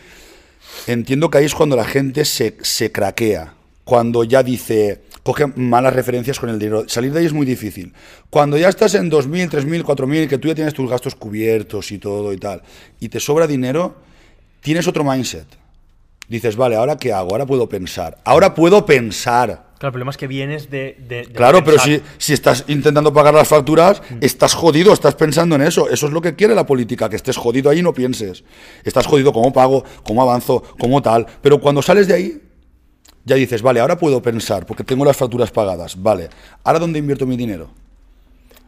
[0.88, 3.54] entiendo que ahí es cuando la gente se, se craquea.
[3.84, 6.86] Cuando ya dice, coge malas referencias con el dinero.
[6.90, 7.94] Salir de ahí es muy difícil.
[8.30, 11.98] Cuando ya estás en 2.000, 3.000, 4.000, que tú ya tienes tus gastos cubiertos y
[12.00, 12.62] todo y tal,
[13.00, 13.96] y te sobra dinero,
[14.62, 15.46] tienes otro mindset.
[16.28, 17.32] Dices, vale, ¿ahora qué hago?
[17.32, 18.18] Ahora puedo pensar.
[18.26, 19.67] Ahora puedo pensar.
[19.78, 20.96] Claro, el problema es que vienes de.
[21.08, 25.56] de- de Claro, pero si, si estás intentando pagar las facturas, estás jodido, estás pensando
[25.56, 25.90] en eso.
[25.90, 28.44] Eso es lo que quiere la política, que estés jodido ahí y no pienses.
[28.84, 31.28] Estás jodido cómo pago, cómo avanzo, cómo tal.
[31.42, 32.42] Pero cuando sales de ahí,
[33.24, 36.02] ya dices, vale, ahora puedo pensar, porque tengo las facturas pagadas.
[36.02, 36.30] Vale,
[36.64, 37.70] ¿ahora dónde invierto mi dinero?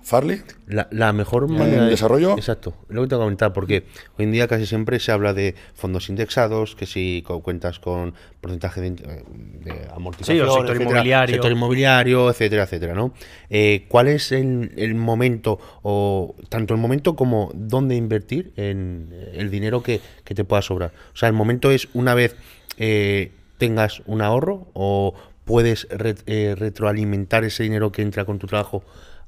[0.09, 0.41] ¿Farley?
[0.67, 2.33] La, la mejor ¿En manera de- desarrollo?
[2.35, 3.85] Exacto, lo que te voy a comentar, porque
[4.17, 8.13] hoy en día casi siempre se habla de fondos indexados, que si co- cuentas con
[8.41, 11.33] porcentaje de, de amortización, Sí, o sector etcétera, inmobiliario.
[11.35, 13.13] sector inmobiliario, etcétera, etcétera, ¿no?
[13.49, 19.49] Eh, ¿Cuál es el, el momento, o tanto el momento como dónde invertir en el
[19.51, 20.91] dinero que, que te pueda sobrar?
[21.13, 22.35] O sea, el momento es una vez
[22.77, 25.13] eh, tengas un ahorro o
[25.45, 28.83] puedes re- eh, retroalimentar ese dinero que entra con tu trabajo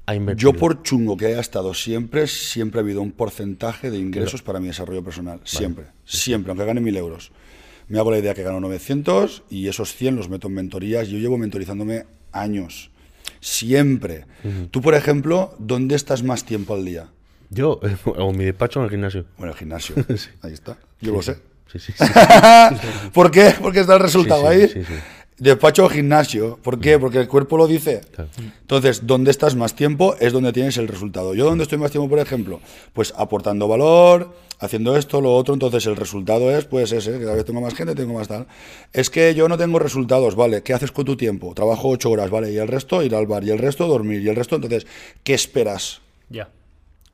[0.06, 0.42] a invertir.
[0.42, 4.60] Yo por chungo que haya estado siempre, siempre ha habido un porcentaje de ingresos para
[4.60, 5.40] mi desarrollo personal.
[5.44, 7.32] Siempre, siempre, aunque gane mil euros.
[7.88, 11.08] Me hago la idea que gano 900 y esos 100 los meto en mentorías.
[11.08, 12.90] Yo llevo mentorizándome años.
[13.40, 14.26] Siempre.
[14.70, 17.08] Tú, por ejemplo, ¿dónde estás más tiempo al día?
[17.50, 19.26] Yo, o mi despacho o en el gimnasio.
[19.36, 19.94] Bueno, el gimnasio.
[20.42, 20.78] Ahí está.
[21.00, 21.36] Yo lo sé.
[21.70, 22.04] Sí, sí, sí.
[23.12, 23.54] ¿Por qué?
[23.60, 24.84] Porque está el resultado Sí, sí, ahí.
[25.38, 26.58] Despacho o gimnasio.
[26.62, 26.98] ¿Por qué?
[26.98, 28.02] Porque el cuerpo lo dice.
[28.60, 31.34] Entonces, donde estás más tiempo es donde tienes el resultado.
[31.34, 32.60] Yo, donde estoy más tiempo, por ejemplo,
[32.92, 35.54] pues aportando valor, haciendo esto, lo otro.
[35.54, 38.46] Entonces, el resultado es, pues, ese, que cada vez tengo más gente, tengo más tal.
[38.92, 40.62] Es que yo no tengo resultados, ¿vale?
[40.62, 41.54] ¿Qué haces con tu tiempo?
[41.54, 42.52] Trabajo ocho horas, ¿vale?
[42.52, 43.42] Y el resto, ir al bar.
[43.42, 44.22] Y el resto, dormir.
[44.22, 44.86] Y el resto, entonces,
[45.24, 46.02] ¿qué esperas?
[46.28, 46.50] Ya.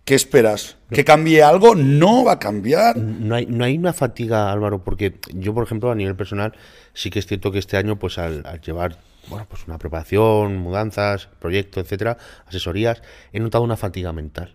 [0.08, 0.78] ¿Qué esperas?
[0.90, 1.74] ¿Que cambie algo?
[1.74, 2.96] No va a cambiar.
[2.96, 6.54] No hay, no hay una fatiga, Álvaro, porque yo, por ejemplo, a nivel personal,
[6.98, 10.56] sí que es cierto que este año, pues al, al llevar bueno, pues una preparación,
[10.56, 14.54] mudanzas, proyectos, etcétera, asesorías, he notado una fatiga mental.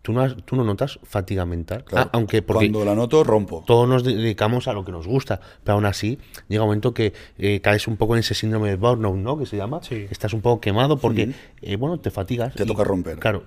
[0.00, 1.84] ¿Tú no, has- tú no notas fatiga mental?
[1.84, 3.62] Claro, Ah, aunque Cuando la noto, rompo.
[3.66, 6.18] todos nos dedicamos a lo que nos gusta, pero aún así
[6.48, 9.38] llega un momento que eh, caes un poco en ese síndrome de burnout, ¿no?
[9.38, 9.80] Que se llama.
[9.82, 10.06] Sí.
[10.10, 12.54] Estás un poco quemado porque, eh, bueno, te fatigas.
[12.54, 13.18] Te y- toca romper.
[13.20, 13.44] Claro.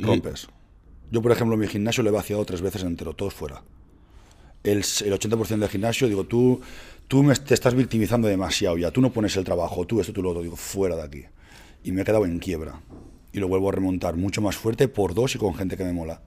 [0.00, 0.48] rompes.
[1.12, 3.62] Yo, por ejemplo, mi gimnasio lo he vaciado tres veces entero, todos fuera.
[4.64, 4.82] El, el
[5.12, 6.60] 80% del gimnasio, digo, tú,
[7.08, 10.22] tú me, te estás victimizando demasiado ya, tú no pones el trabajo, tú esto, tú
[10.22, 11.24] lo otro, digo, fuera de aquí.
[11.82, 12.80] Y me he quedado en quiebra.
[13.32, 15.92] Y lo vuelvo a remontar mucho más fuerte por dos y con gente que me
[15.92, 16.22] mola.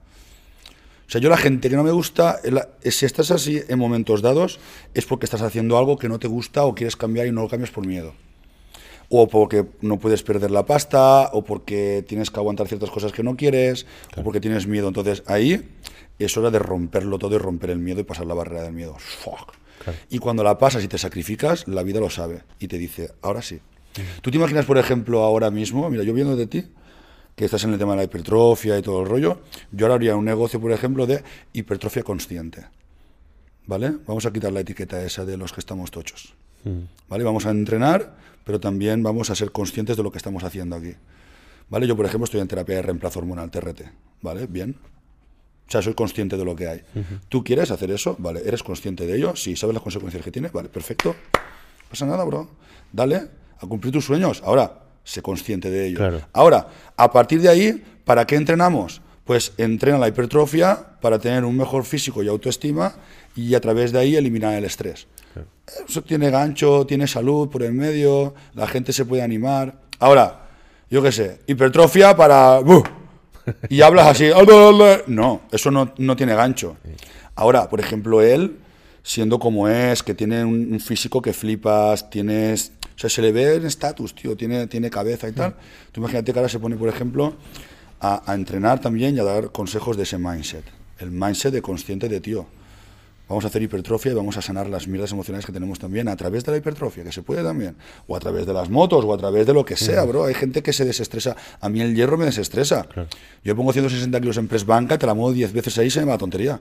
[1.06, 2.38] O sea, yo la gente que no me gusta,
[2.82, 4.60] si estás así en momentos dados,
[4.92, 7.48] es porque estás haciendo algo que no te gusta o quieres cambiar y no lo
[7.48, 8.12] cambias por miedo
[9.08, 13.22] o porque no puedes perder la pasta, o porque tienes que aguantar ciertas cosas que
[13.22, 13.86] no quieres,
[14.16, 14.88] o porque tienes miedo.
[14.88, 15.66] Entonces ahí
[16.18, 18.96] es hora de romperlo todo y romper el miedo y pasar la barrera del miedo.
[18.98, 19.54] Fuck.
[20.10, 23.42] Y cuando la pasas y te sacrificas, la vida lo sabe y te dice, ahora
[23.42, 23.60] sí.
[24.22, 26.64] ¿Tú te imaginas, por ejemplo, ahora mismo, mira, yo viendo de ti,
[27.34, 29.40] que estás en el tema de la hipertrofia y todo el rollo,
[29.72, 32.66] yo ahora haría un negocio, por ejemplo, de hipertrofia consciente.
[33.66, 33.92] ¿Vale?
[34.06, 36.34] Vamos a quitar la etiqueta esa de los que estamos tochos.
[37.08, 37.24] ¿Vale?
[37.24, 40.94] Vamos a entrenar, pero también vamos a ser conscientes de lo que estamos haciendo aquí.
[41.68, 41.86] ¿Vale?
[41.86, 43.82] Yo, por ejemplo, estoy en terapia de reemplazo hormonal, TRT.
[44.22, 44.46] ¿Vale?
[44.46, 44.76] Bien.
[45.68, 46.82] O sea, soy consciente de lo que hay.
[47.28, 48.16] ¿Tú quieres hacer eso?
[48.18, 48.40] Vale.
[48.44, 49.36] ¿Eres consciente de ello?
[49.36, 49.54] Sí.
[49.54, 50.48] ¿Sabes las consecuencias que tiene?
[50.48, 51.10] Vale, perfecto.
[51.10, 52.48] No pasa nada, bro.
[52.90, 53.16] Dale
[53.60, 54.42] a cumplir tus sueños.
[54.44, 55.98] Ahora, sé consciente de ello.
[55.98, 56.22] Claro.
[56.32, 59.02] Ahora, a partir de ahí, ¿para qué entrenamos?
[59.24, 62.94] Pues entrena la hipertrofia para tener un mejor físico y autoestima
[63.36, 65.06] y a través de ahí eliminar el estrés.
[65.86, 69.82] Eso tiene gancho, tiene salud por el medio, la gente se puede animar.
[69.98, 70.48] Ahora,
[70.90, 72.60] yo qué sé, hipertrofia para...
[73.68, 74.30] Y hablas así...
[75.06, 76.76] No, eso no, no tiene gancho.
[77.34, 78.58] Ahora, por ejemplo, él,
[79.02, 82.72] siendo como es, que tiene un, físico que flipas, tienes...
[82.96, 85.54] O sea, se le ve en estatus, tío, tiene, tiene cabeza y tal.
[85.92, 87.36] Tú imagínate que ahora se pone, por ejemplo,
[88.00, 90.64] a, a entrenar también y a dar consejos de ese mindset.
[90.98, 92.46] El mindset de consciente de, tío,
[93.28, 96.16] vamos a hacer hipertrofia y vamos a sanar las mierdas emocionales que tenemos también a
[96.16, 97.76] través de la hipertrofia, que se puede también,
[98.06, 100.24] o a través de las motos, o a través de lo que sea, bro.
[100.24, 101.36] Hay gente que se desestresa.
[101.60, 102.86] A mí el hierro me desestresa.
[103.44, 106.00] Yo pongo 160 kilos en press banca, te la muevo 10 veces ahí y se
[106.00, 106.60] me va la tontería.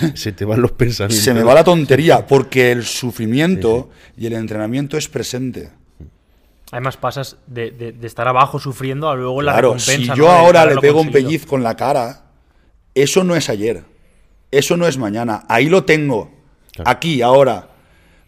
[0.14, 1.24] Se te van los pensamientos.
[1.24, 5.70] Se me va la tontería, porque el sufrimiento y el entrenamiento es presente.
[6.72, 10.02] Además pasas de, de- de estar abajo sufriendo a luego la Claro, recompensa.
[10.02, 10.16] si ¿no?
[10.16, 12.24] yo ahora le pego un pellizco en la cara,
[12.94, 13.84] eso no es ayer,
[14.50, 16.30] eso no es mañana, ahí lo tengo,
[16.84, 17.70] aquí, ahora.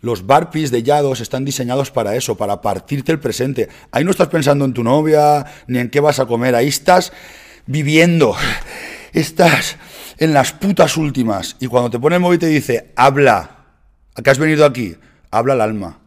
[0.03, 3.69] Los barpees de Yados están diseñados para eso, para partirte el presente.
[3.93, 7.13] Ahí no estás pensando en tu novia, ni en qué vas a comer, ahí estás
[7.67, 8.35] viviendo,
[9.13, 9.77] estás
[10.17, 11.57] en las putas últimas.
[11.61, 13.67] Y cuando te pone el móvil y te dice, habla,
[14.15, 14.97] ¿a qué has venido aquí?
[15.31, 15.99] Habla el alma,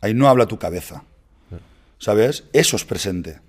[0.00, 1.04] ahí no habla tu cabeza.
[1.98, 2.44] ¿Sabes?
[2.52, 3.40] Eso es presente.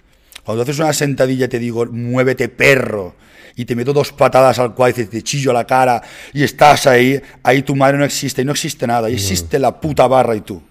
[0.43, 3.15] Cuando haces una sentadilla y te digo, muévete perro,
[3.61, 6.01] y te meto dos patadas al cuádriceps y te chillo la cara,
[6.33, 9.81] y estás ahí, ahí tu madre no existe, y no existe nada, y existe la
[9.81, 10.61] puta barra y tú.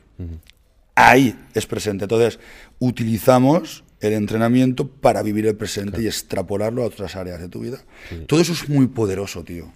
[0.94, 2.05] Ahí es presente.
[2.06, 2.39] Entonces,
[2.78, 7.78] utilizamos el entrenamiento para vivir el presente y extrapolarlo a otras áreas de tu vida.
[8.27, 9.70] Todo eso es muy poderoso, tío.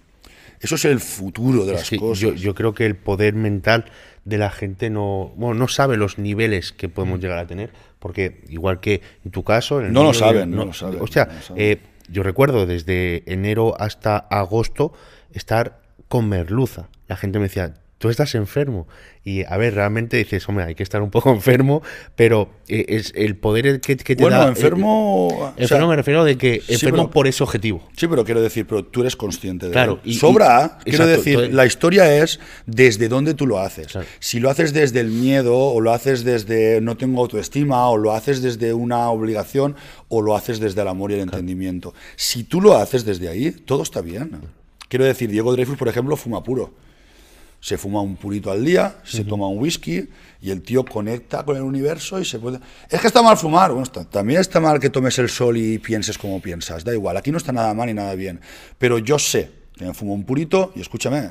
[0.59, 2.19] Eso es el futuro de Es las cosas.
[2.19, 3.85] yo, yo creo que el poder mental
[4.25, 8.41] de la gente no, bueno, no sabe los niveles que podemos llegar a tener, porque
[8.49, 9.79] igual que en tu caso...
[9.81, 9.93] en el Mm.
[9.95, 11.61] No lo saben, yo- no lo saben, Hostia, no lo saben.
[11.63, 11.79] eh,
[12.09, 14.93] yo recuerdo desde enero hasta agosto
[15.31, 16.89] estar con merluza.
[17.07, 18.85] La gente me decía, tú estás enfermo.
[19.23, 21.81] Y a ver, realmente dices, hombre, hay que estar un poco enfermo,
[22.17, 24.45] pero eh, es el poder que, que te bueno, da...
[24.45, 25.27] eh, enfermo...
[25.29, 27.87] o sea, enfermo me refiero de que sí, enfermo pero- por ese objetivo.
[27.95, 30.01] Sí, pero quiero decir, pero tú eres consciente de Claro, ello.
[30.03, 33.87] y- Sobra, y- quiero exacto, decir, la historia es desde dónde tú lo haces.
[33.87, 34.05] Claro.
[34.19, 38.11] Si lo haces desde el miedo, o lo haces desde no tengo autoestima, o lo
[38.11, 39.77] haces desde una obligación,
[40.09, 41.93] o lo haces desde el amor y el entendimiento.
[42.17, 44.41] Si tú lo haces desde ahí, todo está bien.
[44.89, 46.73] Quiero decir, Diego Dreyfus, por ejemplo, fuma puro.
[47.63, 50.09] Se fuma un purito al día, se toma un whisky
[50.41, 52.59] y el tío conecta con el universo y se puede...
[52.89, 53.69] Es que está mal fumar.
[53.71, 56.83] Bueno, está- también está mal que tomes el sol y pienses como piensas.
[56.83, 58.41] Da igual, aquí no está nada mal ni nada bien.
[58.77, 61.21] Pero yo sé que me fumo un purito y escúchame,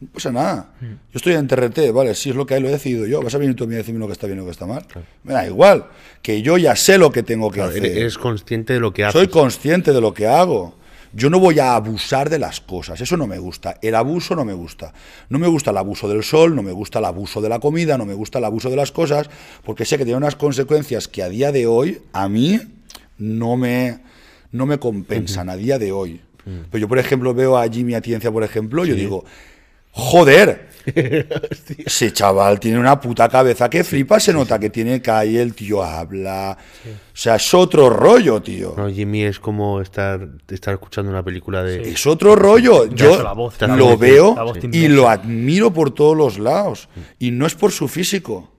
[0.00, 0.70] no pasa nada.
[0.80, 3.20] Yo estoy en TRT, vale, si es lo que hay, lo he decidido yo.
[3.20, 4.52] ¿Vas a venir tú a mí a decirme lo que está bien y lo que
[4.52, 4.86] está mal?
[5.24, 5.84] Me da igual,
[6.22, 7.84] que yo ya sé lo que tengo que Claro, hacer.
[7.84, 9.12] eres consciente de lo que haces.
[9.20, 10.74] Soy consciente de lo que hago.
[11.14, 13.78] Yo no voy a abusar de las cosas, eso no me gusta.
[13.82, 14.92] El abuso no me gusta.
[15.28, 17.96] No me gusta el abuso del sol, no me gusta el abuso de la comida,
[17.96, 19.30] no me gusta el abuso de las cosas,
[19.64, 22.60] porque sé que tiene unas consecuencias que a día de hoy a mí
[23.18, 24.00] no me,
[24.50, 26.20] no me compensan, a día de hoy.
[26.70, 29.24] Pero yo, por ejemplo, veo a Jimmy Atienza, por ejemplo, yo digo,
[29.94, 30.68] joder,
[31.86, 35.82] ese chaval tiene una puta cabeza que flipa, se nota que tiene calle, el tío
[35.82, 36.58] habla.
[36.84, 38.74] O sea, es otro rollo, tío.
[38.76, 41.90] No, Jimmy es como estar, estar escuchando una película de...
[41.90, 42.86] Es otro rollo.
[42.86, 44.34] Yo hecho, la voz, la lo voz, veo
[44.72, 46.88] y lo admiro por todos los lados.
[47.18, 48.50] Y no es por su físico,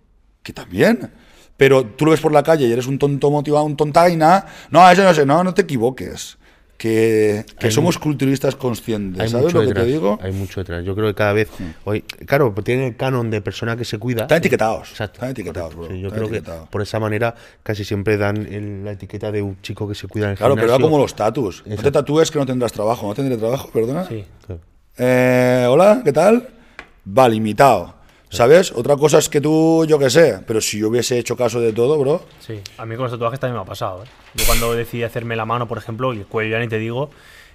[0.41, 1.11] que también.
[1.57, 4.45] Pero tú lo ves por la calle y eres un tonto motivado, un tontaina.
[4.71, 6.37] No, eso no sé, no, no te equivoques.
[6.77, 9.21] Que, que somos culturistas conscientes.
[9.21, 9.85] Hay ¿Sabes mucho lo que detrás.
[9.85, 10.19] te digo?
[10.21, 10.83] Hay mucho detrás.
[10.83, 11.49] Yo creo que cada vez...
[11.85, 14.23] Hoy, claro, tienen el canon de persona que se cuida.
[14.23, 14.89] Están etiquetados.
[14.91, 15.13] Exacto.
[15.15, 15.87] Están etiquetados, bro.
[15.87, 16.67] Sí, yo creo que etiquetados.
[16.67, 17.33] por esa manera
[17.63, 20.55] casi siempre dan el- la etiqueta de un chico que se cuida en el Claro,
[20.55, 20.85] pero gimnasio.
[20.85, 21.63] era como los tatus.
[21.65, 23.07] No te tatúes que no tendrás trabajo.
[23.07, 23.69] ¿No tendré trabajo?
[23.71, 24.05] Perdona.
[24.07, 24.25] Sí.
[24.45, 24.61] Claro.
[24.97, 26.49] Eh, Hola, ¿qué tal?
[27.17, 27.94] Va, limitado.
[28.35, 28.71] ¿Sabes?
[28.73, 31.73] Otra cosa es que tú, yo qué sé, pero si yo hubiese hecho caso de
[31.73, 34.03] todo, bro, Sí, a mí con los tatuajes también me ha pasado.
[34.03, 34.07] ¿eh?
[34.35, 37.09] Yo cuando decidí hacerme la mano, por ejemplo, y el cuello ya ni te digo,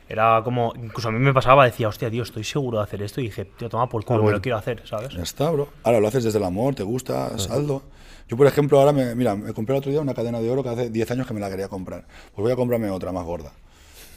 [0.08, 3.20] era como, incluso a mí me pasaba, decía, hostia, tío, estoy seguro de hacer esto.
[3.20, 4.38] Y dije, tío, toma por culo, me bueno.
[4.38, 5.14] lo quiero hacer, ¿sabes?
[5.14, 5.68] ya está, bro.
[5.84, 7.82] Ahora lo haces desde el amor, te gusta, saldo.
[8.28, 10.62] Yo, por ejemplo, ahora me, mira, me compré el otro día una cadena de oro
[10.62, 12.06] que hace 10 años que me la quería comprar.
[12.34, 13.52] Pues voy a comprarme otra más gorda.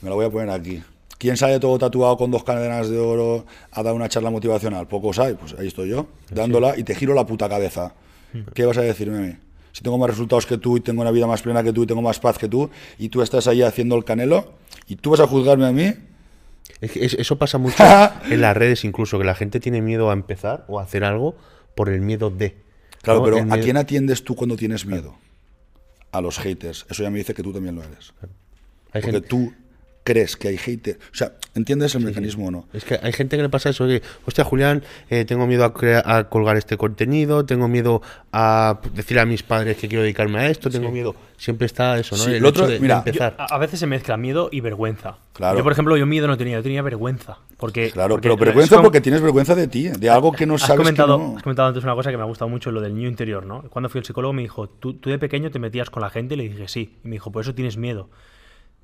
[0.02, 0.84] Me la voy a poner aquí.
[1.18, 4.88] ¿Quién sale todo tatuado con dos cadenas de oro a dar una charla motivacional?
[4.88, 7.94] Pocos hay, pues ahí estoy yo, dándola y te giro la puta cabeza.
[8.54, 9.36] ¿Qué vas a decirme a mí?
[9.72, 11.88] Si tengo más resultados que tú y tengo una vida más plena que tú y
[11.88, 14.54] tengo más paz que tú y tú estás ahí haciendo el canelo
[14.88, 15.94] y tú vas a juzgarme a mí,
[16.82, 17.76] Es que es- eso pasa mucho
[18.30, 21.36] en las redes incluso, que la gente tiene miedo a empezar o a hacer algo
[21.76, 22.56] por el miedo de.
[23.02, 23.26] Claro, ¿no?
[23.26, 25.16] pero ¿a quién atiendes tú cuando tienes miedo?
[26.12, 26.86] A los haters.
[26.90, 28.14] Eso ya me dice que tú también lo eres.
[28.92, 29.54] Hay Porque gente- tú
[30.04, 30.98] crees que hay haters.
[31.12, 32.68] O sea, ¿entiendes el mecanismo o no?
[32.74, 36.18] Es que hay gente que le pasa eso, que, hostia, Julián, eh, tengo miedo a,
[36.18, 38.02] a colgar este contenido, tengo miedo
[38.32, 41.16] a decir a mis padres que quiero dedicarme a esto, tengo miedo.
[41.38, 42.24] Siempre está eso, ¿no?
[42.24, 43.36] Sí, el otro- hecho de, mira, empezar.
[43.38, 45.18] a, a veces se mezcla miedo y vergüenza.
[45.34, 45.58] Claro.
[45.58, 47.38] Yo, por ejemplo, yo miedo no tenía, yo tenía vergüenza.
[47.58, 50.56] Porque, Claro, porque pero vergüenza como- porque tienes vergüenza de ti, de algo que no
[50.56, 51.38] Has sabes comentado, que no.
[51.38, 53.64] has comentado antes una cosa que me ha gustado mucho, lo del niño interior, ¿no?
[53.70, 56.34] Cuando fui al psicólogo me dijo, ¿Tú, tú de pequeño te metías con la gente
[56.36, 56.98] y le dije sí.
[57.04, 58.10] Y me dijo, por eso tienes miedo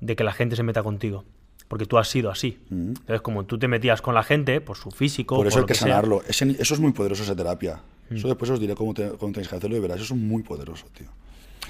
[0.00, 1.24] de que la gente se meta contigo.
[1.68, 2.58] Porque tú has sido así.
[2.70, 5.62] Entonces, como tú te metías con la gente, por su físico, Por eso por hay
[5.62, 6.22] lo que sanarlo.
[6.26, 7.80] Ese- eso es muy poderoso, esa terapia.
[8.10, 10.00] Eso después os diré cómo, te- cómo tenéis que hacerlo y verás.
[10.00, 11.06] Eso es muy poderoso, tío.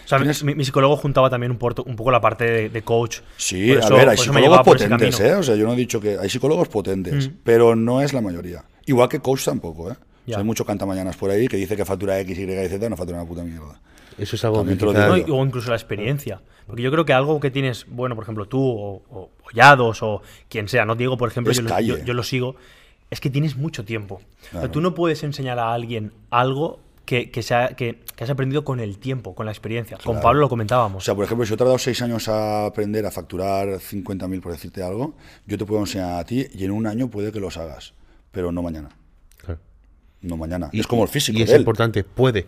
[0.03, 3.19] O sea, mi, psicólogo juntaba también un, porto- un poco la parte de, de coach.
[3.37, 5.21] Sí, a ver, hay psicólogos potentes.
[5.21, 5.35] ¿eh?
[5.35, 7.33] O sea, yo no he dicho que hay psicólogos potentes, Mm.
[7.45, 8.65] pero no es la mayoría.
[8.87, 9.93] Igual que coach tampoco, ¿eh?
[9.93, 9.97] O
[10.27, 10.35] Ya.
[10.35, 12.97] sea, hay mucho cantamañanas por ahí que dice que factura X, Y y Z, no
[12.97, 13.79] factura una puta mierda.
[14.21, 15.37] Eso es algo que digo.
[15.39, 16.41] O incluso la experiencia.
[16.67, 20.03] Porque yo creo que algo que tienes, bueno, por ejemplo, tú o, o- o Yados
[20.03, 22.55] o quien sea, no Diego, por ejemplo, yo lo, yo- yo lo sigo,
[23.11, 24.17] es que tienes mucho tiempo.
[24.17, 24.71] O sea, Claro.
[24.71, 28.79] tú no puedes enseñar a alguien algo que, que, sea, que, que has aprendido con
[28.79, 29.99] el tiempo, con la experiencia.
[30.05, 30.21] Con.
[30.21, 31.03] Pablo lo comentábamos.
[31.03, 34.41] O sea, por ejemplo, si yo he tardado seis años a aprender a facturar 50.000
[34.41, 35.15] por decirte algo,
[35.47, 37.95] yo te puedo enseñar a ti y en un año puede que los hagas,
[38.31, 38.91] pero no mañana.
[39.39, 39.59] Claro.
[40.23, 40.69] No mañana.
[40.71, 41.37] Y- es como el físico.
[41.37, 41.63] Y es de él.
[41.63, 42.47] importante, puede.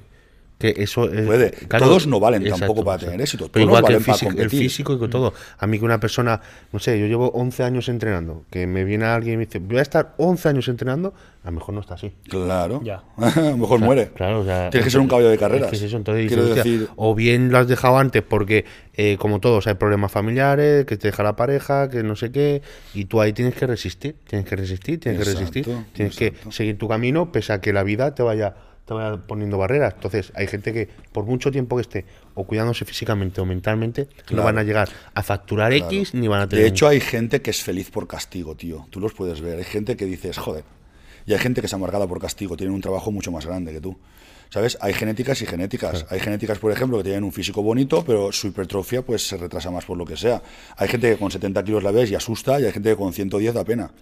[0.63, 1.51] Que eso es- Puede.
[1.51, 4.93] Todos no valen tampoco para tener éxito, Pero todos igual que el físico, el físico
[4.95, 5.35] y con todo.
[5.59, 6.41] A mí que una persona,
[6.71, 9.79] no sé, yo llevo 11 años entrenando, que me viene alguien y me dice, voy
[9.79, 12.13] a estar 11 años entrenando, a lo mejor no está así.
[12.29, 12.81] Claro.
[12.85, 13.03] Ya.
[13.17, 14.11] a lo mejor muere.
[14.15, 15.65] Claro, o sea, Tienes que ser un caballo de carreras.
[15.65, 18.23] es que es eso, entonces Quiero dices, hostia, decir, o bien lo has dejado antes
[18.23, 18.65] porque,
[18.95, 22.63] eh, como todos, hay problemas familiares, que te deja la pareja, que no sé qué,
[22.95, 26.79] y tú ahí tienes que resistir, tienes que resistir, tienes que resistir, tienes que seguir
[26.79, 28.55] tu camino, pese a que la vida te vaya,
[28.85, 29.95] te vaya poniendo barreras.
[29.95, 32.05] Entonces, hay gente que, por mucho tiempo que esté,
[32.35, 34.45] o cuidándose físicamente o mentalmente, no Claro.
[34.45, 35.87] van a llegar a facturar Claro.
[35.87, 36.65] X ni van a tener.
[36.65, 38.87] De hecho, hay gente que es feliz por castigo, tío.
[38.91, 39.59] Tú los puedes ver.
[39.59, 40.65] Hay gente que dices, joder.
[41.27, 42.57] Y hay gente que es amargada por castigo.
[42.57, 43.97] Tienen un trabajo mucho más grande que tú.
[44.51, 44.77] ¿Sabes?
[44.83, 46.05] Hay genéticas y genéticas.
[46.11, 49.71] Hay genéticas, por ejemplo, que tienen un físico bonito, pero su hipertrofia pues se retrasa
[49.71, 50.43] más por lo que sea.
[50.77, 53.15] Hay gente que con 70 kilos la ves y asusta, y hay gente que con
[53.15, 53.93] 110 da pena.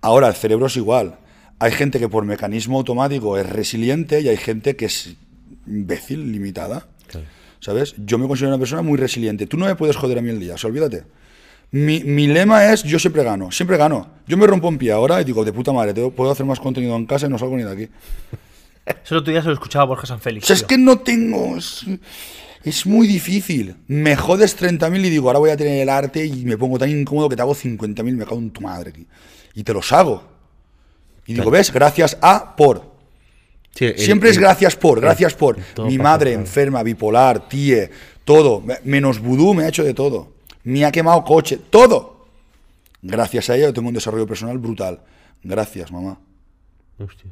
[0.00, 1.18] Ahora, el cerebro es igual.
[1.60, 5.16] Hay gente que por mecanismo automático es resiliente y hay gente que es
[5.66, 6.86] imbécil, limitada.
[7.60, 7.94] ¿Sabes?
[7.98, 9.46] Yo me considero una persona muy resiliente.
[9.48, 11.02] Tú no me puedes joder a mí el día, o sea, olvídate.
[11.72, 14.08] Mi, mi lema es yo siempre gano, siempre gano.
[14.28, 16.60] Yo me rompo un pie ahora y digo, de puta madre, tengo- puedo hacer más
[16.60, 17.88] contenido en casa y no salgo ni de aquí.
[19.04, 20.46] Eso el otro día se lo escuchaba a Borja San O Félix.
[20.46, 21.56] sea, es que no tengo...
[21.56, 21.84] Es,
[22.62, 23.74] es muy difícil.
[23.88, 26.88] Me jodes 30.000 y digo, ahora voy a tener el arte y me pongo tan
[26.90, 28.92] incómodo que te hago 50.000 me cago en tu madre.
[28.92, 29.04] tío.
[29.54, 30.37] Y te los hago.
[31.28, 31.72] Y digo, ¿ves?
[31.72, 32.82] Gracias a por.
[33.74, 35.56] Sí, el- Siempre es el- gracias por, gracias por.
[35.74, 37.90] todo Mi madre enferma, bipolar, tie,
[38.24, 38.60] todo.
[38.60, 40.32] Me- Menos vudú me ha hecho de todo.
[40.64, 42.26] Me ha quemado coche, todo.
[43.02, 45.00] Gracias a ella yo tengo un desarrollo personal brutal.
[45.44, 46.18] Gracias, mamá.
[46.98, 47.30] Hostia.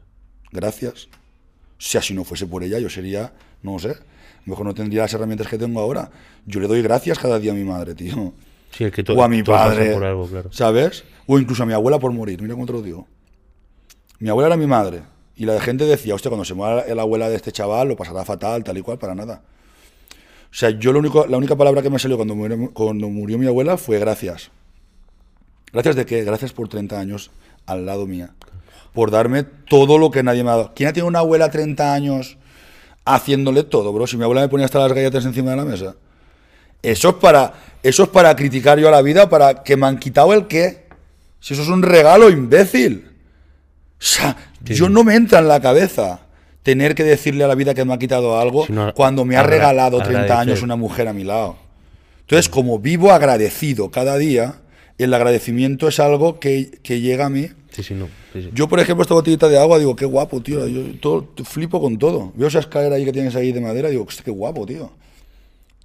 [0.53, 1.09] Gracias.
[1.79, 3.33] Si así no fuese por ella, yo sería,
[3.63, 3.97] no sé,
[4.45, 6.11] mejor no tendría las herramientas que tengo ahora.
[6.47, 8.33] Yo le doy gracias cada día a mi madre, tío.
[8.71, 10.53] Sí, es que to- o a mi todo padre, por algo, claro.
[10.53, 11.05] ¿sabes?
[11.27, 13.07] O incluso a mi abuela por morir, mira cómo te lo digo.
[14.19, 15.03] Mi abuela era mi madre.
[15.37, 18.25] Y la gente decía, hostia, cuando se muera la abuela de este chaval, lo pasará
[18.25, 19.43] fatal, tal y cual, para nada.
[20.51, 23.77] O sea, yo la única palabra que me salió cuando murió, cuando murió mi abuela
[23.77, 24.51] fue gracias.
[25.73, 26.25] ¿Gracias de qué?
[26.25, 27.31] Gracias por 30 años
[27.67, 28.31] al lado mía.
[28.95, 30.73] Por darme todo lo que nadie me ha dado.
[30.75, 32.39] ¿Quién ha tenido una abuela 30 años
[33.05, 34.07] haciéndole todo, bro?
[34.07, 35.97] Si mi abuela me ponía hasta las galletas encima de la mesa.
[36.83, 37.53] Eso es para,
[37.83, 40.87] eso es para criticar yo a la vida, para que me han quitado el qué.
[41.41, 43.06] Si eso es un regalo, imbécil.
[43.99, 46.21] O sea, yo no me entra en la cabeza
[46.63, 49.99] tener que decirle a la vida que me ha quitado algo cuando me ha regalado
[49.99, 50.37] 30 agradecer.
[50.37, 51.57] años una mujer a mi lado.
[52.21, 54.57] Entonces, como vivo agradecido cada día,
[54.99, 57.49] el agradecimiento es algo que, que llega a mí.
[57.71, 58.09] Sí, sí, no.
[58.33, 58.51] sí.
[58.53, 60.67] Yo, por ejemplo, esta botellita de agua, digo, qué guapo, tío.
[60.67, 62.33] Yo todo, flipo con todo.
[62.35, 64.91] Veo esa escalera ahí que tienes ahí de madera, digo, qué guapo, tío.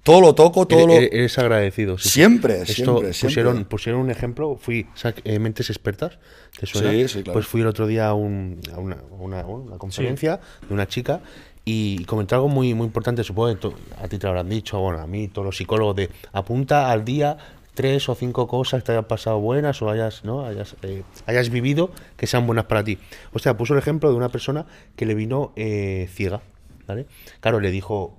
[0.02, 0.94] Todo lo toco, todo lo...
[0.94, 1.96] Eres, eres agradecido.
[1.96, 2.10] sí, sí.
[2.10, 3.64] Siempre, Esto siempre, pusieron, siempre.
[3.70, 4.86] pusieron un ejemplo, fui
[5.24, 6.18] eh, Mentes Expertas,
[6.58, 6.90] ¿te suena?
[6.90, 7.34] Sí, sí, claro.
[7.34, 10.88] Pues fui el otro día a, un- a una, a una- una conferencia de una
[10.88, 11.20] chica
[11.64, 13.68] y comentó algo muy, muy importante, supongo que
[14.02, 17.04] a ti te lo habrán dicho, bueno, a mí, todos los psicólogos, de apunta al
[17.04, 17.36] día
[17.74, 20.44] tres o cinco cosas que te hayan pasado buenas o hayas, ¿no?
[20.44, 22.98] hayas, eh, hayas vivido que sean buenas para ti.
[23.32, 24.66] O sea, puso el ejemplo de una persona
[24.96, 26.42] que le vino eh, ciega,
[26.88, 27.06] ¿vale?
[27.40, 28.14] Claro, le dijo,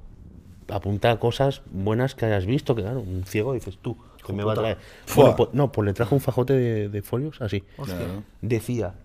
[0.76, 4.54] apunta cosas buenas que hayas visto, que claro, un ciego dices tú, que me va
[4.54, 4.78] a traer.
[5.16, 7.64] Bueno, pues, no, pues le trajo un fajote de, de folios así.
[7.84, 8.24] Claro.
[8.41, 8.95] Decía,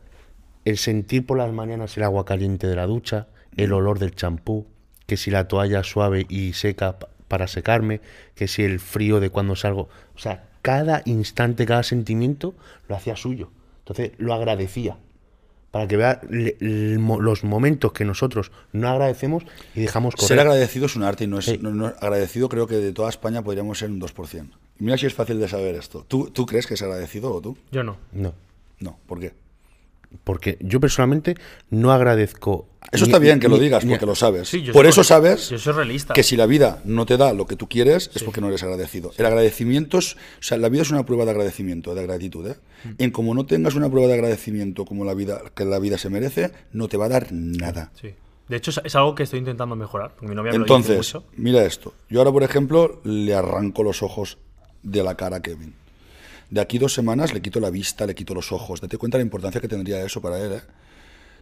[0.65, 3.27] el sentir por las mañanas el agua caliente de la ducha,
[3.57, 4.67] el olor del champú,
[5.07, 8.01] que si la toalla suave y seca pa- para secarme,
[8.35, 9.89] que si el frío de cuando salgo.
[10.15, 12.55] O sea, cada instante, cada sentimiento
[12.89, 13.51] lo hacía suyo.
[13.81, 14.97] Entonces lo agradecía.
[15.71, 16.57] Para que vea le-
[16.99, 20.29] mo- los momentos que nosotros no agradecemos y dejamos correr.
[20.29, 21.59] Ser agradecido es un arte y no es, Sí.
[21.61, 24.57] no- no- agradecido creo que de toda España podríamos ser un 2%.
[24.81, 26.05] Y mira si es fácil de saber esto.
[26.09, 27.59] ¿Tú, ¿Tú crees que es agradecido o tú?
[27.71, 27.97] Yo no.
[28.13, 28.33] No.
[28.81, 29.33] No, ¿por qué?
[30.25, 31.37] Porque yo personalmente
[31.71, 32.67] no agradezco.
[32.93, 34.49] Eso ni- está bien que lo digas ni- porque lo sabes.
[34.49, 36.15] Sí, Por soy eso sabes yo soy realista.
[36.15, 38.63] que si la vida no te da lo que tú quieres es porque no eres
[38.63, 39.13] agradecido.
[39.19, 42.47] El agradecimiento es, o sea, la vida es una prueba de agradecimiento, de gratitud.
[42.47, 42.57] ¿eh?
[42.85, 42.89] Mm.
[42.99, 46.09] En como no tengas una prueba de agradecimiento como la vida que la vida se
[46.09, 47.93] merece, no te va a dar nada.
[48.01, 48.15] Sí.
[48.49, 50.13] De hecho, es, algo que estoy intentando mejorar.
[50.13, 51.27] porque Mi novia me lo dice Entonces, mucho.
[51.37, 51.93] mira esto.
[52.09, 54.39] Yo ahora, por ejemplo, le arranco los ojos
[54.83, 55.75] de la cara a Kevin.
[56.51, 58.81] De aquí dos semanas le quito la vista, le quito los ojos.
[58.81, 60.53] Date cuenta la importancia que tendría eso para él.
[60.53, 60.63] ¿eh?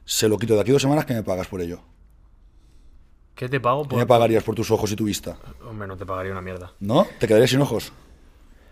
[0.04, 1.80] Se lo quito de aquí dos semanas, ¿qué me pagas por ello?
[3.34, 3.82] ¿Qué te pago?
[3.82, 3.98] ¿Qué Por...
[3.98, 5.36] me pagarías por tus ojos y tu vista?
[5.68, 6.72] Hombre, no te pagaría una mierda.
[6.80, 7.06] ¿No?
[7.18, 7.92] ¿Te quedarías sin ojos?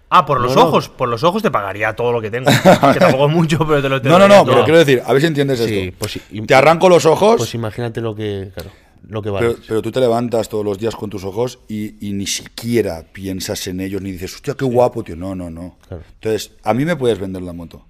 [0.08, 0.68] Ah, por los No, no.
[0.68, 0.88] ojos.
[0.88, 2.50] Por los ojos te pagaría todo lo que tengo.
[2.92, 4.52] que tampoco es mucho, pero te lo te No, no, no, todo.
[4.52, 5.96] pero quiero decir, a ver si entiendes Sí, esto.
[5.98, 8.50] pues Te arranco los ojos, Pues imagínate lo que.
[8.54, 8.70] Claro,
[9.08, 9.48] lo que vale.
[9.48, 13.04] pero, pero tú te levantas todos los días con tus ojos y, y ni siquiera
[13.12, 15.16] piensas en ellos, ni dices, hostia, qué guapo, tío.
[15.16, 15.76] No, no, no.
[15.88, 16.02] Claro.
[16.14, 17.84] Entonces, a mí me puedes vender la moto.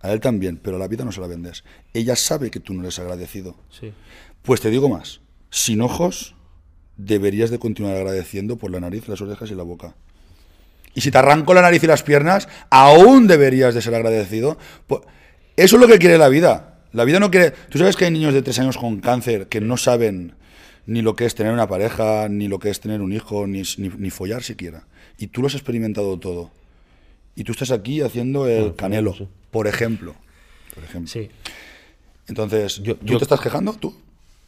[0.00, 1.64] A él también, pero a la vida no se la vendes.
[1.94, 3.56] Ella sabe que tú no eres agradecido.
[3.70, 3.92] Sí.
[4.42, 5.20] Pues te digo más,
[5.50, 6.34] sin ojos
[6.96, 9.94] deberías de continuar agradeciendo por la nariz, las orejas y la boca.
[10.94, 14.58] Y si te arranco la nariz y las piernas, aún deberías de ser agradecido.
[15.56, 16.82] Eso es lo que quiere la vida.
[16.92, 17.50] La vida no quiere...
[17.68, 20.34] Tú sabes que hay niños de tres años con cáncer que no saben
[20.86, 23.62] ni lo que es tener una pareja, ni lo que es tener un hijo, ni,
[23.78, 24.86] ni, ni follar siquiera.
[25.18, 26.50] Y tú lo has experimentado todo.
[27.36, 29.14] Y tú estás aquí haciendo el canelo,
[29.50, 30.14] por ejemplo.
[30.74, 31.10] Por ejemplo.
[31.10, 31.30] Sí.
[32.26, 33.72] Entonces, Yo- ¿tú yo- te estás quejando?
[33.74, 33.94] ¿Tú?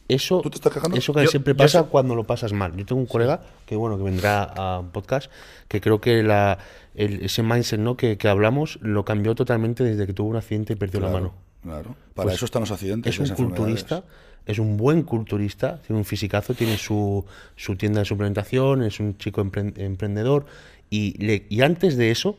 [0.09, 0.95] Eso, ¿Tú te estás quejando?
[0.95, 2.75] eso que Yo- siempre pasa cuando lo pasas mal.
[2.77, 5.29] Yo tengo un colega que bueno que vendrá a un podcast
[5.67, 6.59] que creo que la,
[6.95, 7.97] el- ese mindset ¿no?
[7.97, 11.33] que, que hablamos lo cambió totalmente desde que tuvo un accidente y perdió la mano.
[11.61, 11.95] Claro.
[12.13, 13.19] Para Pues eso están los accidentes.
[13.19, 14.05] Es un culturista,
[14.47, 17.23] es un buen culturista, tiene un fisicazo, tiene su,
[17.55, 20.45] su tienda de suplementación, es un chico empren- emprendedor
[20.89, 22.37] y, le- y antes de eso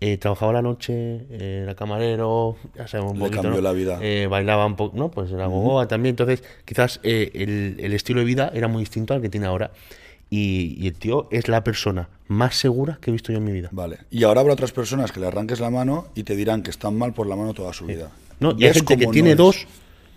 [0.00, 0.92] eh, trabajaba la noche,
[1.30, 3.62] eh, era camarero, ya sabemos un Le poquito, cambió ¿no?
[3.68, 3.98] la vida.
[4.00, 5.10] Eh, bailaba un poco, ¿no?
[5.10, 9.12] Pues era gogoa también, entonces quizás eh, el, el estilo de vida era muy distinto
[9.14, 9.72] al que tiene ahora.
[10.30, 13.52] Y, y el tío es la persona más segura que he visto yo en mi
[13.52, 13.70] vida.
[13.72, 13.98] Vale.
[14.10, 16.96] Y ahora habrá otras personas que le arranques la mano y te dirán que están
[16.98, 18.10] mal por la mano toda su vida.
[18.38, 19.36] No, y hay ¿Ves gente que tiene es?
[19.38, 19.66] dos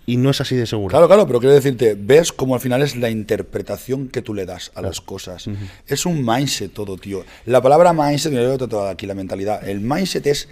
[0.06, 0.92] y no es así de segura.
[0.92, 4.46] Claro, claro, pero quiero decirte, ves cómo al final es la interpretación que tú le
[4.46, 5.46] das a las cosas.
[5.86, 7.24] Es un mindset todo, tío.
[7.46, 9.68] La palabra mindset, me lo he tatuado aquí, la mentalidad.
[9.68, 10.48] El mindset es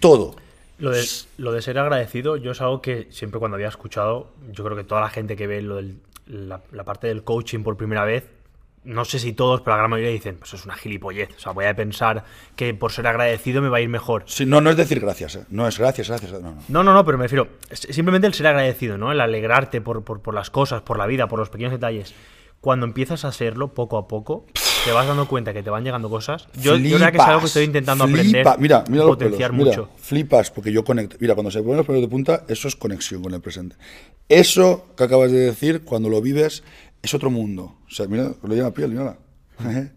[0.00, 0.36] todo.
[0.78, 1.04] Lo de,
[1.38, 4.84] lo de ser agradecido, yo es algo que siempre cuando había escuchado, yo creo que
[4.84, 5.96] toda la gente que ve lo del-
[6.26, 8.24] la, la parte del coaching por primera vez,
[8.84, 11.30] no sé si todos, pero la gran mayoría dicen, pues es una gilipollez.
[11.36, 12.24] O sea, voy a pensar
[12.56, 14.24] que por ser agradecido me va a ir mejor.
[14.26, 15.44] Sí, no, no es decir gracias, ¿eh?
[15.50, 16.32] no es gracias, gracias.
[16.32, 16.62] No, no.
[16.68, 19.12] No, no, no, pero me refiero, simplemente el ser agradecido, ¿no?
[19.12, 22.14] El alegrarte por, por, por las cosas, por la vida, por los pequeños detalles.
[22.60, 24.46] Cuando empiezas a hacerlo poco a poco,
[24.84, 26.48] te vas dando cuenta que te van llegando cosas.
[26.54, 28.46] Yo, yo creo que es algo que estoy intentando aprender.
[28.58, 29.90] Mira, mira potenciar pelos, mira, mucho.
[29.96, 31.16] flipas, porque yo conecto.
[31.20, 33.76] Mira, cuando se ponen los pelos de punta, eso es conexión con el presente.
[34.28, 36.62] Eso que acabas de decir, cuando lo vives,
[37.02, 37.74] es otro mundo.
[37.86, 39.18] O sea, mira, lo lleva a piel, mira.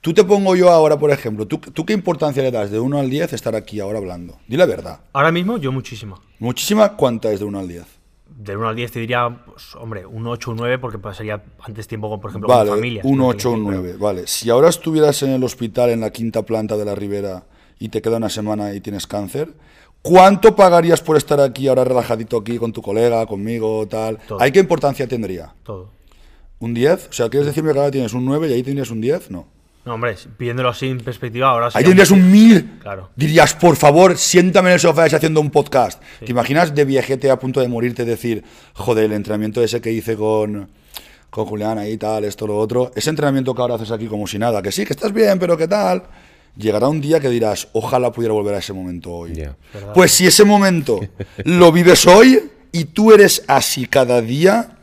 [0.00, 2.98] Tú te pongo yo ahora, por ejemplo, ¿tú, ¿tú qué importancia le das de 1
[2.98, 4.36] al 10 estar aquí ahora hablando?
[4.48, 4.98] Di la verdad.
[5.12, 6.20] Ahora mismo, yo muchísima.
[6.40, 7.84] Muchísima, ¿cuánta es de 1 al 10?
[8.36, 11.44] Del 1 al 10 te diría, pues, hombre, un 8 o un 9, porque pasaría
[11.60, 13.02] antes tiempo, con, por ejemplo, con Vale, familia.
[13.04, 13.96] un 8 o un 9.
[13.96, 17.44] Vale, si ahora estuvieras en el hospital en la quinta planta de la Ribera
[17.78, 19.52] y te queda una semana y tienes cáncer,
[20.02, 24.18] ¿cuánto pagarías por estar aquí ahora relajadito aquí con tu colega, conmigo, tal?
[24.26, 24.42] Todo.
[24.42, 25.54] ¿Ahí qué importancia tendría?
[25.62, 25.90] Todo.
[26.62, 27.08] ¿Un 10?
[27.10, 29.32] O sea, ¿quieres decirme que ahora tienes un 9 y ahí tendrías un 10?
[29.32, 29.48] No.
[29.84, 32.78] No, hombre, viéndolo así en perspectiva, ahora Ahí sería tendrías un 1000.
[32.80, 33.10] Claro.
[33.16, 36.00] Dirías, por favor, siéntame en el sofá ese haciendo un podcast.
[36.20, 38.44] ¿Te imaginas de viejete a punto de morirte decir,
[38.74, 40.70] joder, el entrenamiento ese que hice con,
[41.30, 42.92] con Julián ahí, tal, esto, lo otro?
[42.94, 45.56] Ese entrenamiento que ahora haces aquí como si nada, que sí, que estás bien, pero
[45.56, 46.04] ¿qué tal?
[46.56, 49.48] Llegará un día que dirás, ojalá pudiera volver a ese momento hoy.
[49.94, 51.00] Pues si ese momento
[51.44, 52.40] lo vives hoy
[52.70, 54.78] y tú eres así cada día,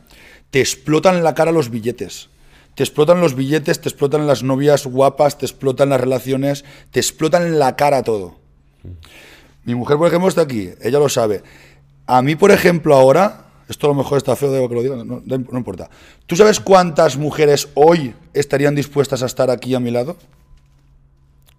[0.50, 2.28] te explotan la cara los billetes.
[2.74, 7.58] Te explotan los billetes, te explotan las novias guapas, te explotan las relaciones, te explotan
[7.58, 8.36] la cara todo.
[9.64, 11.42] Mi mujer, por ejemplo, está aquí, ella lo sabe.
[12.06, 14.96] A mí, por ejemplo, ahora, esto a lo mejor está feo, debo que lo diga,
[15.04, 15.22] no,
[15.58, 15.90] importa.
[16.26, 20.16] ¿Tú sabes cuántas mujeres hoy estarían dispuestas a estar aquí a mi lado?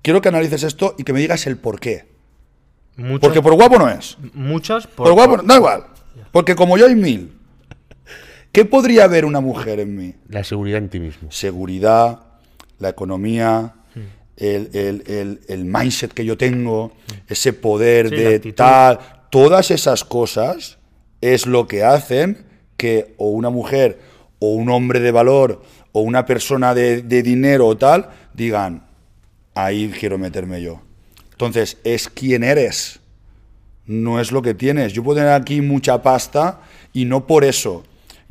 [0.02, 2.10] Quiero que analices esto y que me digas el por qué.
[2.98, 4.18] Muchas, Porque por guapo no es.
[4.34, 5.86] muchas por, Por guapo, no- da igual.
[6.32, 7.38] Porque como yo hay mil.
[8.52, 10.14] ¿Qué podría ver una mujer en mí?
[10.28, 11.32] La seguridad en ti mismo.
[11.32, 12.20] Seguridad,
[12.80, 13.76] la economía,
[14.38, 16.92] el, el- el- el mindset que yo tengo,
[17.28, 19.00] ese poder Sí, de tal,
[19.30, 20.80] todas esas cosas
[21.22, 22.46] es lo que hacen
[22.78, 24.00] que o una mujer
[24.40, 25.62] o un hombre de valor
[25.92, 28.84] o una persona de, de dinero o tal digan,
[29.54, 30.82] ahí quiero meterme yo.
[31.32, 33.00] Entonces, es quién eres,
[33.86, 34.94] no es lo que tienes.
[34.94, 36.62] Yo puedo tener aquí mucha pasta
[36.94, 37.84] y no por eso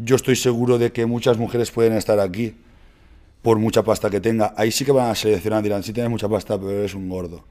[0.02, 2.54] yo estoy seguro de que muchas mujeres pueden estar aquí
[3.42, 4.54] por mucha pasta que tenga.
[4.56, 7.44] Ahí sí que van a seleccionar, dirán, sí tienes mucha pasta, pero eres un gordo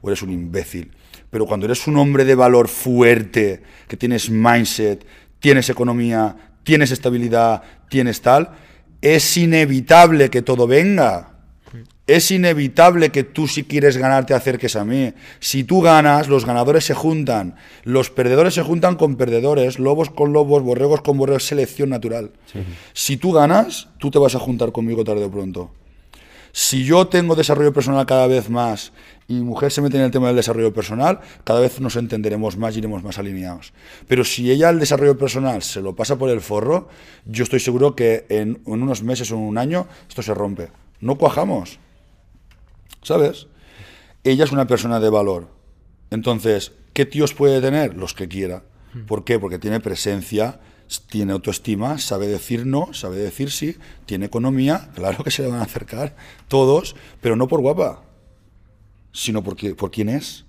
[0.00, 0.92] o eres un imbécil.
[1.30, 5.04] Pero cuando eres un hombre de valor fuerte, que tienes mindset,
[5.40, 8.50] tienes economía, tienes estabilidad, tienes tal,
[9.00, 11.35] es inevitable que todo venga.
[12.06, 15.12] Es inevitable que tú si quieres ganar te acerques a mí.
[15.40, 17.56] Si tú ganas, los ganadores se juntan.
[17.82, 19.80] Los perdedores se juntan con perdedores.
[19.80, 21.46] Lobos con lobos, borregos con borregos.
[21.46, 22.30] Selección natural.
[22.92, 25.72] Si tú ganas, tú te vas a juntar conmigo tarde o pronto.
[26.52, 28.92] Si yo tengo desarrollo personal cada vez más
[29.26, 32.56] y mi mujer se mete en el tema del desarrollo personal, cada vez nos entenderemos
[32.56, 33.72] más y iremos más alineados.
[34.06, 36.88] Pero si ella el desarrollo personal se lo pasa por el forro,
[37.26, 40.68] yo estoy seguro que en, en unos meses o en un año esto se rompe.
[41.00, 41.78] No cuajamos.
[43.06, 43.46] ¿Sabes?
[44.24, 45.46] Ella es una persona de valor.
[46.10, 47.96] Entonces, ¿qué tíos puede tener?
[47.96, 48.64] Los que quiera.
[49.06, 49.38] ¿Por qué?
[49.38, 50.58] Porque tiene presencia,
[51.08, 53.76] tiene autoestima, sabe decir no, sabe decir sí,
[54.06, 56.16] tiene economía, claro que se le van a acercar
[56.48, 58.02] todos, pero no por guapa,
[59.12, 60.44] sino porque, por quién es.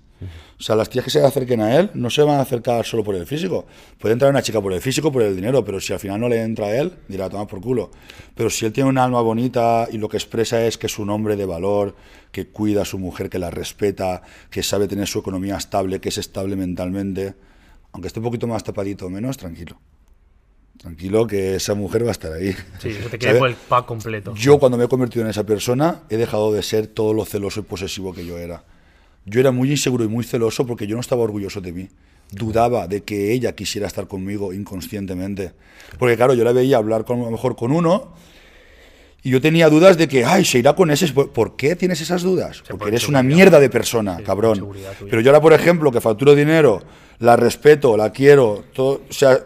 [0.58, 3.04] O sea, las tías que se acerquen a él no se van a acercar solo
[3.04, 3.66] por el físico.
[3.96, 6.28] Puede entrar una chica por el físico, por el dinero, pero si al final no
[6.28, 7.92] le entra a él, dirá, toma por culo.
[8.34, 11.10] Pero si él tiene un alma bonita y lo que expresa es que es un
[11.10, 11.94] hombre de valor,
[12.32, 16.08] que cuida a su mujer, que la respeta, que sabe tener su economía estable, que
[16.08, 17.34] es estable mentalmente,
[17.92, 19.78] aunque esté un poquito más tapadito o menos, tranquilo.
[20.76, 22.52] Tranquilo que esa mujer va a estar ahí.
[22.80, 24.34] Sí, que te por el pack completo.
[24.34, 27.60] Yo cuando me he convertido en esa persona he dejado de ser todo lo celoso
[27.60, 28.64] y posesivo que yo era.
[29.28, 31.88] Yo era muy inseguro y muy celoso porque yo no estaba orgulloso de mí.
[32.30, 35.52] Dudaba de que ella quisiera estar conmigo inconscientemente.
[35.98, 38.14] Porque claro, yo la veía hablar con, a lo mejor con uno
[39.22, 41.08] y yo tenía dudas de que, ay, se irá con ese.
[41.08, 42.62] ¿Por por qué tienes esas dudas?
[42.66, 44.68] Porque por eres una mierda de persona, cabrón.
[45.10, 46.82] Pero yo ahora, por ejemplo, que facturo dinero,
[47.18, 49.38] la respeto, la quiero, todo, o sea,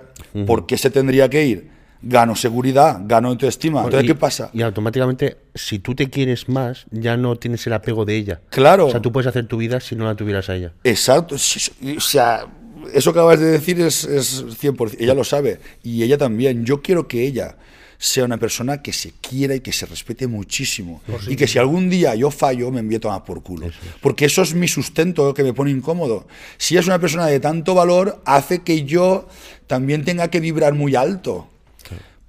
[0.46, 1.71] ¿por qué se tendría que ir?
[2.02, 3.80] Gano seguridad, gano autoestima.
[3.84, 4.50] Entonces, Y- ¿qué pasa?
[4.52, 8.40] Y automáticamente, si tú te quieres más, ya no tienes el apego de ella.
[8.50, 8.86] Claro.
[8.86, 10.72] O sea, tú puedes hacer tu vida si no la tuvieras a ella.
[10.84, 11.38] Exacto.
[11.38, 12.46] sí, sí, O sea,
[12.92, 14.96] eso que acabas de decir es, es 100%.
[15.00, 15.60] Ella lo sabe.
[15.82, 16.64] Y ella también.
[16.64, 17.56] Yo quiero que ella
[17.98, 21.00] sea una persona que se quiera y que se respete muchísimo.
[21.28, 23.68] Y que si algún día yo fallo, me envíe a tomar por culo.
[24.00, 26.26] Porque eso es mi sustento que me pone incómodo.
[26.58, 29.28] Si es una persona de tanto valor, hace que yo
[29.68, 31.46] también tenga que vibrar muy alto.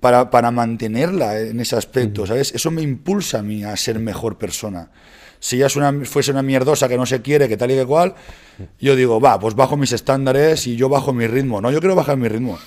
[0.03, 2.53] Para, para mantenerla en ese aspecto, ¿sabes?
[2.53, 4.89] Eso me impulsa a mí a ser mejor persona.
[5.39, 7.85] Si ella es una, fuese una mierdosa que no se quiere, que tal y que
[7.85, 8.13] cual,
[8.79, 11.61] yo digo, va, pues bajo mis estándares y yo bajo mi ritmo.
[11.61, 12.59] No, yo quiero bajar mi ritmo.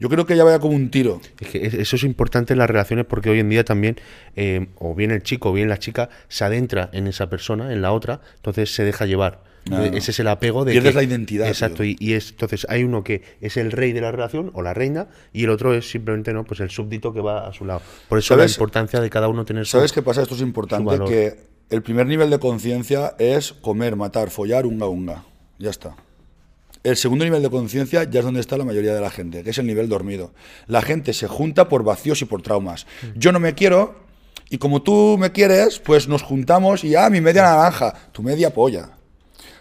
[0.00, 1.20] Yo creo que ella vaya como un tiro.
[1.40, 3.96] Es que es- eso es importante en las relaciones porque hoy en día también,
[4.36, 7.82] eh, o bien el chico o bien la chica, se adentra en esa persona, en
[7.82, 9.42] la otra, entonces se deja llevar.
[9.68, 9.76] No.
[9.76, 10.72] Entonces, Ese es el apego de.
[10.72, 14.00] Pierdes la identidad, Exacto, y, y es, entonces hay uno que es el rey de
[14.00, 17.20] la relación o la reina y el otro es simplemente no pues el súbdito que
[17.20, 17.82] va a su lado.
[18.08, 18.52] Por eso ¿Sabes?
[18.52, 20.22] la importancia de cada uno tener su- ¿Sabes qué pasa?
[20.22, 21.36] Esto es importante, que
[21.70, 25.24] el primer nivel de conciencia es comer, matar, follar, unga, unga.
[25.58, 25.96] Ya está.
[26.84, 29.50] El segundo nivel de conciencia ya es donde está la mayoría de la gente, que
[29.50, 30.32] es el nivel dormido.
[30.66, 32.86] La gente se junta por vacíos y por traumas.
[33.16, 33.96] Yo no me quiero
[34.48, 38.54] y como tú me quieres, pues nos juntamos y, ah, mi media naranja, tu media
[38.54, 38.90] polla.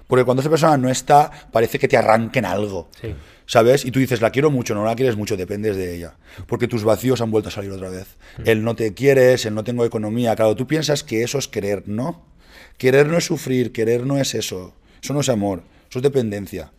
[0.07, 2.89] Porque cuando esa persona no está, parece que te arranquen algo.
[3.01, 3.13] Sí.
[3.45, 3.85] ¿Sabes?
[3.85, 6.15] Y tú dices, la quiero mucho, no la quieres mucho, dependes de ella.
[6.47, 8.17] Porque tus vacíos han vuelto a salir otra vez.
[8.43, 10.35] El no te quieres, el no tengo economía.
[10.35, 12.25] Claro, tú piensas que eso es querer, ¿no?
[12.77, 14.73] Querer no es sufrir, querer no es eso.
[15.01, 16.71] Eso no es amor, eso es dependencia.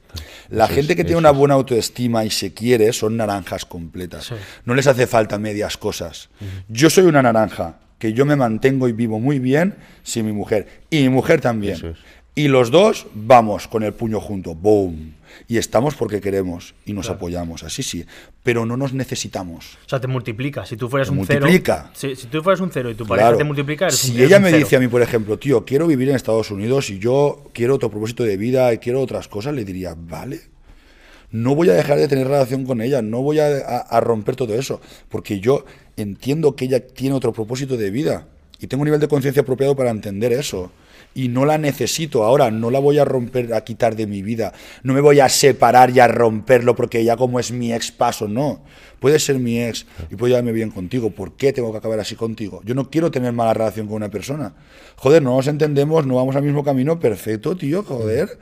[0.51, 4.27] La Eso gente es, que tiene una buena autoestima y se quiere son naranjas completas.
[4.27, 4.35] Sí.
[4.65, 6.29] No les hace falta medias cosas.
[6.69, 10.83] Yo soy una naranja, que yo me mantengo y vivo muy bien sin mi mujer.
[10.91, 11.75] Y mi mujer también.
[11.75, 11.99] Eso es.
[12.39, 15.15] Y los dos vamos con el puño junto, boom.
[15.49, 18.05] Y estamos porque queremos y nos apoyamos, así sí.
[18.43, 19.77] Pero no nos necesitamos.
[19.87, 20.65] O sea, te multiplica.
[20.67, 21.91] Si tú fueras Te un multiplica.
[21.95, 22.15] cero.
[22.17, 23.39] Si, si tú fueras un cero y tu pareja Claro.
[23.39, 24.59] te multiplica, eres un si eres ella un me cero.
[24.65, 27.91] dice a mí, por ejemplo, tío, quiero vivir en Estados Unidos y yo quiero otro
[27.91, 30.41] propósito de vida y quiero otras cosas, le diría, vale.
[31.31, 34.35] No voy a dejar de tener relación con ella, no voy a, a- a romper
[34.37, 35.65] todo eso, porque yo
[35.97, 38.29] entiendo que ella tiene otro propósito de vida
[38.61, 40.73] Y tengo un nivel de conciencia apropiado para entender eso.
[41.15, 44.53] Y no la necesito ahora, no la voy a romper, a quitar de mi vida.
[44.83, 48.29] No me voy a separar y a romperlo porque ya como es mi ex paso,
[48.29, 48.63] no.
[49.01, 51.11] Puede ser mi ex y puedo llevarme bien contigo.
[51.11, 52.61] ¿Por qué tengo que acabar así contigo?
[52.65, 54.55] Yo no quiero tener mala relación con una persona.
[54.97, 58.39] Joder, no nos entendemos, no vamos al mismo camino, perfecto, tío, joder.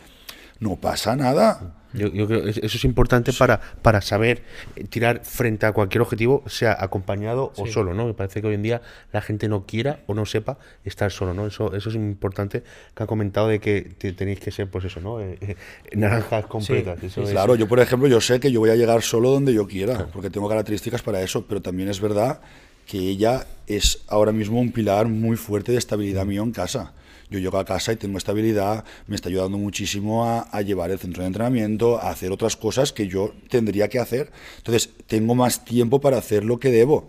[0.59, 1.76] No pasa nada.
[1.97, 4.43] Yo, yo creo que eso es importante para, para saber
[4.77, 8.07] eh, tirar frente a cualquier objetivo, sea acompañado o solo, ¿no?
[8.07, 8.83] Me parece que hoy en día
[9.13, 11.47] la gente no quiera o no sepa estar solo, ¿no?
[11.47, 12.63] Eso, eso es importante
[12.95, 15.21] que ha comentado de que te- tenéis que ser, pues eso, ¿no?
[15.21, 15.57] Eh, eh,
[15.95, 17.03] naranjas completas.
[17.03, 19.53] eso es- Claro, yo por ejemplo, yo sé que yo voy a llegar solo donde
[19.55, 22.41] yo quiera, porque tengo características para eso, pero también es verdad
[22.87, 26.93] que ella es ahora mismo un pilar muy fuerte de estabilidad mío en casa.
[27.31, 30.99] Yo llego a casa y tengo estabilidad, me está ayudando muchísimo a, a llevar el
[30.99, 34.31] centro de entrenamiento, a hacer otras cosas que yo tendría que hacer.
[34.59, 37.09] Entonces, tengo más tiempo para hacer lo que debo.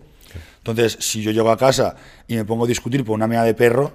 [0.57, 1.95] Entonces, si yo llego a casa
[2.27, 3.93] y me pongo a discutir por una mea de perro,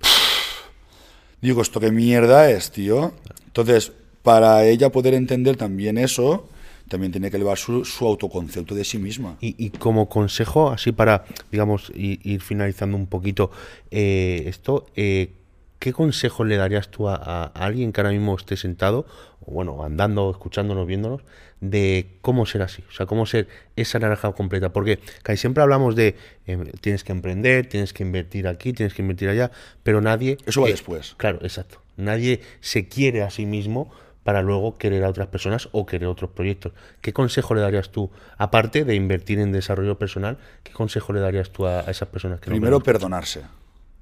[1.40, 3.12] Digo, ¿esto qué mierda es, tío?
[3.46, 3.92] Entonces,
[4.22, 6.48] para ella poder entender también eso,
[6.88, 9.36] también tiene que elevar su, su autoconcepto de sí misma.
[9.40, 13.50] Y, y como consejo, así para, digamos, ir finalizando un poquito
[13.90, 15.32] eh, esto, eh,
[15.78, 19.06] ¿qué consejo le darías tú a, a alguien que ahora mismo esté sentado,
[19.46, 21.22] o bueno, andando, escuchándonos, viéndonos,
[21.60, 22.82] de cómo ser así?
[22.88, 24.72] O sea, cómo ser esa naranja completa.
[24.72, 26.16] Porque casi siempre hablamos de
[26.46, 29.50] eh, tienes que emprender, tienes que invertir aquí, tienes que invertir allá,
[29.82, 30.38] pero nadie...
[30.46, 31.14] Eso va eh, después.
[31.16, 31.80] Claro, exacto.
[31.96, 33.90] Nadie se quiere a sí mismo
[34.28, 36.74] para luego querer a otras personas o querer otros proyectos.
[37.00, 41.48] ¿Qué consejo le darías tú, aparte de invertir en desarrollo personal, qué consejo le darías
[41.48, 43.40] tú a, a esas personas que Primero, perdonarse.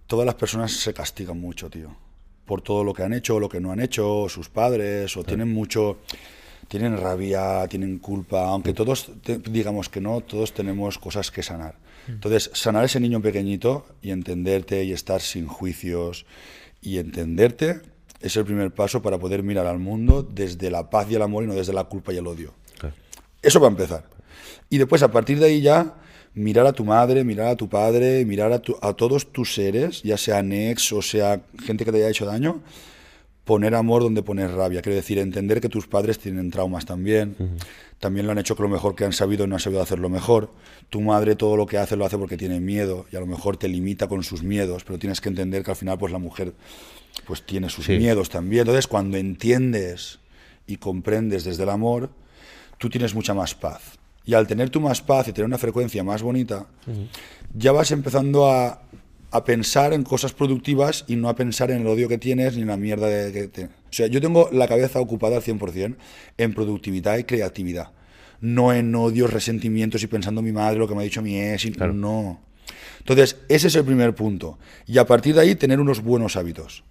[0.08, 1.94] Todas las personas se castigan mucho, tío.
[2.44, 5.52] Por todo lo que han hecho, lo que no han hecho, sus padres, o tienen
[5.52, 5.98] mucho.
[6.66, 11.76] Tienen rabia, tienen culpa, aunque todos te- digamos que no, todos tenemos cosas que sanar.
[12.08, 16.26] Entonces, sanar ese niño pequeñito y entenderte y estar sin juicios
[16.80, 17.80] y entenderte
[18.20, 21.44] es el primer paso para poder mirar al mundo desde la paz y el amor
[21.44, 22.52] y no desde la culpa y el odio.
[22.78, 22.94] Claro.
[23.42, 24.04] Eso va a empezar.
[24.70, 25.94] Y después, a partir de ahí ya,
[26.34, 30.02] mirar a tu madre, mirar a tu padre, mirar a, tu- a todos tus seres,
[30.02, 32.60] ya sean ex o sea gente que te haya hecho daño,
[33.44, 34.82] poner amor donde poner rabia.
[34.82, 37.36] Quiero decir, entender que tus padres tienen traumas también.
[38.00, 40.08] También lo han hecho con lo mejor que han sabido y no han sabido hacerlo
[40.08, 40.50] mejor.
[40.90, 43.56] Tu madre todo lo que hace lo hace porque tiene miedo y a lo mejor
[43.56, 46.52] te limita con sus miedos, pero tienes que entender que al final pues la mujer
[47.26, 47.96] pues tiene sus Sí.
[47.96, 48.62] miedos también.
[48.62, 50.18] Entonces, cuando entiendes
[50.66, 52.10] y comprendes desde el amor,
[52.78, 53.98] tú tienes mucha más paz.
[54.24, 56.66] Y al tener tú más paz y tener una frecuencia más bonita,
[57.54, 58.82] ya vas empezando a,
[59.30, 62.62] a pensar en cosas productivas y no a pensar en el odio que tienes ni
[62.62, 63.64] en la mierda de que te...
[63.66, 65.94] O sea, yo tengo la cabeza ocupada al 100%
[66.38, 67.90] en productividad y creatividad.
[68.40, 71.40] No en odios, resentimientos y pensando en mi madre, lo que me ha dicho mi
[71.40, 71.64] ex.
[71.64, 71.92] y- Claro.
[71.94, 72.40] No.
[72.98, 74.58] Entonces, ese es el primer punto.
[74.86, 76.82] Y a partir de ahí, tener unos buenos hábitos.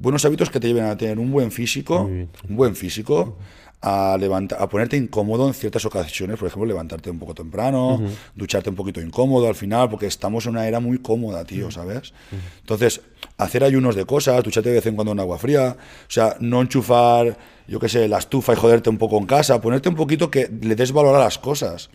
[0.00, 2.00] Buenos hábitos que te lleven a tener un buen físico,
[2.48, 3.36] un buen físico,
[3.82, 8.00] a, levanta- a ponerte incómodo en ciertas ocasiones, por ejemplo, levantarte un poco temprano,
[8.34, 12.12] ducharte un poquito incómodo al final, porque estamos en una era muy cómoda, tío, ¿sabes?
[12.60, 13.02] Entonces,
[13.38, 16.60] hacer ayunos de cosas, ducharte de vez en cuando en agua fría, o sea, no
[16.62, 17.36] enchufar,
[17.68, 20.50] yo qué sé, la estufa y joderte un poco en casa, ponerte un poquito que
[20.62, 21.90] le des valor a las cosas.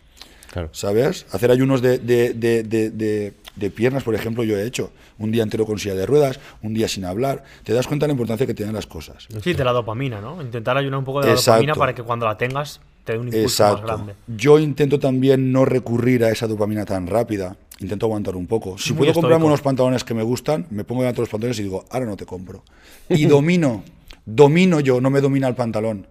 [0.51, 0.69] Claro.
[0.71, 1.25] ¿sabes?
[1.31, 4.91] Hacer ayunos de, de- de- de- de- de piernas, por ejemplo, yo he hecho.
[5.17, 7.43] Un día entero con silla de ruedas, un día sin hablar.
[7.63, 9.27] Te das cuenta de la importancia que tienen las cosas.
[9.41, 10.41] Sí, de la dopamina, ¿no?
[10.41, 11.51] Intentar ayunar un poco de la Exacto.
[11.61, 13.85] dopamina para que cuando la tengas te dé un impulso más Exacto.
[13.87, 14.15] grande.
[14.27, 17.55] Yo intento también no recurrir a esa dopamina tan rápida.
[17.79, 18.77] Intento aguantar un poco.
[18.77, 21.59] Si Muy puedo comprarme unos pantalones que me gustan, me pongo delante de los pantalones
[21.59, 22.63] y digo, ahora no te compro.
[23.09, 23.83] Y domino,
[24.25, 26.07] domino yo, no me domina el pantalón.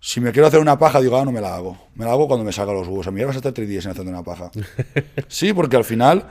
[0.00, 1.76] Si me quiero hacer una paja, digo, ah, no me la hago.
[1.94, 3.06] Me la hago cuando me salga los huevos.
[3.08, 4.50] A mí vas a estar tres días sin hacerte una paja.
[5.28, 6.26] Sí, porque al final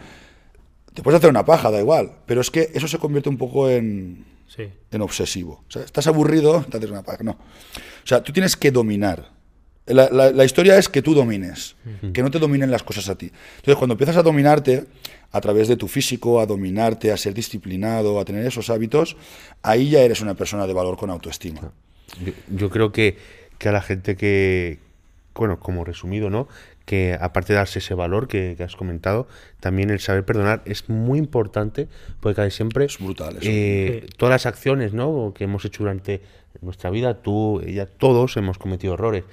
[0.94, 2.12] te puedes hacer una paja, da igual.
[2.26, 4.64] Pero es que eso se convierte un poco en, Sí.
[4.92, 5.64] en obsesivo.
[5.68, 7.24] O sea, estás aburrido, te haces una paja.
[7.24, 7.32] No.
[7.32, 9.32] O sea, tú tienes que dominar.
[9.86, 11.76] La, la- la historia es que tú domines,
[12.14, 13.32] que no te dominen las cosas a ti.
[13.58, 14.86] Entonces, cuando empiezas a dominarte
[15.32, 19.16] a través de tu físico, a dominarte, a ser disciplinado, a tener esos hábitos,
[19.62, 21.72] ahí ya eres una persona de valor con autoestima.
[22.26, 23.18] Yo, yo creo que,
[23.58, 24.80] que a la gente que,
[25.36, 26.48] bueno, como resumido, ¿no?
[26.86, 29.28] Que aparte de darse ese valor que, que has comentado,
[29.60, 31.88] también el saber perdonar es muy importante,
[32.22, 33.42] porque casi siempre Es brutal eso.
[33.50, 34.14] eh, Sí.
[34.18, 35.34] todas las acciones ¿no?
[35.36, 36.22] que hemos hecho durante
[36.62, 39.26] nuestra vida, tú, ella, todos hemos cometido errores.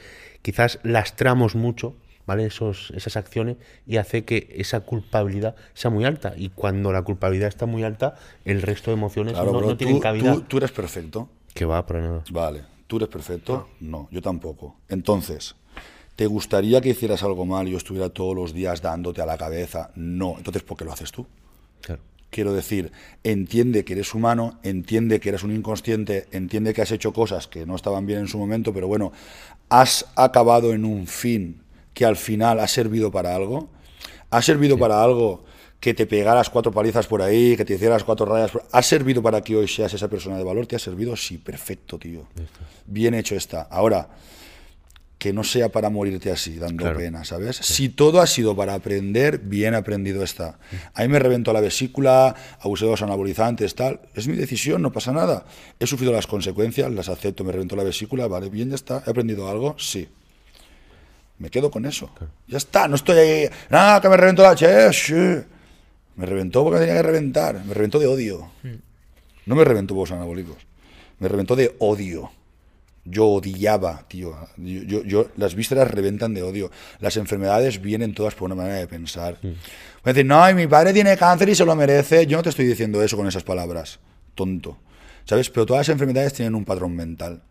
[0.42, 1.94] Quizás lastramos mucho,
[2.26, 2.44] ¿vale?
[2.44, 3.56] Esos, esas acciones
[3.86, 6.34] y hace que esa culpabilidad sea muy alta.
[6.36, 9.76] Y cuando la culpabilidad está muy alta, el resto de emociones Claro, no, bro, no
[9.76, 10.34] tienen tú, cabida.
[10.34, 11.28] tú- tú eres perfecto.
[11.54, 12.24] Que va para nada.
[12.30, 12.62] Vale,
[12.94, 13.68] ¿tú eres perfecto?
[13.80, 14.76] No, yo tampoco.
[14.88, 15.56] Entonces,
[16.14, 19.36] ¿te gustaría que hicieras algo mal y yo estuviera todos los días dándote a la
[19.36, 19.90] cabeza?
[19.96, 20.34] No.
[20.38, 21.26] Entonces, ¿por qué lo haces tú?
[21.80, 22.00] Claro.
[22.30, 22.92] Quiero decir,
[23.24, 27.66] entiende que eres humano, entiende que eres un inconsciente, entiende que has hecho cosas que
[27.66, 29.10] no estaban bien en su momento, pero bueno,
[29.68, 31.62] has acabado en un fin
[31.94, 33.68] que al final ha servido para algo.
[34.30, 35.44] Ha servido para algo
[35.84, 38.50] que te pegaras cuatro palizas por ahí, que te hicieras cuatro rayas.
[38.52, 40.66] por- ¿Ha servido para que hoy seas esa persona de valor?
[40.66, 41.14] ¿Te ha servido?
[41.14, 42.26] Sí, perfecto, tío.
[42.86, 43.60] Bien hecho está.
[43.70, 44.08] Ahora,
[45.18, 46.98] que no sea para morirte así, dando Claro.
[47.00, 47.56] pena, ¿sabes?
[47.56, 50.58] Si todo ha sido para aprender, bien aprendido está.
[50.94, 54.00] A mí me reventó la vesícula, abusé de los anabolizantes, tal.
[54.14, 55.44] Es mi decisión, no pasa nada.
[55.78, 59.02] He sufrido las consecuencias, las acepto, me reventó la vesícula, vale, bien, ya está.
[59.06, 59.76] ¿He aprendido algo?
[59.78, 60.08] Sí.
[61.38, 62.10] Me quedo con eso.
[62.48, 63.48] Ya está, no estoy ahí.
[63.68, 65.44] Nada, que me reventó la che, sí.
[66.16, 67.64] Me reventó porque me tenía que reventar.
[67.64, 68.48] Me reventó de odio.
[69.46, 70.56] No me reventó por los anabólicos.
[71.18, 72.30] Me reventó de odio.
[73.04, 74.34] Yo odiaba, tío.
[74.56, 76.70] Yo, yo- yo- las vísceras reventan de odio.
[77.00, 79.38] Las enfermedades vienen todas por una manera de pensar.
[79.42, 79.52] Voy
[80.04, 82.26] a decir, no, y mi padre tiene cáncer y se lo merece.
[82.26, 83.98] Yo no te estoy diciendo eso con esas palabras.
[84.34, 84.78] Tonto.
[85.26, 85.50] ¿Sabes?
[85.50, 87.42] Pero todas las enfermedades tienen un patrón mental.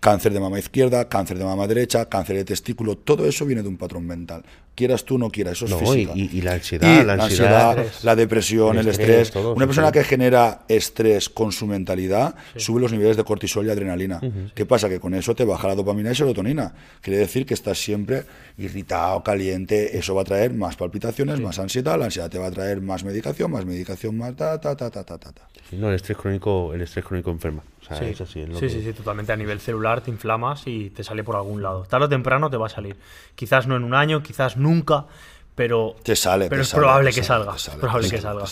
[0.00, 3.68] Cáncer de mama izquierda, cáncer de mama derecha, cáncer de testículo, todo eso viene de
[3.68, 4.44] un patrón mental.
[4.76, 6.12] Quieras tú, no quieras, eso es No, física.
[6.14, 9.66] y- y- y la ansiedad, la ansiedad, la depresión, el el estrés, todo, Una sí,
[9.68, 9.92] persona sí.
[9.94, 14.20] que genera estrés con su mentalidad sube los niveles de cortisol y adrenalina.
[14.54, 14.88] ¿Qué pasa?
[14.88, 16.74] Que con eso te baja la dopamina y serotonina.
[17.00, 18.24] Quiere decir que estás siempre
[18.58, 19.96] irritado, caliente.
[19.98, 21.98] Eso va a traer más palpitaciones, más ansiedad.
[21.98, 25.04] La ansiedad te va a traer más medicación, más medicación, más ta, ta, ta, ta,
[25.04, 25.32] ta, ta.
[25.32, 25.48] ta.
[25.70, 27.62] Sí, no, el estrés crónico, el estrés crónico enferma.
[27.82, 29.32] O sea, es así, es lo sí, que- sí, sí, totalmente.
[29.32, 31.84] A nivel celular te inflamas y te sale por algún lado.
[31.84, 32.96] Tarde o temprano te va a salir.
[33.36, 35.06] Quizás no en un año, quizás nunca,
[35.54, 36.48] pero, Te sale.
[36.50, 37.58] pero te es sale, probable que sale, salga.
[37.58, 38.44] sale, probable que salga.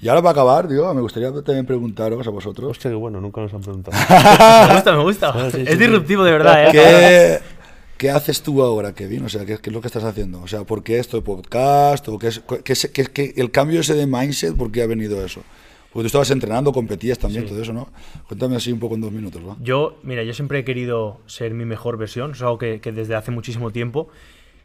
[0.00, 2.70] Y- ahora para acabar, tío, me gustaría también preguntaros a vosotros.
[2.70, 3.96] Hostia, qué bueno, nunca nos han preguntado.
[4.68, 5.28] Me gusta, me gusta.
[5.34, 5.76] Ah, sí, sí, es sí.
[5.76, 6.72] disruptivo de verdad, ¿eh?
[6.72, 7.38] ¿Qué,
[7.98, 9.24] qué haces tú ahora, Kevin?
[9.24, 10.40] O sea, ¿qué, qué es lo que estás haciendo?
[10.42, 12.08] O sea, ¿por qué esto de podcast?
[12.08, 14.56] ¿O qué es, qué es- qué es- qué- el cambio ese de mindset?
[14.56, 15.42] ¿Por qué ha venido eso?
[15.92, 17.88] Porque tú estabas entrenando, competías también, todo eso, ¿no?
[18.28, 19.56] Cuéntame así un poco en dos minutos, ¿va?
[19.60, 23.14] Yo, mira, yo siempre he querido ser mi mejor versión, es algo que, que desde
[23.14, 24.08] hace muchísimo tiempo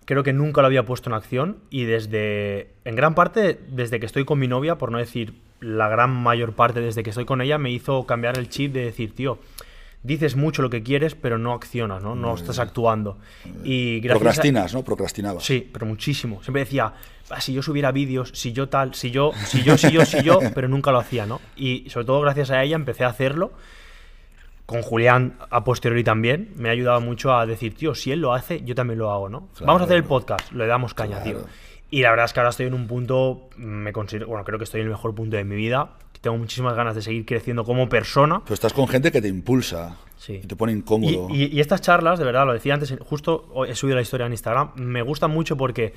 [0.05, 4.05] creo que nunca lo había puesto en acción y desde, en gran parte, desde que
[4.05, 7.41] estoy con mi novia, por no decir la gran mayor parte desde que estoy con
[7.41, 9.37] ella, me hizo cambiar el chip de decir, tío,
[10.03, 12.15] dices mucho lo que quieres, pero no accionas, ¿no?
[12.15, 13.19] No estás actuando.
[13.63, 14.83] Y gracias a- Procrastinas, ¿no?
[14.83, 15.43] Procrastinabas.
[15.43, 16.41] Sí, pero muchísimo.
[16.41, 16.93] Siempre decía,
[17.29, 20.23] "Ah, si yo subiera vídeos, si yo tal, si yo, si yo, si yo, si
[20.23, 21.39] yo, pero nunca lo hacía, ¿no?
[21.55, 23.51] Y sobre todo gracias a ella empecé a hacerlo.
[24.65, 28.33] Con Julián a posteriori también, me ha ayudado mucho a decir, tío, si él lo
[28.33, 29.49] hace, yo también lo hago, ¿no?
[29.65, 31.39] Vamos a hacer el podcast, le damos caña, tío.
[31.89, 34.63] Y la verdad es que ahora estoy en un punto, me considero, bueno, creo que
[34.63, 35.89] estoy en el mejor punto de mi vida.
[36.21, 38.41] Tengo muchísimas ganas de seguir creciendo como persona.
[38.43, 40.39] Pero estás con gente que te impulsa Sí.
[40.43, 41.27] y te pone incómodo.
[41.31, 44.31] y- y estas charlas, de verdad, lo decía antes, justo he subido la historia en
[44.33, 45.93] Instagram, me gustan mucho porque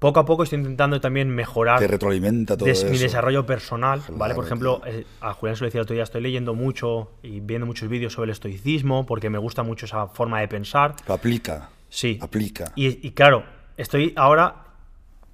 [0.00, 2.90] poco a poco estoy intentando también mejorar te retroalimenta todo des- eso.
[2.90, 4.16] mi desarrollo personal, ¿vale?
[4.16, 7.12] Claro, Por ejemplo, eh, a Julián se lo decía el otro día, estoy leyendo mucho
[7.22, 10.96] y viendo muchos vídeos sobre el estoicismo porque me gusta mucho esa forma de pensar.
[11.06, 11.68] Lo aplica.
[11.88, 12.18] Sí.
[12.20, 12.72] Aplica.
[12.74, 13.44] Y, y claro,
[13.76, 14.64] estoy ahora,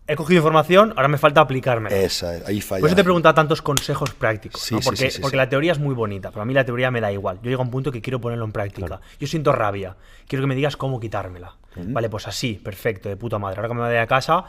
[0.08, 2.04] he cogido información, ahora me falta aplicarme.
[2.04, 2.80] Esa, ahí falla.
[2.80, 4.80] Por eso te he preguntado tantos consejos prácticos, Sí, ¿no?
[4.80, 6.90] sí, porque, sí, sí, porque la teoría es muy bonita, pero a mí la teoría
[6.90, 7.38] me da igual.
[7.42, 9.00] Yo llego a un punto que quiero ponerlo en práctica.
[9.18, 9.96] Yo siento rabia,
[10.28, 11.56] quiero que me digas cómo quitármela.
[11.76, 13.56] Vale, pues así, perfecto, de puta madre.
[13.58, 14.44] Ahora que me vaya a casa,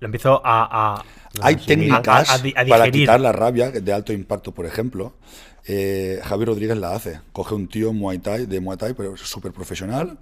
[0.00, 0.94] lo empiezo a...
[0.98, 1.04] a-
[1.42, 5.14] Hay técnicas a- a para quitar la rabia de alto impacto, por ejemplo.
[5.66, 7.20] Eh, Javier Rodríguez la hace.
[7.32, 10.16] Coge un tío Muay Thai, de Muay Thai, pero súper profesional,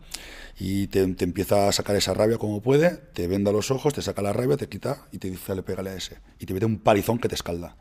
[0.59, 4.01] y te, te empieza a sacar esa rabia como puede, te venda los ojos, te
[4.01, 6.19] saca la rabia, te quita y te dice, le pégale a ese.
[6.39, 7.77] Y te mete un palizón que te escalda.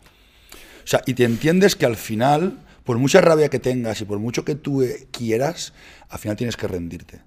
[0.83, 4.19] O sea, y te entiendes que al final, por mucha rabia que tengas y por
[4.19, 5.73] mucho que tú eh, quieras,
[6.09, 7.21] al final tienes que rendirte.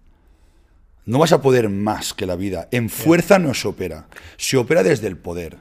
[1.07, 2.69] No vas a poder más que la vida.
[2.71, 4.07] En fuerza no se opera.
[4.37, 5.59] Se opera desde el poder.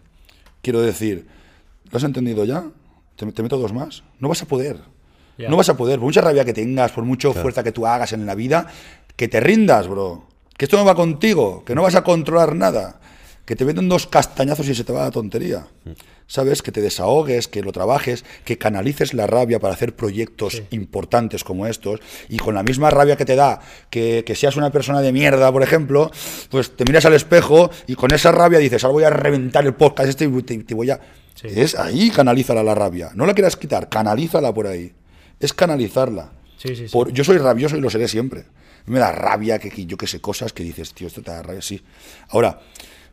[0.61, 1.27] Quiero decir,
[1.89, 2.65] ¿lo has entendido ya?
[3.15, 4.03] ¿Te, te meto dos más?
[4.19, 4.81] No vas a poder.
[5.37, 5.99] No vas a poder.
[5.99, 8.67] Por mucha rabia que tengas, por mucha fuerza que tú hagas en la vida,
[9.17, 10.25] que te rindas, bro.
[10.57, 13.01] Que esto no va contigo, que no vas a controlar nada.
[13.45, 15.67] Que te meten dos castañazos y se te va la tontería.
[16.25, 16.61] ¿Sabes?
[16.61, 21.65] Que te desahogues, que lo trabajes, que canalices la rabia para hacer proyectos importantes como
[21.67, 22.01] estos.
[22.27, 25.49] Y con la misma rabia que te da que, que seas una persona de mierda,
[25.51, 26.11] por ejemplo,
[26.49, 29.75] pues te miras al espejo y con esa rabia dices, ahora voy a reventar el
[29.75, 30.99] podcast este y te, te voy a...
[31.35, 31.47] Sí.
[31.55, 33.11] Es ahí, canalízala la rabia.
[33.13, 34.91] No la quieras quitar, canalízala por ahí.
[35.39, 36.31] Es canalizarla.
[36.57, 36.87] Sí.
[36.91, 38.45] Por- yo soy rabioso y lo seré siempre.
[38.87, 41.61] Me da rabia que, yo que sé cosas que dices, tío, esto te da rabia,
[41.61, 41.81] sí.
[42.29, 42.59] Ahora,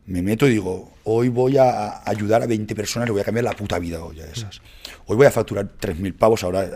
[0.07, 3.43] me meto y digo, hoy voy a ayudar a 20 personas, le voy a cambiar
[3.45, 4.61] la puta vida hoy a esas.
[5.05, 6.69] Hoy voy a facturar 3.000 pavos ahora.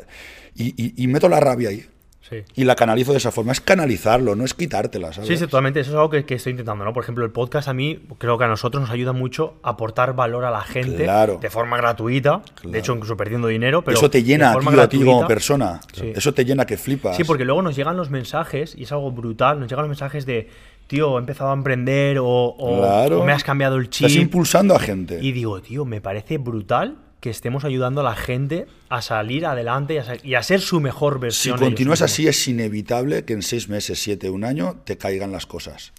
[0.55, 1.85] Y- y meto la rabia ahí.
[2.29, 2.43] Sí.
[2.55, 3.51] Y la canalizo de esa forma.
[3.51, 5.27] Es canalizarlo, no es quitártela, ¿sabes?
[5.27, 5.79] Sí, sí, totalmente.
[5.79, 6.93] Eso es algo que, que estoy intentando, ¿no?
[6.93, 10.13] Por ejemplo, el podcast a mí creo que a nosotros nos ayuda mucho a aportar
[10.15, 11.39] valor a la gente Claro.
[11.41, 12.41] de forma gratuita.
[12.55, 12.69] Claro.
[12.71, 13.83] De hecho, incluso perdiendo dinero.
[13.83, 15.79] Pero Eso te llena de a ti, a ti como persona.
[15.93, 16.13] Sí.
[16.15, 17.17] Eso te llena que flipas.
[17.17, 20.25] Sí, porque luego nos llegan los mensajes, y es algo brutal, nos llegan los mensajes
[20.25, 20.49] de,
[20.87, 23.21] tío, he empezado a emprender o, o- Claro.
[23.21, 24.05] o me has cambiado el chip.
[24.07, 25.19] Estás impulsando a gente.
[25.21, 29.95] Y digo, tío, me parece brutal que estemos ayudando a la gente a salir adelante
[29.95, 31.55] y a, sa- y a ser su mejor Si versión.
[31.57, 35.45] ellos continúas así, es inevitable que en seis meses, siete, un año, te caigan las
[35.45, 35.91] cosas.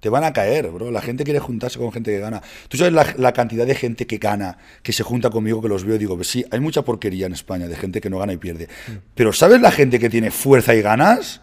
[0.00, 0.92] Te van a caer, bro.
[0.92, 2.40] La gente quiere juntarse con gente que gana.
[2.68, 5.82] Tú sabes la, la cantidad de gente que gana, que se junta conmigo, que los
[5.82, 8.32] veo y digo, pues sí, hay mucha porquería en España de gente que no gana
[8.32, 8.68] y pierde.
[8.86, 8.92] Mm.
[9.16, 11.40] Pero ¿sabes la gente que tiene fuerza y ganas?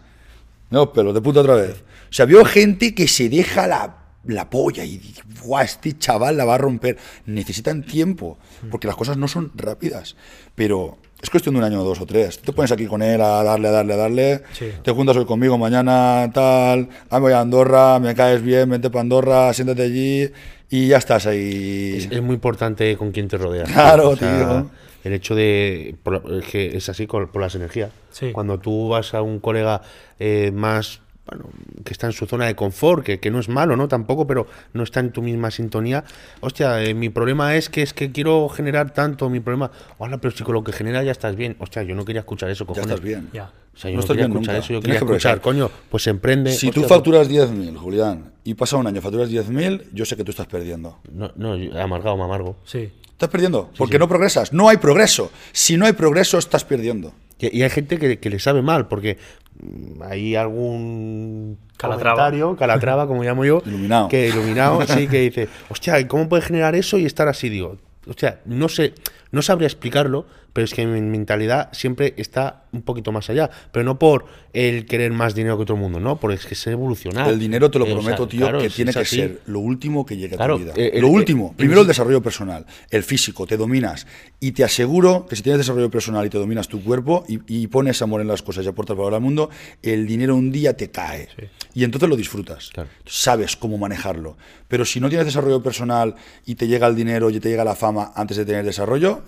[0.70, 1.84] No, pero de puta otra vez.
[2.10, 6.36] O sea, veo gente que se deja la, la polla y dice, "Buah, este chaval
[6.36, 6.96] la va a romper.
[7.26, 8.38] Necesitan tiempo,
[8.70, 10.16] porque las cosas no son rápidas.
[10.54, 12.38] Pero es cuestión de un año o dos o tres.
[12.38, 14.42] Tú te pones aquí con él a darle, a darle, a darle.
[14.52, 14.66] Sí.
[14.82, 16.88] Te juntas hoy conmigo, mañana tal.
[17.10, 20.30] Ah, me voy a Andorra, me caes bien, vente para Andorra, siéntate allí
[20.70, 21.94] y ya estás ahí.
[21.96, 23.70] Es, es muy importante con quién te rodeas.
[23.70, 24.70] Claro, tío.
[25.04, 25.94] El hecho de.
[26.02, 27.90] por es que es así por las energías.
[28.10, 28.32] Sí.
[28.32, 29.82] Cuando tú vas a un colega
[30.18, 31.00] eh, más.
[31.28, 31.46] Bueno,
[31.84, 33.88] que está en su zona de confort, que, que no es malo, ¿no?
[33.88, 36.04] Tampoco, pero no está en tu misma sintonía.
[36.40, 39.70] Hostia, eh, mi problema es que es que quiero generar tanto, mi problema.
[39.98, 41.56] Hola, pero si con lo que genera ya estás bien.
[41.58, 42.88] Hostia, yo no quería escuchar eso, ya cojones.
[42.90, 43.28] estás bien.
[43.32, 43.50] Ya.
[43.74, 44.64] O sea, yo No no, quería bien escuchar nunca.
[44.64, 46.52] eso, yo Tienes quería que escuchar, coño, pues emprende.
[46.52, 50.22] Si tú hostia, facturas 10.000, Julián, y pasa un año, facturas 10.000, yo sé que
[50.24, 50.98] tú estás perdiendo.
[51.12, 52.56] No, no, yo- amargado, me amargo.
[52.64, 52.90] Sí.
[53.16, 54.52] Estás perdiendo, porque no progresas.
[54.52, 55.30] No hay progreso.
[55.52, 57.14] Si no hay progreso, estás perdiendo.
[57.38, 59.16] Y, y hay gente que, que le sabe mal, porque
[59.58, 62.16] mm, hay algún Calatrava.
[62.16, 64.08] comentario, calatrava, como llamo yo, Iluminado.
[64.08, 67.48] que iluminado, sí, que dice, hostia, ¿y ¿cómo puedes generar eso y estar así?
[67.48, 68.92] Digo, hostia, no sé,
[69.30, 70.26] no sabría explicarlo,
[70.56, 74.24] pero es que mi mentalidad siempre está un poquito más allá, pero no por
[74.54, 77.28] el querer más dinero que todo el mundo, no, porque es que sé evolucionar.
[77.28, 79.16] El dinero, te lo Eh, o sea, prometo, tío, claro, que tiene que así.
[79.16, 80.72] ser lo último que llegue a Claro, tu vida.
[80.76, 81.50] eh, lo el- último.
[81.50, 84.06] el- Primero el desarrollo personal, el físico, te dominas.
[84.40, 87.66] Y te aseguro que si tienes desarrollo personal y te dominas tu cuerpo y, y
[87.66, 89.50] pones amor en las cosas y aportas valor al mundo,
[89.82, 91.28] el dinero un día te cae.
[91.74, 92.70] Y entonces lo disfrutas.
[92.72, 92.88] Claro.
[93.04, 94.38] Sabes cómo manejarlo.
[94.68, 96.14] Pero si no tienes desarrollo personal
[96.46, 99.22] y te llega el dinero y te llega la fama antes de tener desarrollo,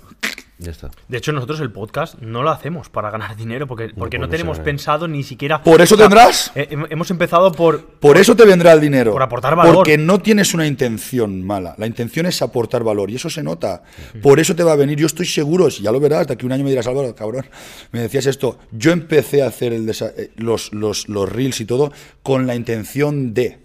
[0.61, 0.91] Ya está.
[1.07, 4.57] De hecho, nosotros el podcast no lo hacemos para ganar dinero, porque, porque no, tenemos
[4.57, 4.65] ganar.
[4.65, 5.63] pensado ni siquiera.
[5.63, 6.51] ¿Por eso o sea, tendrás?
[6.57, 7.85] eh, hem- hemos empezado por.
[7.85, 9.13] Por eso te vendrá el dinero.
[9.13, 9.75] Por aportar valor.
[9.77, 11.77] Porque no tienes una intención mala.
[11.79, 13.83] La intención es aportar valor y eso se nota.
[14.21, 14.99] Por eso te va a venir.
[14.99, 17.15] Yo estoy seguro, si ya lo verás, de aquí a un año me dirás, Álvaro,
[17.15, 17.47] cabrón,
[17.93, 18.59] me decías esto.
[18.73, 21.93] Yo empecé a hacer el desa- eh, los, los, los reels y todo
[22.25, 23.61] con la intención de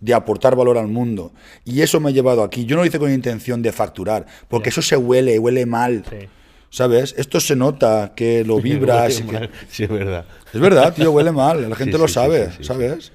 [0.00, 1.32] de aportar valor al mundo.
[1.64, 2.64] Y eso me ha llevado aquí.
[2.64, 6.04] Yo no lo hice con intención de facturar, porque eso se huele, huele mal.
[6.08, 6.28] Sí.
[6.70, 7.14] ¿Sabes?
[7.16, 9.20] Esto se nota, que lo vibras.
[9.22, 9.50] que-.
[9.68, 10.24] Sí, es verdad.
[10.52, 11.68] es verdad, tío, huele mal.
[11.68, 13.12] La gente Sí, lo sí, sabe, sí, ¿sabes?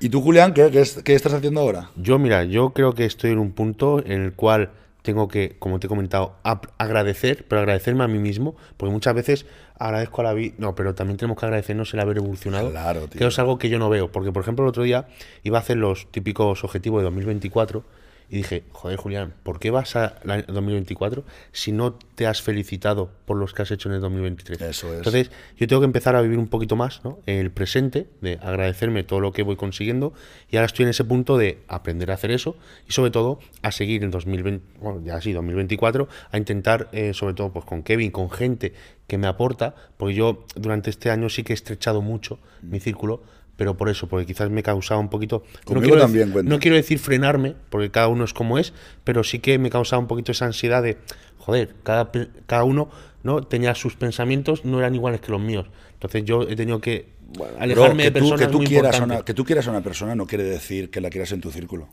[0.00, 1.90] ¿Y tú, Julián, qué, qué es- qué estás haciendo ahora?
[1.96, 4.70] Yo, mira, yo creo que estoy en un punto en el cual
[5.02, 6.36] tengo que, como te he comentado,
[6.76, 9.46] agradecer, pero agradecerme a mí mismo, porque muchas veces
[9.78, 13.18] agradezco a la vida, no, pero también tenemos que agradecernos el haber evolucionado, Claro, tío.
[13.18, 15.06] que es algo que yo no veo, porque por ejemplo el otro día
[15.44, 17.84] iba a hacer los típicos objetivos de 2024
[18.30, 23.10] y dije, joder Julián, ¿por qué vas a la 2024 si no te has felicitado
[23.24, 24.60] por los que has hecho en el 2023?
[24.60, 24.98] Eso es.
[24.98, 27.20] Entonces, yo tengo que empezar a vivir un poquito más ¿no?
[27.26, 30.12] el presente, de agradecerme todo lo que voy consiguiendo,
[30.50, 32.56] y ahora estoy en ese punto de aprender a hacer eso
[32.86, 37.32] y sobre todo a seguir en 2020, bueno, ya sí, 2024, a intentar, eh, sobre
[37.34, 38.74] todo pues con Kevin, con gente
[39.06, 43.22] que me aporta, porque yo durante este año sí que he estrechado mucho mi círculo,
[43.58, 45.42] pero por eso, porque quizás me causaba un poquito...
[45.64, 46.48] Conmigo quiero también dec- cuenta.
[46.50, 48.72] no quiero decir frenarme, porque cada uno es como es,
[49.04, 50.96] pero sí que me causaba un poquito esa ansiedad de,
[51.38, 52.10] joder, cada,
[52.46, 52.88] cada uno
[53.22, 55.66] no tenía sus pensamientos, no eran iguales que los míos.
[55.94, 58.84] Entonces yo he tenido que bueno, alejarme que, de tú, personas que, tú muy quieras
[58.84, 59.18] a importantes.
[59.18, 61.50] una, que tú quieras a una persona no quiere decir que la quieras en tu
[61.50, 61.88] círculo.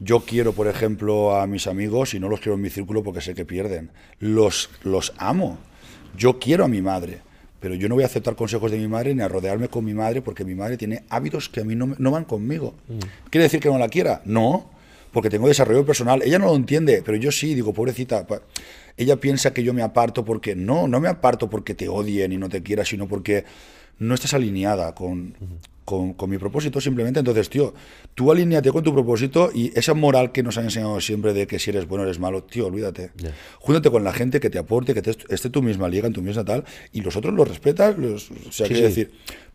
[0.00, 3.20] Yo quiero, por ejemplo, a mis amigos y no los quiero en mi círculo porque
[3.22, 3.90] sé que pierden.
[4.18, 5.58] Los, los amo.
[6.16, 7.22] Yo quiero a mi madre,
[7.64, 9.94] pero yo no voy a aceptar consejos de mi madre ni a rodearme con mi
[9.94, 12.74] madre porque mi madre tiene hábitos que a mí no, no van conmigo.
[13.30, 14.20] ¿Quiere decir que no la quiera?
[14.26, 14.68] No,
[15.12, 16.20] porque tengo desarrollo personal.
[16.20, 18.26] Ella no lo entiende, pero yo sí, digo, pobrecita.
[18.98, 22.36] Ella piensa que yo me aparto porque no, no me aparto porque te odien y
[22.36, 23.46] no te quiera, sino porque
[23.98, 25.34] no estás alineada con,
[25.84, 27.20] con, con mi propósito simplemente.
[27.20, 27.74] Entonces, tío,
[28.14, 31.58] tú alíñate con tu propósito y esa moral que nos han enseñado siempre de que
[31.58, 33.10] si eres bueno eres malo, tío, olvídate.
[33.16, 33.30] Ya.
[33.58, 36.22] Júntate con la gente que te aporte, que te, esté tu misma liga, en tu
[36.22, 38.82] misma tal, y los otros los respetas, los, o sea, Sí, quiero sí.
[39.04, 39.10] decir,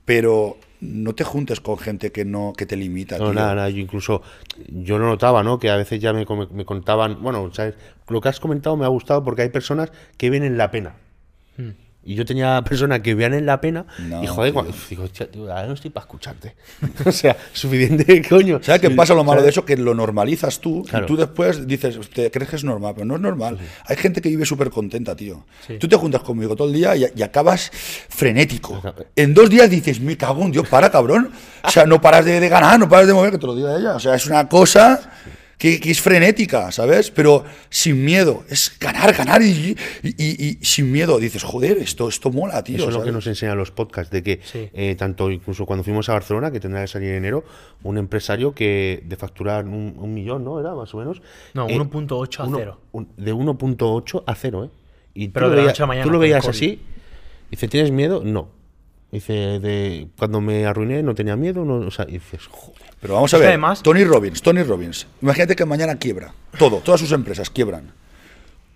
[0.05, 3.17] pero no te juntes con gente que no que te limita.
[3.17, 3.33] No, tío.
[3.33, 4.21] nada, nada, yo incluso,
[4.69, 5.59] yo lo notaba, ¿no?
[5.59, 7.75] Que a veces ya me, come- me contaban, bueno, ¿sabes?
[8.07, 10.95] Lo que has comentado me ha gustado porque hay personas que ven en la pena.
[12.09, 15.29] Y yo tenía personas que vean en la pena No, y joder, cuando- digo, hostia,
[15.29, 16.55] tío, ahora no estoy para escucharte.
[17.05, 18.59] o sea, suficiente, coño.
[18.63, 19.63] ¿Sabes qué pasa lo malo de eso?
[19.63, 21.05] Que lo normalizas tú Claro.
[21.05, 23.59] y tú después dices, te crees que es normal, pero no es normal.
[23.85, 25.45] Hay gente que vive súper contenta, tío.
[25.67, 25.77] Sí.
[25.77, 27.69] Tú te juntas conmigo todo el día y, y acabas
[28.09, 28.81] frenético.
[29.15, 31.29] En dos días dices, me cago en Dios, para, cabrón.
[31.63, 33.77] O sea, no paras de, de ganar, no paras de mover, que te lo diga
[33.77, 33.93] ella.
[33.95, 35.11] O sea, es una cosa
[35.59, 37.11] que, que es frenética, ¿sabes?
[37.11, 38.43] Pero sin miedo.
[38.49, 41.19] Es ganar, ganar y, y- y- y sin miedo.
[41.19, 42.77] Dices, joder, esto, esto mola, tío.
[42.77, 44.69] Eso es lo que nos enseñan los podcasts, de que Sí.
[44.73, 47.43] eh, tanto incluso cuando fuimos a Barcelona, que tendrá que salir en enero,
[47.83, 50.59] un empresario que de facturar un, un millón, ¿no?
[50.59, 51.21] Era más o menos.
[51.53, 52.79] No, eh, 1.8 a uno- cero.
[52.93, 54.69] un- de 1.8 a cero, ¿eh?
[55.13, 56.79] Y tú Pero lo de la veías, mañana, tú lo veías así,
[57.51, 58.21] dice, ¿tienes miedo?
[58.23, 58.47] No.
[59.11, 62.88] Dice, de cuando me arruiné no tenía miedo, no, o sea, y dices, joder.
[63.01, 65.07] Pero vamos a Es ver, además- Tony Robbins, Tony Robbins.
[65.21, 66.33] Imagínate que mañana quiebra.
[66.57, 67.91] Todo, todas sus empresas quiebran.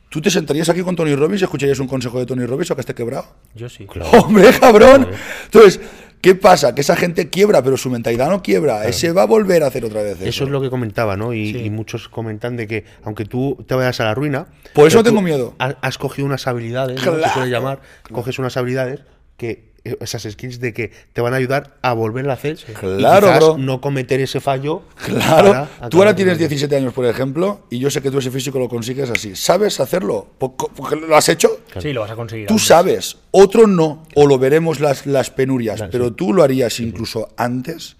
[0.10, 2.76] ¿Tú te sentarías aquí con Tony Robbins y escucharías un consejo de Tony Robbins o
[2.76, 3.26] que esté quebrado?
[3.56, 3.88] Yo sí.
[4.14, 5.08] ¡Hombre, cabrón!
[5.45, 5.80] Entonces,
[6.22, 6.76] ¿qué pasa?
[6.76, 8.86] Que esa gente quiebra, pero su mentalidad no quiebra.
[8.86, 10.26] Ese va a volver a hacer otra vez eso.
[10.30, 11.34] Eso es lo que comentaba, ¿no?
[11.34, 11.58] Y, Sí.
[11.66, 14.45] y muchos comentan de que aunque tú te vayas a la ruina.
[14.76, 15.56] Por eso pero tengo miedo.
[15.58, 17.12] ha- Has cogido unas habilidades, ¿no?
[17.14, 17.82] Se Claro, suele llamar.
[18.12, 19.00] Coges unas habilidades
[19.36, 22.57] que esas skills de que te van a ayudar a volverla a hacer.
[22.69, 23.57] y Claro, quizás bro.
[23.57, 24.84] no cometer ese fallo.
[25.05, 28.31] Claro, tú ahora tienes con- 17 años, por ejemplo, y yo sé que tú ese
[28.31, 29.35] físico lo consigues así.
[29.35, 30.27] ¿Sabes hacerlo?
[30.38, 31.60] Porque lo has hecho.
[31.81, 32.47] Sí, lo vas a conseguir.
[32.47, 32.68] Tú antes.
[32.68, 36.14] sabes, otro no, o lo veremos las, las penurias, Claro, pero sí.
[36.15, 37.97] tú lo harías incluso antes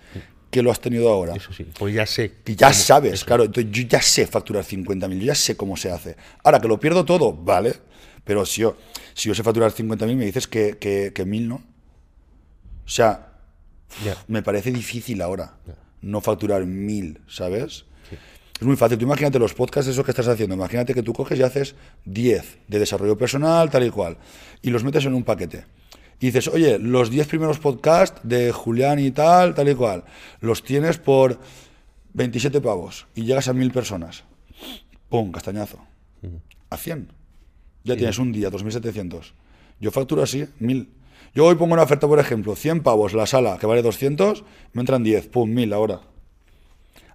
[0.50, 1.34] que lo has tenido ahora.
[1.36, 2.32] Eso sí, pues ya sé.
[2.44, 5.76] Que ya cómo- sabes, claro, entonces yo ya sé facturar 50.000, yo ya sé cómo
[5.76, 6.16] se hace.
[6.44, 7.74] Ahora, que lo pierdo todo, vale,
[8.24, 8.78] pero si yo,
[9.16, 11.62] si yo sé facturar 50.000, me dices que, que, que 1.000 no.
[12.86, 13.30] O sea,
[14.04, 14.18] Ya.
[14.28, 15.54] me parece difícil ahora
[16.02, 17.86] no facturar 1.000, ¿sabes?
[18.60, 18.98] Es muy fácil.
[18.98, 20.56] Tú imagínate los podcasts, eso que estás haciendo.
[20.56, 24.18] Imagínate que tú coges y haces 10 de desarrollo personal, tal y cual,
[24.62, 25.66] y los metes en un paquete.
[26.20, 30.04] Y dices, oye, los 10 primeros podcasts de Julián y tal, tal y cual,
[30.40, 31.40] los tienes por
[32.14, 34.24] 27 pavos y llegas a 1.000 personas.
[35.10, 35.32] ¡Pum!
[35.32, 35.80] Castañazo.
[36.70, 37.10] A 100.
[37.84, 39.34] Ya tienes un día, 2.700.
[39.80, 40.88] Yo facturo así, 1.000.
[41.36, 44.44] Yo hoy pongo una oferta, por ejemplo, 100 pavos la sala, que vale 200,
[44.74, 46.02] me entran 10, pum, 1.000 ahora.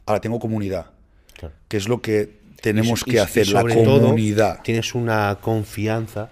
[0.07, 0.87] Ahora tengo comunidad,
[1.35, 1.55] Claro.
[1.69, 4.61] que es lo que tenemos Y- que y hacer, la sobre comunidad.
[4.63, 6.31] tienes una confianza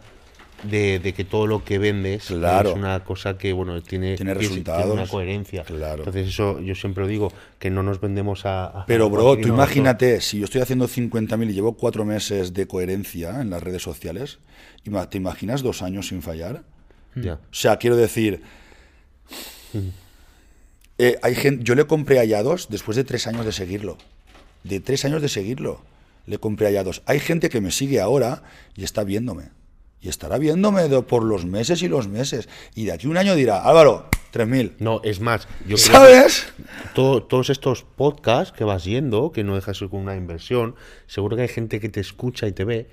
[0.64, 2.70] de, de que todo lo que vendes Claro.
[2.70, 4.84] es una cosa que bueno tiene, Tiene resultados.
[4.86, 5.62] tiene una coherencia.
[5.62, 5.98] Claro.
[5.98, 7.30] Entonces eso yo siempre lo digo,
[7.60, 8.64] que no nos vendemos a...
[8.80, 12.66] a- Pero, bro, tú imagínate, si yo estoy haciendo 50.000 y llevo cuatro meses de
[12.66, 14.38] coherencia en las redes sociales,
[15.10, 16.62] ¿te imaginas dos años sin fallar?
[17.16, 17.34] Ya.
[17.34, 18.42] O sea, quiero decir,
[20.98, 23.98] eh, hay gente, yo le compré a Yados después de tres años de seguirlo.
[24.64, 25.82] De tres años de seguirlo,
[26.26, 27.02] le compré a Yados.
[27.06, 28.42] Hay gente que me sigue ahora
[28.74, 29.50] y está viéndome.
[30.00, 32.48] Y estará viéndome por los meses y los meses.
[32.74, 34.74] Y de aquí a un año dirá, Álvaro, 3.000.
[34.78, 36.46] No, es más, yo creo que ¿Sabes?
[36.94, 40.74] todo- todos estos podcasts que vas yendo, que no dejas con una inversión,
[41.06, 42.88] seguro que hay gente que te escucha y te ve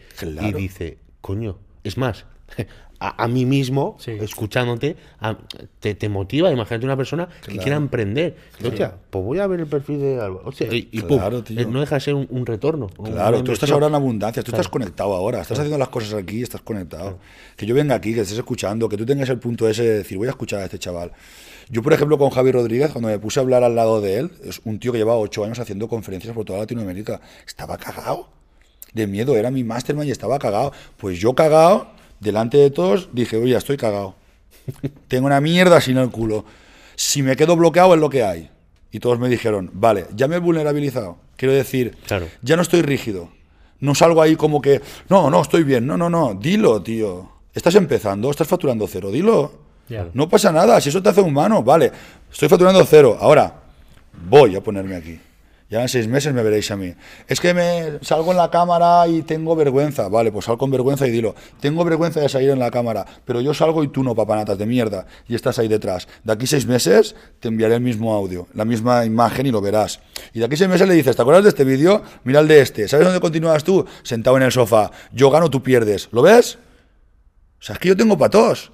[0.50, 2.26] y dice, coño, es más,
[3.00, 4.12] a, a mí mismo, Sí.
[4.12, 5.38] escuchándote, a-
[5.80, 6.52] te, te motiva.
[6.52, 7.62] Imagínate una persona que Claro.
[7.62, 8.36] quiera emprender.
[8.66, 10.44] Hostia, pues voy a ver el perfil de Álvaro.
[10.48, 11.60] Hostia, y, y pum, Claro, tío.
[11.60, 12.88] eh, no deja de ser un, un retorno.
[12.88, 14.62] Claro, tú estás ahora en abundancia, tú Claro.
[14.62, 17.20] estás conectado ahora, estás haciendo las cosas aquí, estás conectado.
[17.58, 20.18] Que yo venga aquí, que estés escuchando, que tú tengas el punto ese de decir,
[20.18, 21.12] voy a escuchar a este chaval.
[21.70, 24.32] Yo, por ejemplo, con Javi Rodríguez, cuando me puse a hablar al lado de él,
[24.44, 28.30] es un tío que lleva ocho años haciendo conferencias por toda Latinoamérica, estaba cagado
[28.94, 30.72] de miedo, era mi mastermind y estaba cagado.
[30.98, 31.88] Pues yo cagado,
[32.24, 34.16] delante de todos, dije, oye, estoy cagado.
[35.08, 36.46] Tengo una mierda sin el culo.
[36.96, 38.50] Si me quedo bloqueado es lo que hay.
[38.92, 41.18] Y todos me dijeron, vale, ya me he vulnerabilizado.
[41.36, 42.28] Quiero decir, Claro.
[42.42, 43.30] ya no estoy rígido.
[43.80, 45.86] No salgo ahí como que, no, no, estoy bien.
[45.86, 46.34] No, no, no.
[46.36, 47.30] Dilo, tío.
[47.54, 49.12] Estás empezando, estás facturando cero.
[49.12, 49.52] Dilo.
[50.14, 50.80] No pasa nada.
[50.80, 51.92] Si eso te hace humano, vale.
[52.32, 53.18] Estoy facturando cero.
[53.20, 53.54] Ahora,
[54.30, 55.20] voy a ponerme aquí.
[55.70, 56.94] Ya en seis meses me veréis a mí.
[57.28, 60.08] Es que me salgo en la cámara y tengo vergüenza.
[60.08, 61.34] Vale, pues sal con vergüenza y dilo.
[61.60, 64.66] Tengo vergüenza de salir en la cámara, pero yo salgo y tú no, papanatas de
[64.66, 65.08] mierda.
[65.28, 66.08] Y estás ahí detrás.
[66.24, 70.00] De aquí seis meses te enviaré el mismo audio, la misma imagen y lo verás.
[70.34, 72.04] Y de aquí seis meses le dices, ¿te acuerdas de este vídeo?
[72.24, 72.88] Mira el de este.
[72.88, 73.86] ¿Sabes dónde continúas tú?
[74.04, 74.92] Sentado en el sofá.
[75.14, 76.10] Yo gano, tú pierdes.
[76.12, 76.58] ¿Lo ves?
[77.60, 78.73] O sea, es que yo tengo patos.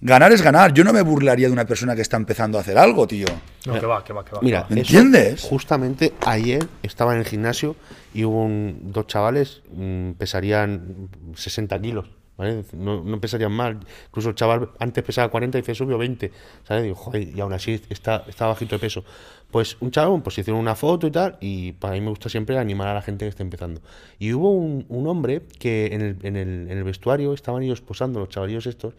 [0.00, 0.72] Ganar es ganar.
[0.72, 3.26] Yo no me burlaría de una persona que está empezando a hacer algo, tío.
[3.66, 4.40] No, que va, que va, que va.
[4.42, 4.74] Mira, que va.
[4.76, 5.42] ¿Me eso, entiendes?
[5.42, 7.74] Justamente ayer estaba en el gimnasio
[8.14, 12.08] y hubo un- dos chavales, mm, pesarían 60 kilos.
[12.38, 12.64] ¿Vale?
[12.72, 13.80] No, no pesarían mal.
[14.06, 16.32] Incluso el chaval antes pesaba 40 y se subió 20,
[16.66, 16.84] ¿sabes?
[16.84, 19.04] Digo, joder, y aún así está, está bajito de peso.
[19.50, 22.56] Pues un chaval, pues hicieron una foto y tal, y para mí me gusta siempre
[22.56, 23.82] animar a la gente que está empezando.
[24.18, 27.80] Y hubo un, un hombre que en el, en, el, en el vestuario estaban ellos
[27.80, 28.94] posando, los chavalillos estos,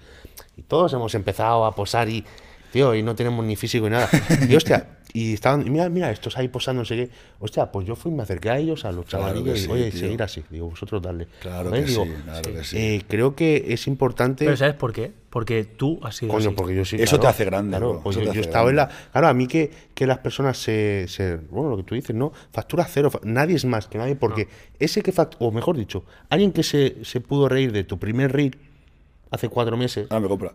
[0.57, 2.25] y todos hemos empezado a posar y,
[2.71, 4.09] tío, y no tenemos ni físico ni nada.
[4.47, 7.09] Y hostia, y estaban, y mira, mira, estos ahí posando, no sé qué.
[7.39, 9.89] Hostia, pues yo fui, me acerqué a ellos, a los Claro chavalillos, y sí, oye,
[9.91, 9.99] tío.
[10.01, 10.43] seguir así.
[10.49, 11.27] Digo, vosotros darle.
[11.41, 12.77] Claro que Digo, sí, claro que sí.
[12.77, 14.45] eh, creo que es importante.
[14.45, 15.11] Pero ¿sabes por qué?
[15.29, 16.55] Porque tú has sido Coño, así.
[16.55, 16.95] porque yo sí.
[16.95, 18.89] Eso claro, te hace grande, Claro, pues yo, yo estado en la.
[19.11, 22.31] Claro, a mí que, que las personas se, se- Bueno, lo que tú dices, ¿no?
[22.51, 23.09] Factura cero.
[23.11, 24.47] fa- Nadie es más que nadie, porque
[24.79, 25.47] ese que factura.
[25.47, 28.57] O mejor dicho, alguien que se, se pudo reír de tu primer reel
[29.31, 30.07] hace cuatro meses.
[30.09, 30.53] Ahora me compra.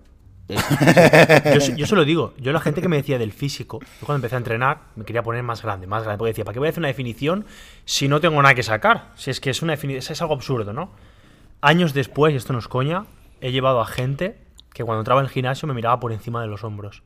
[1.55, 2.35] Yo, se- yo se lo digo.
[2.39, 5.23] Yo la gente que me decía del físico, yo cuando empecé a entrenar me quería
[5.23, 6.19] poner más grande, más grande.
[6.19, 7.47] Porque decía, ¿para qué voy a hacer una definición
[7.87, 9.13] si no tengo nada que sacar?
[9.15, 10.91] Si es que es una definición, es algo absurdo, ¿no?
[11.63, 13.07] Años después, y esto no es coña,
[13.41, 14.39] he llevado a gente
[14.75, 17.03] que cuando entraba en el gimnasio me miraba por encima de los hombros.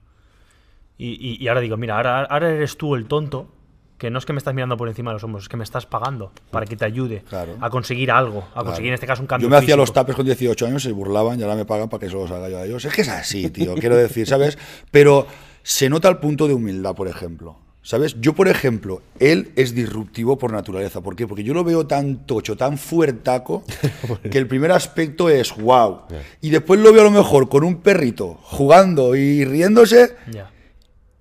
[0.97, 3.53] Y, y- y ahora digo, mira, ahora, ahora eres tú el tonto,
[3.99, 5.65] que no es que me estás mirando por encima de los hombros, es que me
[5.65, 7.57] estás pagando para que te ayude Claro.
[7.61, 10.15] a conseguir algo, a conseguir en este caso un cambio Yo me hacía los tapes
[10.15, 12.59] con 18 años, se burlaban y ahora me pagan para que eso los haga yo
[12.59, 12.85] a ellos.
[12.85, 14.57] Es que es así, tío, quiero decir, ¿sabes?
[14.91, 15.27] Pero
[15.63, 17.57] se nota el punto de humildad, por ejemplo.
[17.81, 18.17] ¿Sabes?
[18.21, 21.01] Yo, por ejemplo, él es disruptivo por naturaleza.
[21.01, 21.27] ¿Por qué?
[21.27, 23.65] Porque yo lo veo tan tocho, tan fuertaco,
[24.31, 26.03] que el primer aspecto es wow.
[26.43, 30.15] Y después lo veo a lo mejor con un perrito jugando y riéndose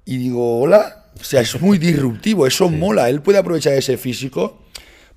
[0.04, 0.97] y digo, hola.
[1.20, 3.10] O sea, es muy disruptivo, eso mola.
[3.10, 4.58] Él puede aprovechar ese físico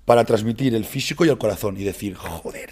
[0.05, 2.71] para transmitir el físico y el corazón y decir, joder.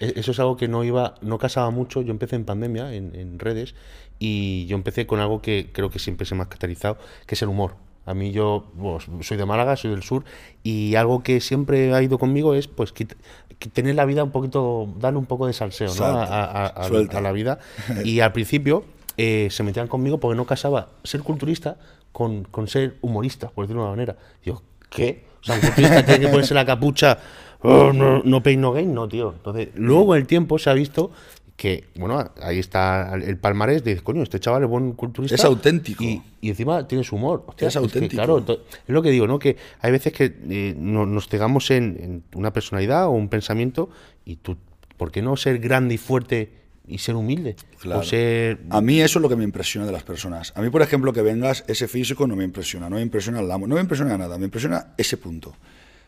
[0.00, 2.02] E- Eso es algo que no iba, no casaba mucho.
[2.02, 3.74] Yo empecé en pandemia, en, en redes,
[4.18, 7.42] y yo empecé con algo que creo que siempre se me ha caracterizado, que es
[7.42, 7.74] el humor.
[8.06, 10.24] A mí yo bueno, soy de Málaga, soy del sur,
[10.62, 13.16] y algo que siempre ha ido conmigo es pues quit-
[13.58, 16.04] que tener la vida un poquito, darle un poco de salseo ¿no?
[16.04, 16.86] a, a- a-
[17.18, 17.58] a la vida.
[18.04, 18.84] Y al principio
[19.18, 21.76] eh, se metían conmigo porque no casaba ser culturista
[22.12, 24.16] con, con ser humorista, por decirlo de una manera.
[24.44, 25.24] Digo, ¿qué?
[25.40, 27.18] O sea, un culturista tiene que ponerse la capucha,
[27.60, 29.32] "Oh, no, no pain, no gain, no, tío.
[29.36, 31.10] Entonces, luego el tiempo se ha visto
[31.56, 35.34] que, bueno, ahí está el palmarés de, coño, este chaval es buen culturista.
[35.34, 36.04] Es auténtico.
[36.04, 37.44] Y, y encima tiene su humor.
[37.48, 38.14] Hostia, Es auténtico.
[38.14, 39.38] claro, es lo que digo, ¿no?
[39.40, 43.90] Que hay veces que eh, no- nos cegamos en, en una personalidad o un pensamiento
[44.24, 44.56] y tú,
[44.96, 46.52] ¿por qué no ser grande y fuerte
[46.88, 47.56] y ser humilde?
[47.80, 48.00] Claro.
[48.00, 48.60] O ser...
[48.70, 50.52] A mí eso es lo que me impresiona de las personas.
[50.56, 53.50] A mí, por ejemplo, que vengas, ese físico no me impresiona, no me impresiona el
[53.50, 55.54] amo, no me impresiona nada, me impresiona ese punto.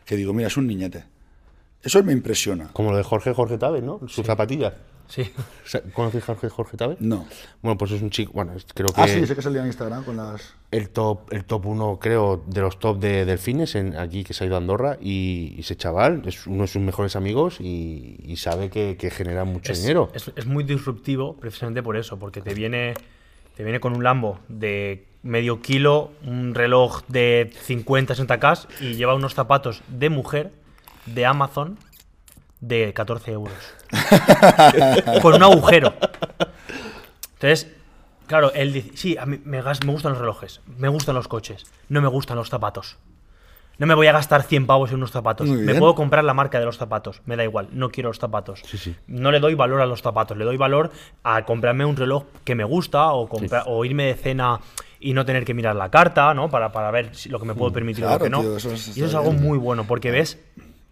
[0.04, 1.04] Que digo, mira, es un niñete.
[1.82, 2.68] Eso me impresiona.
[2.72, 4.00] Como lo de Jorge Jorge Tabe, ¿no?
[4.06, 4.74] Sus zapatillas.
[5.10, 5.30] Sí.
[5.92, 6.96] ¿Conoces a Jorge Jorge Tabe?
[7.00, 7.26] No.
[7.62, 9.66] Bueno, pues es un chico, bueno, es- creo que Ah, sí, sé que salía en
[9.66, 10.54] Instagram con las...
[10.70, 14.44] el top el top uno, creo, de los top de delfines en, aquí que se
[14.44, 18.16] ha ido a Andorra y, y ese chaval es uno de sus mejores amigos y,
[18.24, 20.10] y sabe que, que genera mucho es, dinero.
[20.14, 22.94] es- es muy disruptivo precisamente por eso, porque te viene,
[23.56, 29.14] te viene con un Lambo de medio kilo, un reloj de 50, 60k y lleva
[29.14, 30.52] unos zapatos de mujer
[31.06, 31.76] de Amazon
[32.60, 33.54] de 14 euros.
[35.22, 35.94] con un agujero.
[37.34, 37.72] Entonces,
[38.26, 41.64] claro, él dice, sí, a mí me, me gustan los relojes, me gustan los coches,
[41.88, 42.98] no me gustan los zapatos.
[43.78, 45.48] No me voy a gastar 100 pavos en unos zapatos.
[45.48, 47.22] Me puedo comprar la marca de los zapatos.
[47.24, 47.68] Me da igual.
[47.72, 48.60] No quiero los zapatos.
[48.66, 48.94] Sí, sí.
[49.06, 50.36] No le doy valor a los zapatos.
[50.36, 50.90] Le doy valor
[51.24, 54.60] a comprarme un reloj que me gusta o, irme de cena
[55.00, 56.50] y no tener que mirar la carta, ¿no?
[56.50, 58.40] Para, para ver si- lo que me puedo permitir o Mm, lo que no.
[58.42, 60.38] tío, eso es- y eso es algo muy bueno porque ves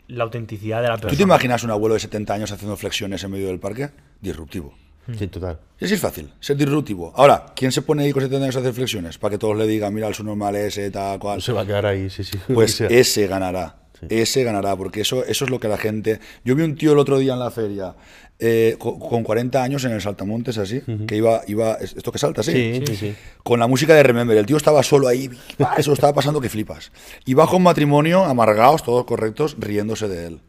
[0.08, 1.10] la autenticidad de la persona.
[1.10, 3.90] ¿Tú te imaginas un abuelo de 70 años haciendo flexiones en medio del parque?
[4.20, 4.74] Disruptivo.
[5.18, 5.58] Sí, total.
[5.80, 7.12] Y así es fácil, ser disruptivo.
[7.16, 9.16] Ahora, ¿quién se pone ahí con 70 años a hacer flexiones?
[9.16, 11.40] Para que todos le digan, mira, el su normal ese, tal, cual.
[11.40, 12.38] Se va a quedar ahí, sí, sí.
[12.52, 12.84] Pues Sí.
[12.90, 13.76] ese ganará.
[14.08, 16.20] Ese ganará, porque eso, eso es lo que la gente.
[16.44, 17.96] Yo vi un tío el otro día en la feria,
[18.40, 21.74] eh, co- con, 40 años en el saltamontes, así, que iba, iba.
[21.74, 22.52] ¿Esto que salta, sí?
[22.52, 23.14] Sí, sí, sí.
[23.42, 24.36] Con la música de Remember.
[24.36, 25.28] El tío estaba solo ahí,
[25.60, 25.74] ¡ah!
[25.78, 26.92] eso estaba pasando que flipas.
[27.24, 30.40] Y bajo un matrimonio, amargados, todos correctos, riéndose de él.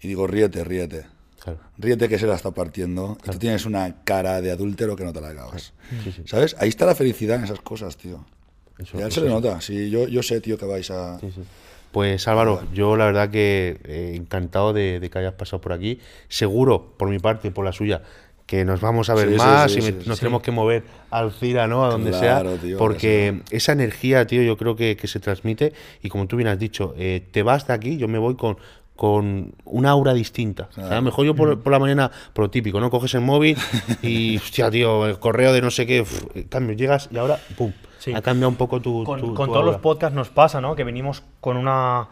[0.00, 1.06] Y digo, ríete, ríete.
[1.42, 1.58] Claro.
[1.78, 3.16] Ríete que se la está partiendo.
[3.26, 5.72] Y tú tienes una cara de adúltero que no te la acabas.
[6.26, 6.56] ¿Sabes?
[6.58, 8.24] Ahí está la felicidad en esas cosas, tío.
[8.78, 9.60] Eso- y a él eso se le nota.
[9.60, 11.18] Sí, yo, yo sé, tío, que vais a.
[11.92, 15.98] Pues Álvaro, yo la verdad que eh, encantado de, de que hayas pasado por aquí.
[16.28, 18.02] Seguro, por mi parte y por la suya,
[18.46, 21.32] que nos vamos a ver Sí, más sí, y sí, nos tenemos que mover al
[21.32, 21.84] Cira, ¿no?
[21.84, 22.60] A donde Claro, sea.
[22.60, 25.72] tío, porque esa energía, tío, yo creo que, que se transmite.
[26.02, 28.56] Y como tú bien has dicho, eh, te vas de aquí, yo me voy con
[28.96, 30.68] con una aura distinta.
[30.70, 32.90] O sea, a lo mejor yo por, por la mañana, por lo típico, ¿no?
[32.90, 33.56] Coges el móvil
[34.02, 37.72] y, hostia, tío, el correo de no sé qué, uf, cambio, llegas y ahora, pum,
[38.00, 38.12] Sí.
[38.12, 39.04] ha cambiado un poco tu.
[39.04, 40.74] con, tu- con tu todos los podcasts nos pasa, ¿no?
[40.74, 42.08] Que venimos con una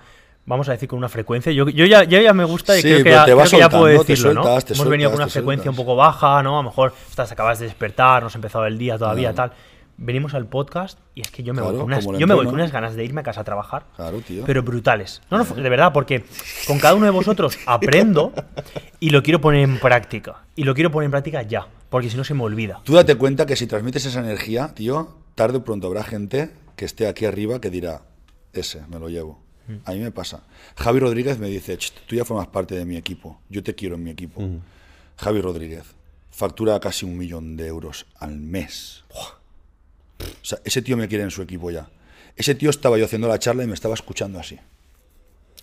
[0.46, 1.52] vamos a decir, con una frecuencia.
[1.52, 3.58] Yo, yo, ya, yo ya me gusta y Sí, creo que ya, te vas creo
[3.58, 4.42] que ya puedo decirlo, ¿no?
[4.44, 6.58] sueltas, Hemos venido con una frecuencia un poco baja, ¿no?
[6.58, 9.50] A lo mejor estás, acabas de despertar, no has empezado el día todavía, Claro.
[9.50, 9.58] tal.
[10.00, 12.54] Venimos al podcast y es que yo me, voy, con unas, yo me voy con
[12.54, 13.82] unas ganas de irme a casa a trabajar.
[13.96, 14.44] Claro, tío.
[14.46, 15.20] Pero brutales.
[15.28, 16.24] No, no, de verdad, porque
[16.68, 18.32] con cada uno de vosotros aprendo
[19.00, 20.36] y lo quiero poner en práctica.
[20.54, 22.80] Y lo quiero poner en práctica ya, porque si no se me olvida.
[22.84, 26.84] Tú date cuenta que si transmites esa energía, tío, tarde o pronto habrá gente que
[26.84, 28.02] esté aquí arriba que dirá,
[28.52, 29.40] ese, me lo llevo.
[29.84, 30.44] A mí me pasa.
[30.76, 33.96] Javi Rodríguez me dice, "Cht, tú ya formas parte de mi equipo, yo te quiero
[33.96, 34.42] en mi equipo.
[35.16, 35.84] Javi Rodríguez
[36.30, 39.04] factura casi un millón de euros al mes.
[40.20, 41.90] O sea, ese tío me quiere en su equipo ya.
[42.36, 44.58] Ese tío estaba yo haciendo la charla y me estaba escuchando así.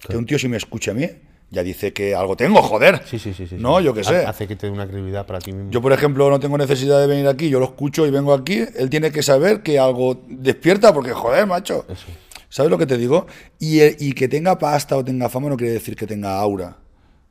[0.07, 1.09] Que un tío si me escucha a mí,
[1.51, 3.01] ya dice que algo tengo, joder.
[3.05, 3.47] Sí, sí, sí.
[3.47, 3.85] sí No, sí.
[3.85, 4.25] yo qué sé.
[4.25, 5.71] Hace que te dé una credibilidad para ti mismo.
[5.71, 8.63] Yo, por ejemplo, no tengo necesidad de venir aquí, yo lo escucho y vengo aquí.
[8.75, 11.85] Él tiene que saber que algo despierta, porque joder, macho.
[11.89, 12.05] Eso.
[12.49, 13.27] ¿Sabes lo que te digo?
[13.59, 16.77] Y, y que tenga pasta o tenga fama no quiere decir que tenga aura.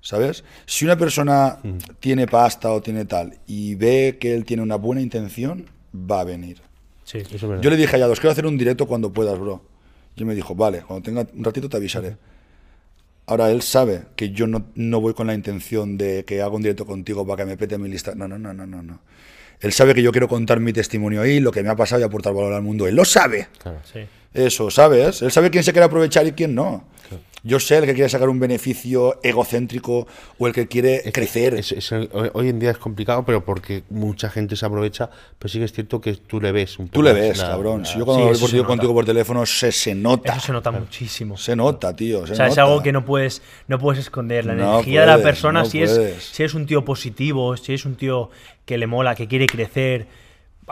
[0.00, 0.44] ¿Sabes?
[0.66, 1.58] Si una persona
[1.98, 5.64] tiene pasta o tiene tal y ve que él tiene una buena intención,
[5.94, 6.60] va a venir.
[7.04, 7.18] Sí.
[7.18, 7.62] Eso es verdad.
[7.62, 9.62] Yo le dije a Yados, quiero hacer un directo cuando puedas, bro.
[10.14, 12.18] Y él me dijo, vale, cuando tenga un ratito te avisaré.
[13.26, 16.62] Ahora él sabe que yo no, no voy con la intención de que haga un
[16.62, 18.14] directo contigo para que me pete mi lista.
[18.14, 19.00] No, no, no, no, no, no.
[19.60, 22.04] Él sabe que yo quiero contar mi testimonio ahí, lo que me ha pasado y
[22.04, 22.86] aportar valor al mundo.
[22.86, 23.48] Él lo sabe.
[23.62, 23.80] Claro.
[23.90, 24.00] Sí.
[24.34, 25.22] Eso, ¿sabes?
[25.22, 26.84] Él sabe quién se quiere aprovechar y quién no.
[27.46, 30.06] Yo sé el que quiere sacar un beneficio egocéntrico
[30.38, 31.52] o el que quiere crecer.
[31.54, 35.52] Es- es- hoy hoy en día es complicado, pero porque mucha gente se aprovecha, pero
[35.52, 36.94] sí que es cierto que tú le ves un poco.
[36.94, 37.82] Tú le ves, la- cabrón.
[37.82, 40.32] la- Si yo cuando Sí, hablo eso se contigo, por teléfono, se, se nota.
[40.32, 41.36] Eso se nota muchísimo.
[41.36, 42.26] Se nota, tío.
[42.26, 42.62] se O sea, es nota.
[42.62, 44.46] algo que no puedes, no puedes esconder.
[44.46, 46.22] La No energía de la puedes, persona, no si, es, puedes.
[46.24, 48.30] si eres un tío positivo, si es un tío
[48.64, 50.06] que le mola, que quiere crecer,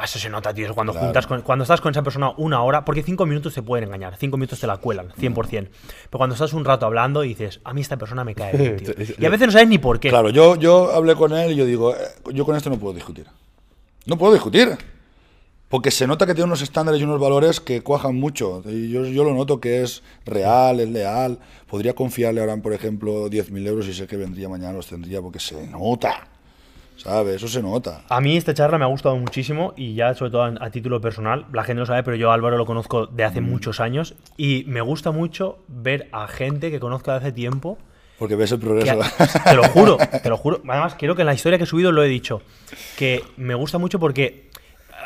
[0.02, 0.74] eso se nota, tío.
[0.74, 1.06] Cuando, Claro.
[1.09, 4.16] juntas con- cuando estás con esa persona una hora, porque cinco minutos te pueden engañar,
[4.16, 5.69] cinco minutos te la cuelan, 100%.
[6.05, 8.77] Pero cuando estás un rato hablando y dices, a mí esta persona me cae bien,
[8.78, 8.94] tío.
[9.19, 10.09] Y a veces no sabes ni por qué.
[10.09, 11.98] Claro, yo, yo hablé con él y yo digo, eh,
[12.32, 13.27] yo con esto no puedo discutir.
[14.06, 14.77] No puedo discutir.
[15.69, 18.62] Porque se nota que tiene unos estándares y unos valores que cuajan mucho.
[18.64, 21.39] Yo, yo lo noto que es real, es leal.
[21.66, 25.40] Podría confiarle ahora, por ejemplo, 10.000 euros y sé que vendría mañana, los tendría porque
[25.40, 26.28] se nota.
[27.02, 27.36] ¿Sabes?
[27.36, 28.02] Eso se nota.
[28.08, 31.00] A mí esta charla me ha gustado muchísimo y ya sobre todo a, a título
[31.00, 34.14] personal, la gente no sabe, pero yo a Álvaro lo conozco de hace muchos años
[34.36, 37.78] y me gusta mucho ver a gente que conozco de hace tiempo
[38.18, 39.00] Porque ves el progreso.
[39.02, 40.60] a- te lo juro, te lo juro.
[40.68, 42.40] Además, creo que en la historia que he subido lo he dicho.
[42.96, 44.48] Que me gusta mucho porque,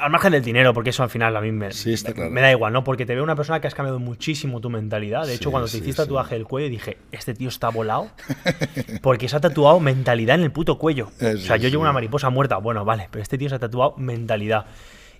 [0.00, 2.30] al margen del dinero, porque eso al final a mí me, Sí, está claro.
[2.30, 2.84] me da igual, ¿no?
[2.84, 5.26] Porque te veo una persona que has cambiado muchísimo tu mentalidad.
[5.26, 8.08] De hecho, Sí, cuando te hiciste tatuaje del cuello, dije, este tío está volado.
[9.02, 11.06] Porque se ha tatuado mentalidad en el puto cuello.
[11.20, 12.56] o Eso sea, yo llevo una mariposa muerta.
[12.58, 14.66] Bueno, vale, pero este tío se ha tatuado mentalidad.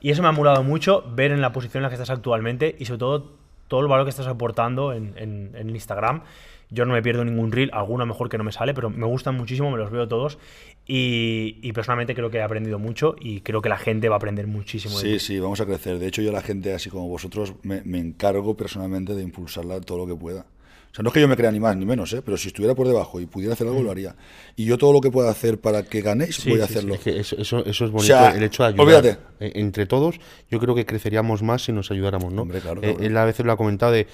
[0.00, 2.76] Y eso me ha molado mucho ver en la posición en la que estás actualmente
[2.78, 3.32] y sobre todo
[3.68, 6.22] todo el valor que estás aportando en, en- en Instagram.
[6.68, 9.36] Yo no me pierdo ningún reel, alguno mejor que no me sale, pero me gustan
[9.36, 10.38] muchísimo, me los veo todos
[10.86, 14.18] y, y personalmente creo que he aprendido mucho y creo que la gente va a
[14.18, 14.98] aprender muchísimo.
[14.98, 15.18] de Sí, ti.
[15.18, 15.98] sí, vamos a crecer.
[15.98, 19.80] De hecho, yo a la gente así como vosotros me, me encargo personalmente de impulsarla
[19.80, 20.46] todo lo que pueda.
[20.92, 22.22] O sea, no es que yo me crea ni más ni menos, ¿eh?
[22.24, 24.16] pero si estuviera por debajo y pudiera hacer algo, lo haría.
[24.54, 26.78] Y yo todo lo que pueda hacer para que ganéis, Sí, voy a sí, sí.
[26.78, 26.94] hacerlo.
[26.94, 28.84] Es que eso, eso, eso es bonito, sea, el hecho de ayudar.
[28.86, 29.18] olvídate.
[29.40, 30.18] Eh, Entre todos,
[30.50, 32.42] yo creo que creceríamos más si nos ayudáramos, ¿no?
[32.42, 33.04] Hombre, claro, Eh, cabrón.
[33.04, 34.06] él a veces lo ha comentado de,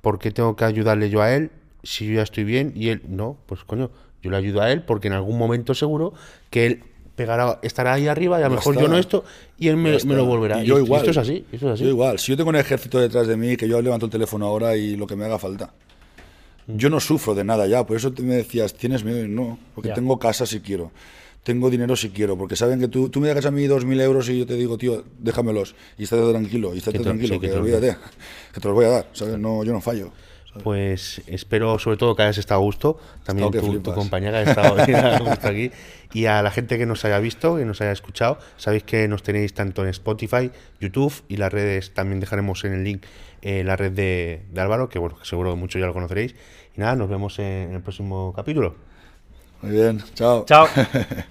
[0.00, 1.50] ¿por qué tengo que ayudarle yo a él
[1.82, 2.72] si yo ya estoy bien?
[2.74, 3.90] Y él, no, pues coño,
[4.22, 6.12] yo le ayudo a él porque en algún momento seguro
[6.50, 6.82] que él
[7.16, 8.82] pegará, estará ahí arriba y a lo mejor está.
[8.82, 9.24] yo no esto
[9.58, 10.62] y él me, lo volverá.
[10.62, 11.00] Y yo igual.
[11.00, 11.84] esto es así, esto es así.
[11.84, 12.18] Yo igual.
[12.18, 14.96] Si yo tengo un ejército detrás de mí, que yo levanto el teléfono ahora y
[14.96, 15.72] lo que me haga falta.
[16.66, 17.84] Yo no sufro de nada ya.
[17.84, 19.24] Por eso te me decías, ¿tienes miedo?
[19.24, 19.94] Y no, porque Ya.
[19.94, 20.92] tengo casa si quiero.
[21.42, 23.98] Tengo dinero si quiero, porque saben que tú, tú me dejas a mí dos mil
[24.00, 27.46] euros y yo te digo, tío, déjamelos y estate tranquilo, y estate tranquilo, sí, que
[27.46, 27.96] que, te olvídate,
[28.52, 29.38] que te los voy a dar, ¿sabes?
[29.38, 30.12] No, yo no fallo.
[30.64, 34.52] Pues espero sobre todo que hayas estado a gusto, también tu, tu compañera que ha
[34.52, 35.70] estado bien a gusto aquí,
[36.12, 39.22] y a la gente que nos haya visto, que nos haya escuchado, sabéis que nos
[39.22, 40.50] tenéis tanto en Spotify,
[40.80, 43.04] YouTube y las redes, también dejaremos en el link
[43.42, 46.34] eh, la red de, de Álvaro, que bueno, que seguro que muchos ya lo conoceréis,
[46.76, 48.74] y nada, nos vemos en el próximo capítulo.
[49.62, 50.44] Muy bien, chao.
[50.46, 50.66] Chao.